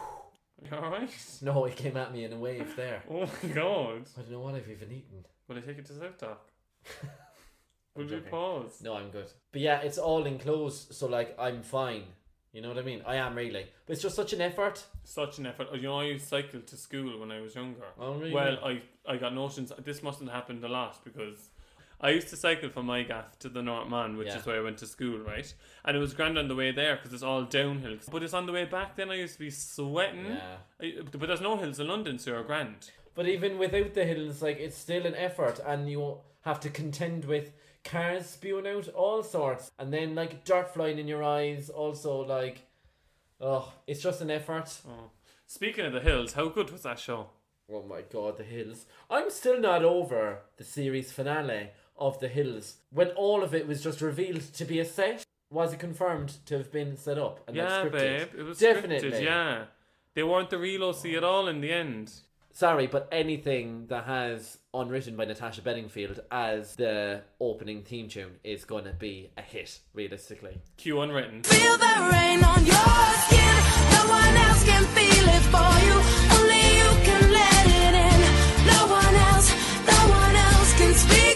Alright? 0.73 1.09
No, 1.41 1.65
it 1.65 1.75
came 1.75 1.97
at 1.97 2.11
me 2.13 2.23
in 2.23 2.33
a 2.33 2.37
wave 2.37 2.75
there. 2.75 3.03
Oh 3.09 3.21
my 3.43 3.49
god. 3.49 4.03
I 4.17 4.21
don't 4.21 4.31
know 4.31 4.39
what 4.39 4.55
I've 4.55 4.69
even 4.69 4.91
eaten. 4.91 5.25
Will 5.47 5.57
I 5.57 5.61
take 5.61 5.77
it 5.77 5.85
to 5.85 5.93
South 5.93 6.17
Dock? 6.19 6.49
Will 7.95 8.05
joking. 8.05 8.29
pause? 8.29 8.81
No, 8.81 8.95
I'm 8.95 9.09
good. 9.09 9.27
But 9.51 9.61
yeah, 9.61 9.81
it's 9.81 9.97
all 9.97 10.25
enclosed, 10.25 10.93
so 10.93 11.07
like 11.07 11.35
I'm 11.37 11.61
fine. 11.61 12.03
You 12.53 12.61
know 12.61 12.67
what 12.69 12.77
I 12.77 12.81
mean? 12.81 13.01
I 13.07 13.15
am 13.15 13.35
really. 13.35 13.65
But 13.85 13.93
it's 13.93 14.01
just 14.01 14.15
such 14.15 14.33
an 14.33 14.41
effort. 14.41 14.83
Such 15.05 15.37
an 15.37 15.45
effort. 15.45 15.67
You 15.73 15.83
know, 15.83 15.99
I 16.01 16.17
cycled 16.17 16.21
to 16.21 16.27
cycle 16.27 16.61
to 16.61 16.77
school 16.77 17.19
when 17.19 17.31
I 17.31 17.39
was 17.39 17.55
younger. 17.55 17.85
Oh, 17.99 18.13
really? 18.15 18.33
Well, 18.33 18.57
I, 18.63 18.81
I 19.07 19.17
got 19.17 19.33
notions. 19.33 19.71
This 19.83 20.03
mustn't 20.03 20.29
have 20.29 20.35
happened 20.41 20.63
a 20.65 20.67
lot 20.67 21.01
because 21.05 21.49
I 22.01 22.09
used 22.09 22.27
to 22.29 22.35
cycle 22.35 22.69
from 22.69 22.87
my 22.87 23.03
gaff 23.03 23.39
to 23.39 23.47
the 23.49 23.61
North 23.61 23.87
Mon, 23.87 24.17
which 24.17 24.27
Yeah. 24.27 24.39
is 24.39 24.45
where 24.45 24.57
I 24.59 24.63
went 24.63 24.79
to 24.79 24.87
school, 24.87 25.19
right? 25.19 25.53
And 25.85 25.95
it 25.95 25.99
was 26.01 26.13
grand 26.13 26.37
on 26.37 26.49
the 26.49 26.55
way 26.55 26.71
there 26.71 26.97
because 26.97 27.13
it's 27.13 27.23
all 27.23 27.43
downhill. 27.43 27.97
But 28.11 28.21
it's 28.23 28.33
on 28.33 28.47
the 28.47 28.51
way 28.51 28.65
back. 28.65 28.97
Then 28.97 29.11
I 29.11 29.15
used 29.15 29.33
to 29.33 29.39
be 29.39 29.49
sweating. 29.51 30.25
Yeah. 30.25 30.57
I, 30.81 30.93
but 31.09 31.21
there's 31.27 31.41
no 31.41 31.55
hills 31.57 31.79
in 31.79 31.87
London, 31.87 32.19
so 32.19 32.31
you're 32.31 32.43
grand. 32.43 32.91
But 33.15 33.27
even 33.27 33.57
without 33.59 33.93
the 33.93 34.03
hills, 34.03 34.41
like 34.41 34.57
it's 34.59 34.77
still 34.77 35.05
an 35.05 35.15
effort, 35.15 35.59
and 35.65 35.89
you 35.89 36.17
have 36.41 36.59
to 36.61 36.69
contend 36.69 37.25
with 37.25 37.53
cars 37.83 38.29
spewing 38.29 38.67
out 38.67 38.87
all 38.89 39.23
sorts, 39.23 39.71
and 39.79 39.93
then 39.93 40.15
like 40.15 40.45
dirt 40.45 40.73
flying 40.73 40.99
in 40.99 41.07
your 41.07 41.23
eyes. 41.23 41.69
Also, 41.69 42.21
like, 42.21 42.67
oh, 43.39 43.71
it's 43.87 44.01
just 44.01 44.21
an 44.21 44.31
effort. 44.31 44.79
Oh. 44.87 45.11
Speaking 45.47 45.85
of 45.85 45.93
the 45.93 45.99
hills, 45.99 46.33
how 46.33 46.47
good 46.49 46.71
was 46.71 46.83
that 46.83 46.99
show? 46.99 47.27
Oh 47.71 47.83
my 47.83 48.01
god, 48.01 48.37
the 48.37 48.43
hills! 48.43 48.85
I'm 49.09 49.29
still 49.29 49.59
not 49.59 49.83
over 49.83 50.39
the 50.57 50.63
series 50.63 51.11
finale 51.11 51.69
of 51.97 52.19
the 52.19 52.27
hills 52.27 52.77
when 52.89 53.09
all 53.09 53.43
of 53.43 53.53
it 53.53 53.67
was 53.67 53.83
just 53.83 54.01
revealed 54.01 54.41
to 54.53 54.65
be 54.65 54.79
a 54.79 54.85
set. 54.85 55.23
Was 55.49 55.73
it 55.73 55.79
confirmed 55.79 56.37
to 56.45 56.57
have 56.57 56.71
been 56.71 56.95
set 56.97 57.17
up? 57.17 57.41
And 57.47 57.57
like, 57.57 57.67
yeah, 57.67 57.83
scripted? 57.83 57.91
babe. 57.91 58.27
It 58.37 58.43
was 58.43 58.57
definitely. 58.59 59.11
scripted, 59.11 59.23
yeah. 59.23 59.63
They 60.13 60.23
weren't 60.23 60.49
the 60.49 60.57
real 60.57 60.83
OC 60.83 61.05
at 61.07 61.23
all 61.23 61.47
in 61.47 61.61
the 61.61 61.71
end. 61.71 62.11
Sorry, 62.53 62.87
but 62.87 63.07
anything 63.11 63.87
that 63.87 64.05
has 64.05 64.57
Unwritten 64.73 65.17
by 65.17 65.25
Natasha 65.25 65.61
Bedingfield 65.61 66.21
as 66.31 66.77
the 66.77 67.23
opening 67.41 67.83
theme 67.83 68.07
tune 68.07 68.37
is 68.41 68.63
going 68.63 68.85
to 68.85 68.93
be 68.93 69.29
a 69.37 69.41
hit, 69.41 69.79
realistically. 69.93 70.61
Q 70.77 71.01
unwritten. 71.01 71.43
Feel 71.43 71.77
the 71.77 72.09
rain 72.09 72.41
on 72.41 72.65
your 72.65 72.95
skin. 73.27 73.55
No 73.91 74.07
one 74.07 74.35
else 74.37 74.63
can 74.63 74.83
feel 74.95 75.27
it 75.27 75.43
for 75.51 75.71
you. 75.83 75.95
Only 76.39 76.63
you 76.79 76.89
can 77.03 77.31
let 77.33 77.65
it 77.67 77.93
in. 77.99 78.19
No 78.65 78.87
one 78.87 79.15
else, 79.15 79.51
no 79.85 79.99
one 80.09 80.35
else 80.37 80.77
can 80.77 80.93
speak 80.93 81.30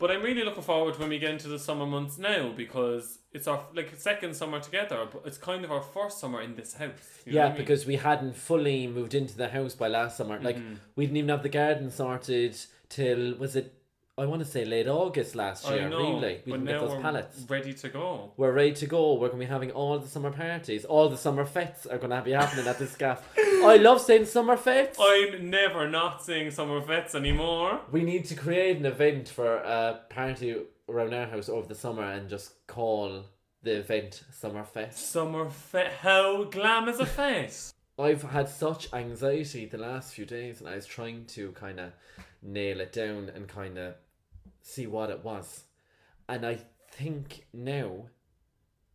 But 0.00 0.10
I'm 0.10 0.22
really 0.22 0.42
looking 0.44 0.62
forward 0.62 0.98
when 0.98 1.10
we 1.10 1.18
get 1.18 1.30
into 1.30 1.46
the 1.48 1.58
summer 1.58 1.86
months 1.86 2.16
now 2.18 2.50
because 2.56 3.18
it's 3.32 3.46
our 3.46 3.62
like 3.74 3.94
second 3.96 4.34
summer 4.34 4.58
together, 4.58 5.06
but 5.12 5.22
it's 5.26 5.38
kind 5.38 5.62
of 5.64 5.70
our 5.70 5.82
first 5.82 6.18
summer 6.18 6.40
in 6.40 6.56
this 6.56 6.72
house. 6.74 7.20
you 7.26 7.32
know 7.32 7.38
yeah, 7.38 7.44
I 7.44 7.48
mean? 7.50 7.58
because 7.58 7.86
we 7.86 7.96
hadn't 7.96 8.34
fully 8.34 8.86
moved 8.86 9.14
into 9.14 9.36
the 9.36 9.48
house 9.50 9.74
by 9.74 9.88
last 9.88 10.16
summer. 10.16 10.40
Like, 10.40 10.56
Mm-hmm. 10.56 10.74
we 10.96 11.04
didn't 11.04 11.18
even 11.18 11.28
have 11.28 11.42
the 11.42 11.48
garden 11.50 11.90
sorted 11.90 12.56
till, 12.88 13.34
was 13.36 13.54
it, 13.56 13.74
I 14.20 14.26
want 14.26 14.42
to 14.44 14.48
say 14.48 14.66
late 14.66 14.86
August 14.86 15.34
last 15.34 15.66
I 15.66 15.76
year, 15.76 15.88
know, 15.88 15.98
really. 16.16 16.42
We 16.44 16.52
but 16.52 16.58
didn't 16.58 16.64
now 16.64 16.72
get 16.72 16.80
those 16.80 16.90
we're 16.90 17.00
pallets. 17.00 17.46
ready 17.48 17.72
to 17.72 17.88
go. 17.88 18.32
We're 18.36 18.52
ready 18.52 18.74
to 18.74 18.86
go. 18.86 19.14
We're 19.14 19.28
going 19.28 19.40
to 19.40 19.46
be 19.46 19.50
having 19.50 19.70
all 19.70 19.98
the 19.98 20.08
summer 20.08 20.30
parties. 20.30 20.84
All 20.84 21.08
the 21.08 21.16
summer 21.16 21.46
fetes 21.46 21.86
are 21.86 21.96
going 21.96 22.10
to 22.10 22.20
be 22.20 22.32
happening 22.32 22.66
at 22.66 22.78
this 22.78 22.94
gaff. 22.96 23.26
I 23.38 23.76
love 23.80 23.98
saying 24.02 24.26
summer 24.26 24.58
fetes. 24.58 24.98
I'm 25.00 25.48
never 25.48 25.88
not 25.88 26.22
saying 26.22 26.50
summer 26.50 26.80
vets 26.80 27.14
anymore. 27.14 27.80
We 27.90 28.02
need 28.02 28.26
to 28.26 28.34
create 28.34 28.76
an 28.76 28.84
event 28.84 29.30
for 29.30 29.54
a 29.56 30.00
party 30.10 30.54
around 30.86 31.14
our 31.14 31.26
house 31.26 31.48
over 31.48 31.66
the 31.66 31.74
summer 31.74 32.04
and 32.04 32.28
just 32.28 32.66
call 32.66 33.24
the 33.62 33.78
event 33.78 34.22
Summer 34.32 34.64
Fest. 34.64 35.10
Summer 35.10 35.48
fet. 35.48 35.92
How 36.02 36.44
glam 36.44 36.88
is 36.90 37.00
a 37.00 37.06
face? 37.06 37.72
I've 37.98 38.22
had 38.22 38.48
such 38.48 38.92
anxiety 38.92 39.66
the 39.66 39.78
last 39.78 40.14
few 40.14 40.24
days 40.26 40.60
and 40.60 40.68
I 40.68 40.74
was 40.76 40.86
trying 40.86 41.26
to 41.26 41.52
kind 41.52 41.78
of 41.80 41.92
nail 42.42 42.80
it 42.80 42.92
down 42.92 43.30
and 43.34 43.46
kind 43.46 43.78
of 43.78 43.94
see 44.62 44.86
what 44.86 45.10
it 45.10 45.24
was. 45.24 45.64
And 46.28 46.46
I 46.46 46.58
think 46.90 47.46
now 47.52 48.06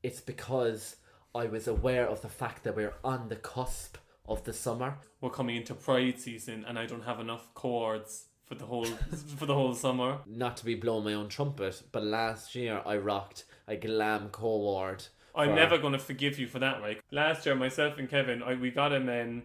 it's 0.04 0.21
because 0.21 0.97
I 1.34 1.45
was 1.47 1.67
aware 1.67 2.08
of 2.08 2.21
the 2.21 2.30
fact 2.30 2.63
that 2.63 2.75
we're 2.75 2.93
on 3.04 3.30
the 3.30 3.36
cusp 3.36 3.97
of 4.28 4.43
the 4.43 4.54
summer. 4.54 4.97
We're 5.21 5.30
coming 5.30 5.58
into 5.58 5.73
Pride 5.73 6.19
season, 6.19 6.65
and 6.67 6.80
I 6.80 6.86
don't 6.86 7.04
have 7.04 7.19
enough 7.19 7.54
co-ords 7.54 8.25
for 8.45 8.56
the 8.56 8.65
whole 8.65 8.86
for 9.38 9.45
the 9.45 9.54
whole 9.54 9.73
summer. 9.73 10.19
Not 10.25 10.58
to 10.58 10.65
be 10.65 10.75
blowing 10.75 11.06
my 11.06 11.13
own 11.13 11.30
trumpet, 11.30 11.84
but 11.91 12.04
last 12.04 12.56
year 12.56 12.82
I 12.86 12.97
rocked 12.97 13.45
a 13.67 13.75
glam 13.75 14.30
co-ord. 14.30 15.04
I'm 15.36 15.49
for- 15.49 15.56
never 15.56 15.78
going 15.78 15.93
to 15.93 15.99
forgive 15.99 16.39
you 16.39 16.47
for 16.47 16.60
that, 16.60 16.82
right? 16.82 17.01
Last 17.12 17.45
year, 17.45 17.56
myself 17.56 17.97
and 17.97 18.10
Kevin, 18.10 18.41
I, 18.41 18.54
we 18.56 18.71
got 18.71 18.93
him 18.93 19.10
um, 19.10 19.43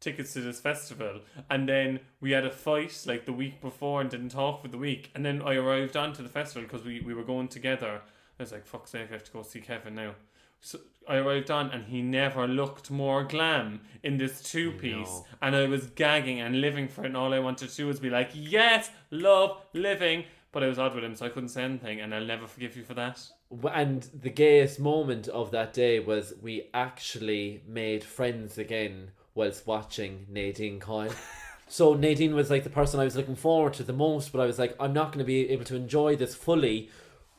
tickets 0.00 0.32
to 0.34 0.40
this 0.40 0.60
festival, 0.60 1.20
and 1.50 1.68
then 1.68 2.00
we 2.20 2.30
had 2.32 2.44
a 2.44 2.50
fight 2.50 3.04
like 3.06 3.24
the 3.24 3.32
week 3.32 3.60
before 3.60 4.00
and 4.00 4.10
didn't 4.10 4.30
talk 4.30 4.62
for 4.62 4.68
the 4.68 4.78
week. 4.78 5.10
And 5.14 5.24
then 5.24 5.42
I 5.42 5.54
arrived 5.56 5.96
onto 5.96 6.22
the 6.22 6.28
festival 6.28 6.62
because 6.62 6.86
we, 6.86 7.00
we 7.00 7.14
were 7.14 7.24
going 7.24 7.48
together. 7.48 8.00
I 8.38 8.42
was 8.42 8.52
like, 8.52 8.66
fuck's 8.66 8.90
sake, 8.90 9.08
I 9.10 9.14
have 9.14 9.24
to 9.24 9.32
go 9.32 9.42
see 9.42 9.60
Kevin 9.60 9.94
now. 9.94 10.14
So 10.60 10.78
I 11.08 11.16
arrived 11.16 11.50
on, 11.50 11.70
and 11.70 11.84
he 11.86 12.02
never 12.02 12.46
looked 12.46 12.90
more 12.90 13.24
glam 13.24 13.80
in 14.02 14.18
this 14.18 14.42
two 14.42 14.72
piece. 14.72 15.08
No. 15.08 15.26
And 15.40 15.56
I 15.56 15.66
was 15.66 15.86
gagging 15.86 16.40
and 16.40 16.60
living 16.60 16.88
for 16.88 17.02
it, 17.02 17.08
and 17.08 17.16
all 17.16 17.32
I 17.32 17.38
wanted 17.38 17.70
to 17.70 17.76
do 17.76 17.86
was 17.86 18.00
be 18.00 18.10
like, 18.10 18.30
yes, 18.34 18.90
love, 19.10 19.62
living. 19.72 20.24
But 20.50 20.64
I 20.64 20.66
was 20.66 20.78
odd 20.78 20.94
with 20.94 21.04
him, 21.04 21.14
so 21.14 21.26
I 21.26 21.28
couldn't 21.28 21.50
say 21.50 21.62
anything, 21.62 22.00
and 22.00 22.14
I'll 22.14 22.24
never 22.24 22.46
forgive 22.46 22.76
you 22.76 22.82
for 22.82 22.94
that. 22.94 23.20
And 23.72 24.02
the 24.14 24.30
gayest 24.30 24.80
moment 24.80 25.28
of 25.28 25.50
that 25.50 25.72
day 25.72 26.00
was 26.00 26.34
we 26.40 26.70
actually 26.72 27.62
made 27.66 28.02
friends 28.02 28.58
again 28.58 29.10
whilst 29.38 29.66
watching 29.66 30.26
Nadine 30.28 30.80
Coyle. 30.80 31.12
so 31.68 31.94
Nadine 31.94 32.34
was 32.34 32.50
like 32.50 32.64
the 32.64 32.70
person 32.70 33.00
I 33.00 33.04
was 33.04 33.16
looking 33.16 33.36
forward 33.36 33.72
to 33.74 33.84
the 33.84 33.94
most, 33.94 34.32
but 34.32 34.40
I 34.40 34.46
was 34.46 34.58
like, 34.58 34.76
I'm 34.78 34.92
not 34.92 35.12
going 35.12 35.20
to 35.20 35.24
be 35.24 35.48
able 35.50 35.64
to 35.66 35.76
enjoy 35.76 36.16
this 36.16 36.34
fully 36.34 36.90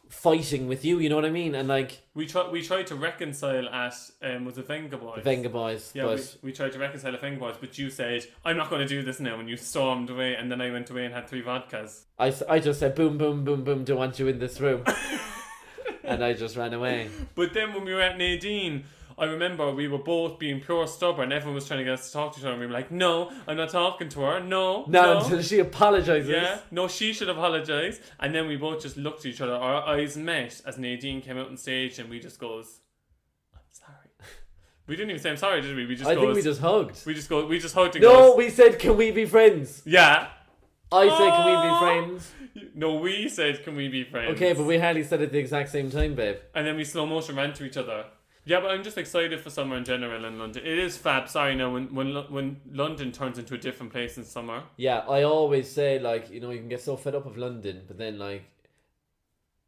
fighting 0.08 0.68
with 0.68 0.84
you, 0.84 0.98
you 0.98 1.08
know 1.08 1.16
what 1.16 1.26
I 1.26 1.30
mean? 1.30 1.54
And 1.54 1.68
like 1.68 2.02
We 2.16 2.26
tried. 2.26 2.52
We 2.52 2.64
tried 2.64 2.88
to 2.88 2.96
reconcile 2.96 3.70
at 3.70 3.94
um, 4.24 4.46
was 4.46 4.58
it 4.58 4.68
Vengaboys? 4.68 5.24
the 5.24 5.30
Vengaboys, 5.30 5.94
Yeah, 5.94 6.16
we, 6.16 6.50
we 6.50 6.52
tried 6.52 6.72
to 6.72 6.80
reconcile 6.80 7.14
at 7.14 7.22
Vengaboys, 7.22 7.58
but 7.60 7.78
you 7.78 7.92
said 7.92 8.26
I'm 8.44 8.58
not 8.58 8.72
going 8.72 8.82
to 8.82 8.88
do 8.88 9.04
this 9.04 9.20
now, 9.20 9.40
and 9.40 9.48
you 9.48 9.56
stormed 9.56 10.10
away. 10.10 10.36
And 10.36 10.52
then 10.52 10.62
I 10.62 10.72
went 10.72 10.90
away 10.90 11.06
and 11.06 11.14
had 11.14 11.28
three 11.28 11.44
vodkas. 11.44 12.06
I, 12.18 12.34
I 12.50 12.60
just 12.60 12.80
said 12.80 12.96
boom, 12.96 13.20
boom, 13.20 13.44
boom, 13.44 13.64
boom, 13.64 13.84
don't 13.84 13.98
want 13.98 14.18
you 14.18 14.28
in 14.28 14.40
this 14.40 14.60
room. 14.60 14.84
and 16.04 16.24
I 16.24 16.34
just 16.34 16.58
ran 16.58 16.74
away. 16.74 17.10
But 17.36 17.54
then 17.54 17.74
when 17.74 17.86
we 17.86 17.94
were 17.94 18.02
at 18.02 18.18
Nadine, 18.18 18.86
I 19.20 19.26
remember 19.26 19.72
we 19.74 19.88
were 19.88 19.98
both 20.00 20.40
being 20.40 20.60
pure 20.62 20.88
stubborn. 20.88 21.32
Everyone 21.32 21.56
was 21.56 21.68
trying 21.68 21.80
to 21.80 21.84
get 21.84 21.94
us 21.94 22.08
to 22.08 22.14
talk 22.14 22.34
to 22.34 22.40
each 22.40 22.46
other, 22.46 22.54
and 22.54 22.60
we 22.62 22.68
were 22.68 22.74
like, 22.74 22.90
"No, 22.92 23.32
I'm 23.48 23.58
not 23.58 23.70
talking 23.70 24.10
to 24.10 24.22
her. 24.22 24.40
No, 24.40 24.86
Not 24.88 24.92
no." 24.92 25.20
until 25.24 25.42
she 25.42 25.60
apologizes. 25.60 26.30
Yeah, 26.30 26.60
no, 26.72 26.88
she 26.88 27.14
should 27.14 27.30
apologise. 27.30 28.00
And 28.20 28.34
then 28.34 28.48
we 28.48 28.56
both 28.56 28.82
just 28.82 28.98
looked 28.98 29.20
at 29.22 29.26
each 29.28 29.42
other. 29.42 29.54
Our 29.54 29.88
eyes 29.96 30.16
met 30.18 30.62
as 30.66 30.78
Nadine 30.78 31.22
came 31.22 31.38
out 31.38 31.48
on 31.48 31.58
stage, 31.58 32.00
and 32.00 32.10
we 32.10 32.20
just 32.20 32.40
goes, 32.40 32.80
"I'm 33.54 33.62
sorry." 33.72 34.10
We 34.88 34.96
didn't 34.96 35.12
even 35.12 35.22
say 35.22 35.30
I'm 35.30 35.38
sorry, 35.38 35.62
did 35.62 35.76
we? 35.76 35.86
We 35.86 35.96
just 35.96 36.10
I 36.10 36.16
goes, 36.16 36.24
think 36.24 36.36
we 36.36 36.42
just 36.42 36.62
hugged. 36.62 37.06
we 37.06 37.14
just 37.14 37.30
go 37.30 37.46
we 37.46 37.60
just 37.60 37.76
hugged 37.76 37.96
and 37.96 38.04
No, 38.04 38.30
goes, 38.30 38.38
we 38.38 38.50
said, 38.50 38.80
can 38.80 38.98
we 38.98 39.12
be 39.12 39.26
friends? 39.26 39.84
yeah. 39.86 40.30
I 40.92 41.08
said, 41.08 41.30
can 41.30 41.46
we 41.46 41.70
be 41.70 41.80
friends? 41.80 42.32
No, 42.74 42.96
we 42.96 43.30
said, 43.30 43.64
"Can 43.64 43.76
we 43.76 43.88
be 43.90 44.04
friends?" 44.04 44.32
Okay, 44.32 44.54
but 44.54 44.64
we 44.66 44.80
hardly 44.80 45.04
said 45.04 45.22
it 45.22 45.26
at 45.26 45.32
the 45.32 45.38
exact 45.38 45.70
same 45.70 45.92
time, 45.92 46.16
babe. 46.16 46.38
and 46.56 46.66
then 46.66 46.76
we 46.76 46.84
slow 46.84 47.06
motion 47.06 47.36
ran 47.36 47.54
to 47.54 47.64
each 47.64 47.78
other. 47.78 48.06
Yeah, 48.50 48.62
but 48.62 48.72
I'm 48.72 48.84
just 48.84 48.98
excited 48.98 49.40
for 49.42 49.52
summer 49.52 49.78
in 49.78 49.86
general 49.86 50.26
in 50.26 50.40
London. 50.40 50.66
It 50.66 50.80
is 50.80 50.98
fab. 50.98 51.30
Sorry, 51.30 51.54
now 51.54 51.72
when 51.72 51.94
when 51.94 52.16
when 52.30 52.62
London 52.72 53.12
turns 53.12 53.38
into 53.38 53.54
a 53.54 53.60
different 53.60 53.92
place 53.92 54.18
in 54.18 54.24
summer. 54.24 54.64
Yeah, 54.76 55.00
I 55.08 55.22
always 55.22 55.70
say 55.70 56.00
like 56.00 56.32
you 56.32 56.40
know 56.40 56.50
you 56.50 56.58
can 56.58 56.68
get 56.68 56.82
so 56.82 56.98
fed 56.98 57.14
up 57.14 57.28
of 57.28 57.38
London, 57.38 57.84
but 57.88 58.00
then 58.00 58.18
like 58.18 58.46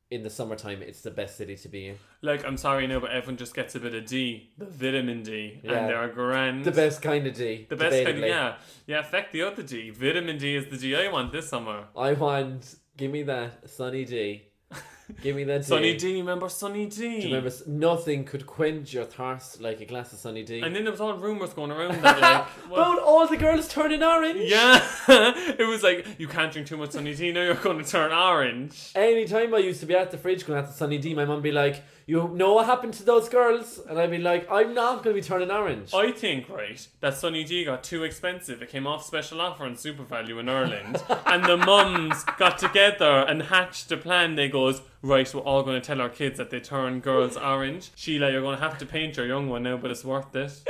in 0.10 0.24
the 0.24 0.32
summertime 0.32 0.82
it's 0.82 1.02
the 1.02 1.12
best 1.12 1.38
city 1.38 1.56
to 1.58 1.70
be 1.70 1.89
in. 1.89 1.98
Like 2.24 2.44
I'm 2.44 2.58
sorry 2.58 2.88
now, 2.88 3.00
but 3.00 3.12
everyone 3.12 3.38
just 3.38 3.54
gets 3.54 3.76
a 3.76 3.80
bit 3.80 3.94
of 3.94 4.08
D, 4.08 4.50
the 4.58 4.65
vitamin 4.65 5.22
D, 5.22 5.60
Yeah. 5.63 5.74
and 5.74 5.88
they're 5.88 6.08
grand. 6.10 6.65
The 6.65 6.72
best 6.72 7.04
kind 7.04 7.28
of 7.28 7.36
D. 7.36 7.67
The 7.70 7.76
best 7.76 8.04
kind 8.04 8.17
of 8.17 8.26
yeah, 8.28 8.56
yeah. 8.88 9.00
Affect 9.02 9.32
the 9.32 9.44
other 9.44 9.62
D. 9.62 9.91
Vitamin 9.91 10.39
D 10.39 10.56
is 10.56 10.65
the 10.72 10.78
D 10.78 10.96
I 10.96 11.08
want 11.12 11.32
this 11.32 11.48
summer. 11.48 11.86
I 11.96 12.13
want. 12.13 12.78
Give 12.98 13.12
me 13.12 13.22
that 13.24 13.70
sunny 13.70 14.06
D. 14.06 14.41
Give 15.21 15.36
me 15.36 15.43
that 15.45 15.58
D. 15.62 15.63
Sunny 15.63 15.95
D, 15.97 16.17
remember 16.21 16.50
Sunny 16.50 16.86
D? 16.86 16.95
Do 16.97 17.06
you 17.06 17.24
remember 17.28 17.47
s- 17.47 17.63
nothing 17.67 18.24
could 18.24 18.45
quench 18.45 18.93
your 18.93 19.06
thirst 19.06 19.62
like 19.62 19.82
a 19.82 19.86
glass 19.86 20.13
of 20.13 20.19
sunny 20.19 20.43
D. 20.43 20.62
And 20.62 20.76
then 20.76 20.84
there 20.84 20.91
was 20.91 21.02
all 21.02 21.13
rumors 21.15 21.54
going 21.54 21.71
around 21.71 22.02
that 22.04 22.19
like, 22.21 22.45
well, 22.69 22.93
About 22.93 23.04
all 23.04 23.28
the 23.28 23.38
girls 23.38 23.67
turning 23.67 24.04
orange. 24.04 24.50
yeah, 24.50 24.86
it 25.08 25.67
was 25.67 25.84
like 25.84 26.06
you 26.17 26.28
can't 26.28 26.52
drink 26.52 26.67
too 26.67 26.78
much 26.78 26.91
Sunny 26.91 27.13
D. 27.15 27.32
Now 27.32 27.43
you're 27.43 27.56
going 27.56 27.84
to 27.84 27.89
turn 27.89 28.12
orange. 28.12 28.91
Anytime 28.95 29.54
I 29.54 29.60
used 29.60 29.80
to 29.82 29.86
be 29.86 29.95
at 29.95 30.12
the 30.12 30.17
fridge 30.17 30.45
going 30.45 30.60
at 30.60 30.67
the 30.67 30.74
sunny 30.74 30.97
D, 30.97 31.13
my 31.13 31.26
mum 31.26 31.41
be 31.41 31.52
like, 31.52 31.84
"You 32.06 32.30
know 32.34 32.54
what 32.54 32.65
happened 32.65 32.93
to 32.95 33.04
those 33.04 33.30
girls?" 33.30 33.80
And 33.89 34.00
I'd 34.00 34.12
be 34.12 34.17
like, 34.17 34.47
"I'm 34.52 34.74
not 34.74 35.04
going 35.04 35.15
to 35.15 35.21
be 35.21 35.28
turning 35.28 35.52
orange." 35.52 35.93
I 35.93 36.12
think, 36.12 36.50
right, 36.50 36.86
that 37.00 37.13
Sunny 37.15 37.43
D 37.43 37.63
got 37.63 37.84
too 37.84 38.04
expensive. 38.04 38.62
It 38.62 38.69
came 38.69 38.88
off 38.88 39.04
special 39.06 39.41
offer 39.41 39.63
on 39.65 39.76
SuperValu 39.76 40.39
in 40.39 40.50
Ireland. 40.50 41.01
and 41.26 41.43
the 41.45 41.57
mums 41.57 42.24
got 42.38 42.57
together 42.57 43.26
and 43.28 43.43
hatched 43.43 43.91
a 43.91 43.97
plan. 43.97 44.36
They 44.36 44.47
goes, 44.49 44.82
right, 45.02 45.34
we're 45.34 45.41
all 45.41 45.64
going 45.64 45.80
to 45.82 45.86
tell 45.86 46.02
our 46.02 46.10
kids 46.10 46.38
that 46.38 46.49
they 46.49 46.60
turn 46.60 46.99
girls 46.99 47.38
orange. 47.38 47.91
Sheila, 47.95 48.32
you're 48.32 48.41
going 48.41 48.58
to 48.58 48.64
have 48.64 48.78
to 48.80 48.86
paint 48.86 49.18
your 49.18 49.26
young 49.26 49.49
one 49.49 49.64
now, 49.64 49.78
but 49.78 49.91
it's 49.91 50.06
worth 50.06 50.36
it. 50.36 50.52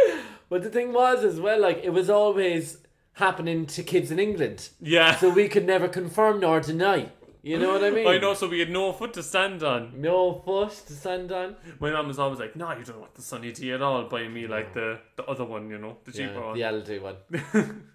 But 0.50 0.64
the 0.64 0.70
thing 0.70 0.92
was 0.92 1.24
as 1.24 1.40
well, 1.40 1.62
like 1.62 1.80
it 1.82 1.92
was 1.92 2.10
always 2.10 2.80
happening 3.14 3.66
to 3.68 3.84
kids 3.84 4.12
in 4.12 4.20
England, 4.20 4.68
Yeah. 4.82 5.16
so 5.16 5.30
we 5.30 5.48
could 5.48 5.66
never 5.66 5.88
confirm 5.88 6.42
nor 6.42 6.60
deny. 6.60 7.10
You 7.42 7.58
know 7.58 7.72
what 7.72 7.84
I 7.86 7.90
mean? 7.98 8.06
I 8.06 8.18
know, 8.18 8.34
so 8.34 8.50
we 8.50 8.60
had 8.60 8.70
no 8.70 8.92
foot 8.92 9.14
to 9.14 9.24
stand 9.24 9.64
on. 9.64 9.94
No 10.02 10.42
foot 10.46 10.72
to 10.88 10.94
stand 10.94 11.32
on. 11.32 11.56
My 11.80 11.92
mum 11.92 12.08
was 12.10 12.20
always 12.20 12.40
like, 12.40 12.58
"No, 12.58 12.70
you 12.78 12.84
don't 12.84 13.00
want 13.00 13.16
the 13.16 13.22
Sunny 13.22 13.54
D 13.54 13.72
at 13.72 13.82
all. 13.82 14.04
Buying 14.10 14.34
me 14.34 14.46
like 14.46 14.74
the 14.74 15.00
the 15.16 15.24
other 15.26 15.46
one, 15.46 15.70
you 15.70 15.78
know, 15.78 15.96
the 16.04 16.12
cheaper 16.12 16.34
Yeah, 16.34 16.72
one, 16.72 16.84
the 16.84 16.94
Aldi 16.94 17.02
one. 17.02 17.16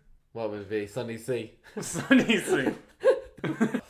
what 0.33 0.51
would 0.51 0.63
it 0.63 0.71
be? 0.71 0.87
Sunny 0.87 1.19
C. 1.19 1.53
Sunny 1.79 2.39
C." 2.39 2.69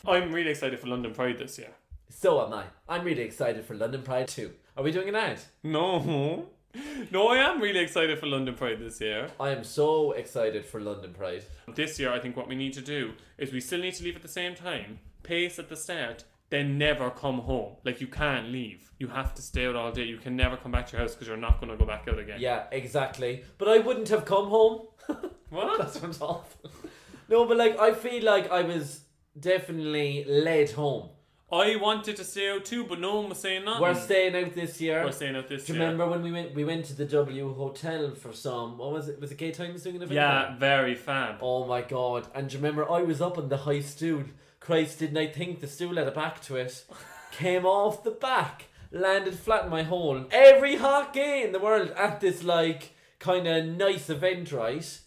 I'm 0.05 0.32
really 0.32 0.51
excited 0.51 0.80
for 0.80 0.88
London 0.88 1.14
Pride 1.14 1.38
this 1.38 1.57
year. 1.57 1.70
So 2.09 2.44
am 2.44 2.52
I. 2.52 2.64
I'm 2.88 3.04
really 3.04 3.22
excited 3.22 3.64
for 3.64 3.74
London 3.74 4.02
Pride 4.02 4.28
too. 4.28 4.52
Are 4.76 4.82
we 4.84 4.92
doing 4.92 5.09
an 5.09 5.16
ad? 5.16 5.40
No, 5.62 6.46
no, 7.11 7.28
I 7.28 7.38
am 7.38 7.61
really 7.61 7.80
excited 7.80 8.18
for 8.18 8.26
London 8.26 8.54
Pride 8.54 8.78
this 8.80 9.00
year. 9.00 9.28
I 9.40 9.50
am 9.50 9.64
so 9.64 10.12
excited 10.12 10.64
for 10.66 10.80
London 10.80 11.12
Pride. 11.12 11.44
This 11.74 11.98
year, 11.98 12.12
I 12.12 12.20
think 12.20 12.36
what 12.36 12.48
we 12.48 12.54
need 12.54 12.72
to 12.74 12.80
do 12.82 13.12
is 13.38 13.52
we 13.52 13.61
still 13.61 13.80
need 13.80 13.94
to 13.94 14.04
leave 14.04 14.16
at 14.16 14.22
the 14.22 14.28
same 14.28 14.54
time, 14.54 14.98
pace 15.22 15.59
at 15.59 15.68
the 15.68 15.76
start, 15.76 16.24
then 16.50 16.78
never 16.78 17.11
come 17.11 17.40
home. 17.40 17.76
Like 17.84 18.00
you 18.00 18.07
can't 18.07 18.48
leave. 18.48 18.90
You 18.98 19.09
have 19.09 19.34
to 19.34 19.42
stay 19.42 19.66
out 19.66 19.76
all 19.76 19.92
day. 19.92 20.04
You 20.04 20.18
can 20.18 20.36
never 20.36 20.57
come 20.57 20.72
back 20.72 20.86
to 20.88 20.92
your 20.92 21.02
house 21.02 21.14
because 21.14 21.28
you're 21.28 21.36
not 21.36 21.61
going 21.61 21.70
to 21.70 21.76
go 21.76 21.84
back 21.84 22.07
out 22.09 22.18
again. 22.18 22.40
Yeah, 22.40 22.64
exactly. 22.70 23.44
But 23.59 23.68
I 23.68 23.78
wouldn't 23.78 24.09
have 24.09 24.24
come 24.24 24.48
home. 24.48 24.86
What? 25.48 25.78
that 25.78 25.92
sounds 25.92 26.20
awful. 26.20 26.70
No, 27.28 27.44
but 27.44 27.57
like 27.57 27.78
I 27.78 27.92
feel 27.92 28.22
like 28.24 28.50
I 28.52 28.62
was 28.62 29.00
definitely 29.38 30.24
led 30.28 30.70
home. 30.70 31.09
I 31.51 31.76
wanted 31.76 32.16
to 32.16 32.24
stay 32.24 32.51
out 32.51 32.64
too, 32.64 32.84
but 32.84 32.99
no 32.99 33.20
one 33.20 33.28
was 33.28 33.38
saying 33.38 33.64
nothing. 33.64 33.82
We're 33.82 33.94
staying 33.94 34.34
out 34.34 34.53
this 34.53 34.80
year. 34.80 35.05
We're 35.05 35.12
staying 35.12 35.36
out 35.36 35.49
this 35.49 35.61
year. 35.61 35.66
Do 35.66 35.72
you 35.74 35.78
year. 35.78 35.92
remember 35.92 36.11
when 36.11 36.22
we 36.22 36.32
went? 36.32 36.55
We 36.57 36.64
went 36.64 36.86
to 36.86 36.94
the 36.94 37.05
W 37.05 37.55
Hotel 37.55 38.14
for 38.16 38.32
some. 38.32 38.78
What 38.78 38.92
was 38.92 39.09
it? 39.09 39.20
Was 39.20 39.30
it 39.30 39.38
Gay 39.38 39.53
Times 39.53 39.84
doing 39.84 39.97
an 39.97 40.03
event? 40.03 40.16
Yeah, 40.16 40.57
very 40.57 40.97
fab. 40.97 41.36
Oh 41.40 41.64
my 41.64 41.82
god! 41.82 42.26
And 42.34 42.49
do 42.49 42.57
you 42.57 42.62
remember 42.62 42.90
I 42.90 43.03
was 43.03 43.20
up 43.20 43.38
on 43.38 43.49
the 43.49 43.59
high 43.59 43.80
stool? 43.80 44.24
Christ, 44.59 44.99
didn't 44.99 45.18
I 45.18 45.28
think 45.28 45.61
the 45.61 45.68
stool 45.68 45.94
had 45.94 46.09
a 46.09 46.11
back 46.11 46.42
to 46.42 46.57
it? 46.57 46.84
Came 47.30 47.64
off 47.64 48.03
the 48.03 48.11
back, 48.11 48.64
landed 48.90 49.38
flat 49.38 49.66
in 49.66 49.70
my 49.70 49.84
hole. 49.84 50.24
Every 50.32 50.76
hot 50.76 51.12
gay 51.12 51.44
in 51.44 51.53
the 51.53 51.61
world 51.61 51.90
at 51.90 52.20
this 52.20 52.42
like 52.42 52.92
kind 53.20 53.47
of 53.47 53.66
nice 53.66 54.11
event, 54.11 54.51
right? 54.51 55.01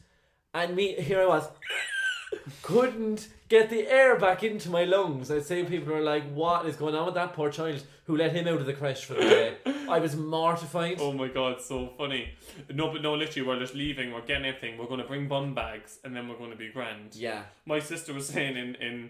And 0.54 0.76
me, 0.76 0.94
here 0.94 1.22
I 1.22 1.26
was, 1.26 1.50
couldn't 2.62 3.28
get 3.50 3.70
the 3.70 3.88
air 3.88 4.18
back 4.18 4.44
into 4.44 4.70
my 4.70 4.84
lungs. 4.86 5.30
I'd 5.32 5.46
say 5.46 5.64
people 5.64 5.94
are 5.94 6.02
like, 6.02 6.24
"What 6.34 6.66
is 6.66 6.76
going 6.76 6.96
on 6.96 7.06
with 7.08 7.16
that 7.16 7.34
poor 7.34 7.50
child 7.52 7.84
who 8.06 8.16
let 8.16 8.32
him 8.34 8.48
out 8.48 8.60
of 8.62 8.66
the 8.66 8.74
creche 8.74 9.06
for 9.06 9.16
the 9.16 9.22
day?" 9.22 9.58
I 9.90 10.00
was 10.00 10.16
mortified. 10.16 10.98
Oh 11.02 11.12
my 11.12 11.28
god, 11.28 11.62
so 11.62 11.90
funny. 11.98 12.30
No, 12.74 12.92
but 12.92 13.02
no, 13.02 13.16
literally, 13.16 13.48
we're 13.48 13.60
just 13.60 13.76
leaving. 13.76 14.14
We're 14.14 14.22
getting 14.22 14.46
everything. 14.46 14.78
We're 14.78 14.86
going 14.88 15.02
to 15.02 15.08
bring 15.08 15.28
bum 15.28 15.54
bags, 15.56 16.00
and 16.04 16.16
then 16.16 16.28
we're 16.30 16.38
going 16.38 16.52
to 16.52 16.58
be 16.58 16.70
grand. 16.72 17.16
Yeah. 17.16 17.44
My 17.66 17.80
sister 17.80 18.14
was 18.14 18.28
saying 18.28 18.56
in 18.56 18.76
in 18.76 19.10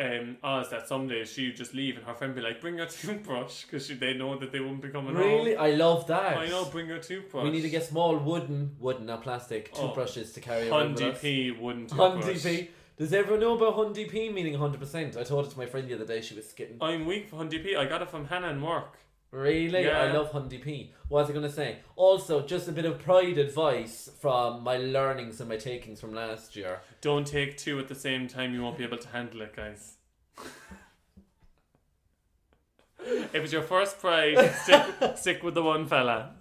um 0.00 0.36
Oz 0.42 0.70
that 0.70 0.88
some 0.88 1.06
days 1.06 1.30
she'd 1.32 1.54
just 1.54 1.72
leave, 1.74 1.96
and 1.96 2.04
her 2.06 2.14
friend 2.14 2.34
be 2.34 2.40
like, 2.40 2.60
"Bring 2.60 2.78
your 2.78 2.86
toothbrush," 2.98 3.64
because 3.64 3.86
they 3.88 4.14
know 4.14 4.36
that 4.38 4.50
they 4.50 4.60
won't 4.60 4.80
be 4.82 4.88
coming 4.88 5.14
Really, 5.14 5.54
home. 5.54 5.64
I 5.64 5.70
love 5.72 6.06
that. 6.08 6.36
I 6.38 6.48
know. 6.48 6.64
Bring 6.64 6.88
your 6.88 6.98
toothbrush. 6.98 7.44
We 7.44 7.50
need 7.50 7.62
to 7.62 7.70
get 7.70 7.84
small 7.84 8.16
wooden, 8.16 8.76
wooden, 8.80 9.06
not 9.06 9.22
plastic, 9.22 9.70
Oh. 9.74 9.88
toothbrushes 9.88 10.32
to 10.32 10.40
carry 10.40 10.68
around 10.70 10.94
with 10.94 11.02
Hundy 11.02 11.12
us. 11.12 11.20
P 11.20 11.50
wouldn't 11.52 11.88
toothbrush. 11.90 12.24
Hundy 12.24 12.42
P. 12.42 12.70
Does 12.96 13.12
everyone 13.12 13.40
know 13.40 13.56
about 13.56 13.76
Hundy 13.76 14.08
P 14.08 14.28
meaning 14.28 14.54
100%? 14.54 15.16
I 15.16 15.24
told 15.24 15.46
it 15.46 15.50
to 15.50 15.58
my 15.58 15.66
friend 15.66 15.88
the 15.88 15.94
other 15.94 16.06
day, 16.06 16.20
she 16.20 16.36
was 16.36 16.46
skitting. 16.46 16.76
I'm 16.80 17.06
weak 17.06 17.28
for 17.28 17.36
Hundy 17.36 17.62
P. 17.62 17.74
I 17.74 17.86
got 17.86 18.02
it 18.02 18.10
from 18.10 18.26
Hannah 18.26 18.50
and 18.50 18.62
work. 18.62 18.98
Really? 19.32 19.84
Yeah. 19.84 19.98
I 19.98 20.12
love 20.12 20.30
Hundy 20.30 20.62
P. 20.62 20.92
What 21.08 21.22
was 21.22 21.30
I 21.30 21.32
going 21.32 21.44
to 21.44 21.50
say? 21.52 21.78
Also, 21.96 22.46
just 22.46 22.68
a 22.68 22.72
bit 22.72 22.84
of 22.84 23.00
pride 23.00 23.36
advice 23.36 24.08
from 24.20 24.62
my 24.62 24.76
learnings 24.76 25.40
and 25.40 25.48
my 25.48 25.56
takings 25.56 26.00
from 26.00 26.14
last 26.14 26.54
year. 26.54 26.82
Don't 27.00 27.26
take 27.26 27.56
two 27.56 27.80
at 27.80 27.88
the 27.88 27.96
same 27.96 28.28
time. 28.28 28.54
You 28.54 28.62
won't 28.62 28.78
be 28.78 28.84
able 28.84 28.98
to 28.98 29.08
handle 29.08 29.42
it, 29.42 29.56
guys. 29.56 29.96
if 33.00 33.34
it's 33.34 33.52
your 33.52 33.62
first 33.62 33.98
pride, 33.98 34.54
stick, 34.62 34.84
stick 35.16 35.42
with 35.42 35.54
the 35.54 35.64
one 35.64 35.88
fella. 35.88 36.34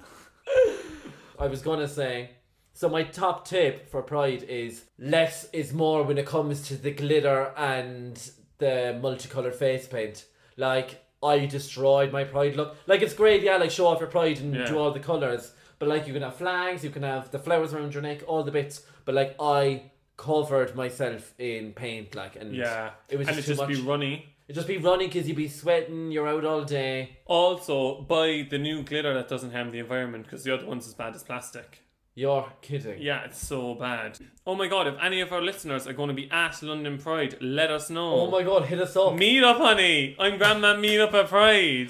I 1.40 1.48
was 1.48 1.64
going 1.64 1.80
to 1.80 1.88
say, 1.88 2.30
so 2.74 2.90
my 2.90 3.04
top 3.04 3.48
tip 3.48 3.88
for 3.90 4.02
pride 4.02 4.44
is 4.44 4.86
less 4.98 5.48
is 5.54 5.74
more 5.74 6.04
when 6.04 6.18
it 6.18 6.26
comes 6.26 6.68
to 6.68 6.76
the 6.76 6.92
glitter 6.92 7.52
and 7.56 8.32
the 8.58 8.98
multicolored 9.02 9.56
face 9.56 9.88
paint. 9.88 10.26
Like, 10.58 11.04
I 11.22 11.46
destroyed 11.46 12.12
my 12.12 12.24
pride 12.24 12.56
look. 12.56 12.76
Like, 12.88 13.02
it's 13.02 13.14
great, 13.14 13.44
yeah, 13.44 13.58
like 13.58 13.72
show 13.72 13.88
off 13.88 14.00
your 14.00 14.10
pride 14.10 14.40
and 14.40 14.54
Yeah. 14.56 14.66
do 14.66 14.78
all 14.78 14.92
the 14.92 15.00
colours. 15.00 15.54
But, 15.80 15.88
like, 15.90 16.08
you 16.08 16.14
can 16.14 16.22
have 16.24 16.36
flags, 16.36 16.84
you 16.84 16.90
can 16.92 17.04
have 17.04 17.32
the 17.32 17.40
flowers 17.40 17.74
around 17.74 17.94
your 17.94 18.04
neck, 18.04 18.22
all 18.28 18.44
the 18.44 18.52
bits. 18.52 18.86
But, 19.06 19.16
like, 19.16 19.36
I 19.40 19.92
covered 20.18 20.76
myself 20.76 21.34
in 21.40 21.74
paint, 21.74 22.16
like, 22.16 22.36
and 22.36 22.56
Yeah, 22.56 22.92
it 23.10 23.18
was 23.18 23.28
and 23.28 23.36
just 23.38 23.50
it 23.50 23.56
just 23.56 23.68
be 23.68 23.82
runny. 23.82 24.26
It'd 24.48 24.56
just 24.56 24.68
be 24.68 24.78
running 24.78 25.08
because 25.08 25.28
you'd 25.28 25.38
be 25.38 25.48
sweating, 25.48 26.12
you're 26.12 26.28
out 26.28 26.46
all 26.46 26.64
day. 26.64 27.18
Also, 27.26 28.02
buy 28.02 28.46
the 28.50 28.58
new 28.58 28.84
glitter 28.84 29.14
that 29.14 29.28
doesn't 29.30 29.52
harm 29.52 29.72
the 29.72 29.80
environment 29.80 30.26
because 30.26 30.44
the 30.44 30.54
other 30.54 30.66
one's 30.66 30.86
as 30.88 30.94
bad 30.94 31.16
as 31.16 31.24
plastic. 31.24 31.80
You're 32.16 32.46
kidding. 32.62 33.02
Yeah, 33.02 33.24
it's 33.24 33.40
so 33.40 33.74
bad. 33.74 34.20
Oh 34.46 34.54
my 34.54 34.68
god, 34.68 34.86
if 34.86 34.94
any 35.02 35.22
of 35.22 35.34
our 35.34 35.42
listeners 35.42 35.88
are 35.88 35.94
going 35.94 36.10
to 36.10 36.14
be 36.14 36.30
at 36.30 36.62
London 36.62 37.00
Pride, 37.00 37.38
let 37.42 37.72
us 37.72 37.90
know. 37.90 38.14
Oh 38.14 38.30
my 38.30 38.44
god, 38.44 38.66
hit 38.66 38.80
us 38.80 38.96
up. 38.96 39.16
Meet 39.16 39.44
up, 39.44 39.58
honey. 39.58 40.16
I'm 40.20 40.38
Grand 40.38 40.62
Mam 40.62 40.80
Meet 40.80 41.00
Up 41.00 41.14
at 41.16 41.28
Pride. 41.28 41.90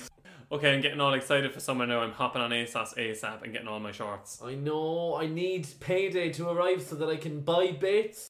Okay, 0.49 0.73
I'm 0.73 0.79
getting 0.79 1.01
all 1.01 1.13
excited 1.13 1.51
for 1.51 1.59
summer 1.59 1.85
now. 1.85 1.99
I'm 1.99 2.13
hopping 2.13 2.41
on 2.41 2.51
ASOS 2.51 2.95
ASAP 2.97 3.43
and 3.43 3.51
getting 3.51 3.67
all 3.67 3.81
my 3.81 3.91
shorts. 3.91 4.39
I 4.41 4.55
know, 4.55 5.15
I 5.15 5.27
need 5.27 5.67
payday 5.81 6.29
to 6.33 6.47
arrive 6.47 6.83
so 6.83 6.95
that 6.95 7.09
I 7.09 7.17
can 7.17 7.41
buy 7.41 7.71
bits. 7.71 8.29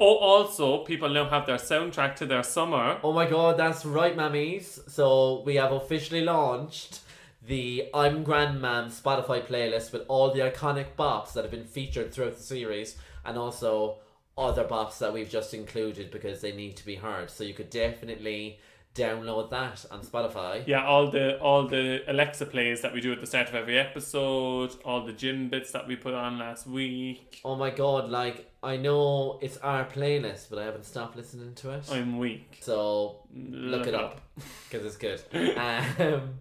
Oh, 0.00 0.16
also, 0.16 0.84
people 0.84 1.08
now 1.08 1.28
have 1.28 1.46
their 1.46 1.56
soundtrack 1.56 2.16
to 2.16 2.26
their 2.26 2.42
summer. 2.42 2.98
Oh 3.04 3.12
my 3.12 3.26
god, 3.28 3.58
that's 3.58 3.84
right, 3.84 4.16
mammies. 4.16 4.90
So 4.90 5.42
we 5.46 5.54
have 5.54 5.70
officially 5.70 6.22
launched 6.22 7.00
the 7.48 7.88
I'm 7.94 8.24
Grand 8.24 8.60
Mam 8.60 8.90
Spotify 8.90 9.44
playlist 9.44 9.92
with 9.92 10.02
all 10.06 10.32
the 10.32 10.40
iconic 10.40 10.88
bops 10.98 11.32
that 11.32 11.44
have 11.44 11.50
been 11.50 11.64
featured 11.64 12.12
throughout 12.12 12.36
the 12.36 12.42
series 12.42 12.96
and 13.24 13.38
also 13.38 13.96
other 14.36 14.64
bops 14.64 14.98
that 14.98 15.12
we've 15.12 15.30
just 15.30 15.54
included 15.54 16.10
because 16.10 16.42
they 16.42 16.52
need 16.52 16.76
to 16.76 16.84
be 16.84 16.96
heard. 16.96 17.30
So 17.30 17.44
you 17.44 17.54
could 17.54 17.70
definitely 17.70 18.60
download 18.94 19.48
that 19.50 19.86
on 19.90 20.00
Spotify. 20.00 20.62
Yeah, 20.66 20.84
all 20.84 21.10
the 21.10 21.38
all 21.40 21.66
the 21.66 22.02
Alexa 22.06 22.46
plays 22.46 22.82
that 22.82 22.92
we 22.92 23.00
do 23.00 23.12
at 23.12 23.20
the 23.20 23.26
start 23.26 23.48
of 23.48 23.54
every 23.54 23.78
episode, 23.78 24.74
all 24.84 25.04
the 25.04 25.12
gym 25.12 25.48
bits 25.48 25.72
that 25.72 25.88
we 25.88 25.96
put 25.96 26.12
on 26.12 26.38
last 26.38 26.66
week. 26.66 27.40
Oh 27.44 27.56
my 27.56 27.70
god, 27.70 28.10
like 28.10 28.50
I 28.62 28.76
know 28.76 29.38
it's 29.40 29.56
our 29.58 29.86
playlist, 29.86 30.50
but 30.50 30.58
I 30.58 30.64
haven't 30.64 30.84
stopped 30.84 31.16
listening 31.16 31.54
to 31.56 31.70
it. 31.70 31.88
I'm 31.90 32.18
weak. 32.18 32.58
So 32.60 33.20
look, 33.34 33.86
it 33.86 33.94
up 33.94 34.20
because 34.68 34.84
it's 34.94 34.96
good. 34.96 35.22
um, 35.56 36.34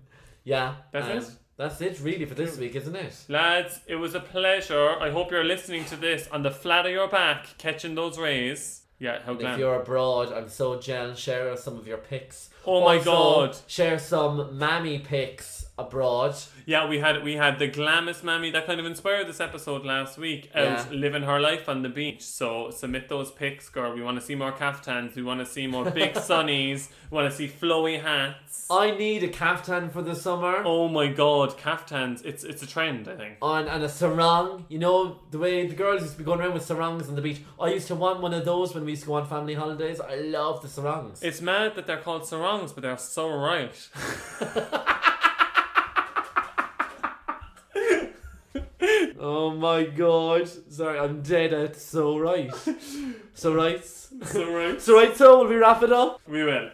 yeah, 0.47 0.75
That's 0.93 1.07
um, 1.07 1.17
it? 1.17 1.29
That's 1.57 1.81
it, 1.81 1.99
really, 1.99 2.23
for 2.23 2.35
this 2.35 2.57
week, 2.57 2.73
isn't 2.75 2.95
it? 2.95 3.25
Lads, 3.27 3.81
it 3.85 3.95
was 3.95 4.15
a 4.15 4.21
pleasure. 4.21 4.91
I 4.97 5.09
hope 5.09 5.29
you're 5.29 5.43
listening 5.43 5.83
to 5.85 5.97
this 5.97 6.29
on 6.31 6.41
the 6.43 6.51
flat 6.51 6.85
of 6.85 6.93
your 6.93 7.09
back, 7.09 7.47
catching 7.57 7.95
those 7.95 8.17
rays. 8.17 8.83
Yeah, 8.97 9.21
how 9.25 9.33
glam. 9.33 9.53
if 9.53 9.59
you're 9.59 9.75
abroad, 9.75 10.31
I'm 10.31 10.47
so 10.47 10.79
jealous. 10.79 11.19
Share 11.19 11.57
some 11.57 11.77
of 11.77 11.85
your 11.85 11.97
pics. 11.97 12.49
Oh 12.65 12.85
my 12.85 12.95
Also, 12.95 13.11
God. 13.11 13.57
Share 13.67 13.99
some 13.99 14.57
mammy 14.57 14.99
pics 14.99 15.66
abroad. 15.77 16.35
Yeah, 16.65 16.87
we 16.87 16.99
had 16.99 17.23
we 17.23 17.35
had 17.35 17.59
the 17.59 17.67
glamorous 17.67 18.23
mammy 18.23 18.51
that 18.51 18.65
kind 18.65 18.79
of 18.79 18.85
inspired 18.85 19.27
this 19.27 19.39
episode 19.39 19.85
last 19.85 20.17
week 20.17 20.49
out 20.55 20.63
Yeah. 20.63 20.85
living 20.91 21.23
her 21.23 21.39
life 21.39 21.69
on 21.69 21.81
the 21.81 21.89
beach. 21.89 22.23
So 22.23 22.71
submit 22.71 23.09
those 23.09 23.31
pics, 23.31 23.69
girl. 23.69 23.93
We 23.93 24.01
want 24.01 24.19
to 24.19 24.25
see 24.25 24.35
more 24.35 24.51
kaftans. 24.51 25.15
We 25.15 25.23
want 25.23 25.39
to 25.39 25.45
see 25.45 25.67
more 25.67 25.89
big 25.89 26.13
sunnies. 26.29 26.89
We 27.11 27.15
want 27.15 27.29
to 27.31 27.35
see 27.35 27.47
flowy 27.47 28.01
hats. 28.01 28.67
I 28.69 28.91
need 28.91 29.23
a 29.23 29.29
kaftan 29.29 29.91
for 29.91 30.01
the 30.01 30.15
summer. 30.15 30.61
Oh 30.65 30.87
my 30.87 31.07
god, 31.07 31.57
kaftans! 31.57 32.25
It's 32.25 32.43
it's 32.43 32.61
a 32.63 32.67
trend, 32.67 33.07
I 33.07 33.15
think. 33.15 33.37
On 33.41 33.67
and 33.67 33.83
a 33.83 33.89
sarong, 33.89 34.65
you 34.69 34.79
know 34.79 35.19
the 35.31 35.37
way 35.39 35.67
the 35.67 35.75
girls 35.75 36.01
used 36.01 36.13
to 36.13 36.17
be 36.19 36.23
going 36.25 36.39
around 36.41 36.53
with 36.53 36.63
sarongs 36.65 37.07
on 37.07 37.15
the 37.15 37.21
beach. 37.21 37.41
I 37.59 37.69
used 37.69 37.87
to 37.87 37.95
want 37.95 38.21
one 38.21 38.33
of 38.33 38.43
those 38.45 38.73
when 38.75 38.83
we 38.83 38.91
used 38.91 39.03
to 39.03 39.07
go 39.09 39.13
on 39.13 39.25
family 39.27 39.53
holidays. 39.53 39.99
I 40.01 40.15
love 40.15 40.61
the 40.61 40.67
sarongs. 40.67 41.21
It's 41.23 41.39
mad 41.41 41.75
that 41.75 41.85
they're 41.87 42.01
called 42.01 42.25
sarongs, 42.27 42.73
but 42.73 42.81
they're 42.83 42.97
so 42.97 43.29
right. 43.29 43.75
oh 49.27 49.51
my 49.51 49.83
god! 49.83 50.47
Sorry, 50.71 50.97
I'm 50.97 51.21
dead 51.21 51.53
at 51.53 51.75
so 51.75 52.17
right. 52.17 52.51
So 53.33 53.53
right. 53.53 53.83
so 53.83 54.53
right. 54.53 54.81
So 54.81 54.95
right. 54.95 55.15
So 55.15 55.39
will 55.39 55.47
we 55.47 55.55
wrap 55.55 55.83
it 55.83 55.91
up? 55.91 56.21
We 56.27 56.43
will. 56.43 56.69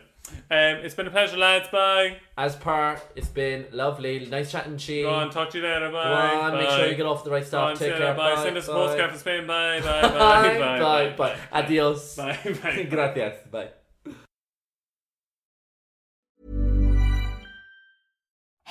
Um, 0.49 0.77
it's 0.83 0.95
been 0.95 1.07
a 1.07 1.11
pleasure, 1.11 1.37
lads. 1.37 1.67
Bye. 1.69 2.17
As 2.37 2.55
per, 2.55 2.99
it's 3.15 3.27
been 3.27 3.65
lovely. 3.71 4.25
Nice 4.27 4.51
chatting 4.51 4.77
to 4.77 4.93
you. 4.93 5.03
Go 5.03 5.13
on, 5.13 5.29
talk 5.29 5.49
to 5.51 5.57
you 5.57 5.63
later. 5.63 5.91
Bye. 5.91 6.03
Go 6.03 6.39
on, 6.41 6.51
bye. 6.51 6.61
make 6.61 6.69
sure 6.69 6.87
you 6.87 6.95
get 6.95 7.05
off 7.05 7.23
the 7.23 7.31
right 7.31 7.45
stuff. 7.45 7.77
Take 7.77 7.95
care. 7.95 8.13
Bye. 8.13 8.35
Bye. 8.35 8.43
Send 8.43 8.57
us 8.57 8.67
a 8.67 8.71
postcard 8.71 9.09
from 9.11 9.19
Spain. 9.19 9.47
Bye. 9.47 9.81
Bye. 9.81 10.01
Bye. 10.01 10.09
Bye. 10.09 10.59
Bye. 10.59 10.79
Bye. 10.79 11.15
Bye. 11.15 11.37
Adios. 11.51 12.15
Bye. 12.15 12.37
Bye. 12.63 12.83
Gracias. 12.89 13.47
Bye. 13.51 13.69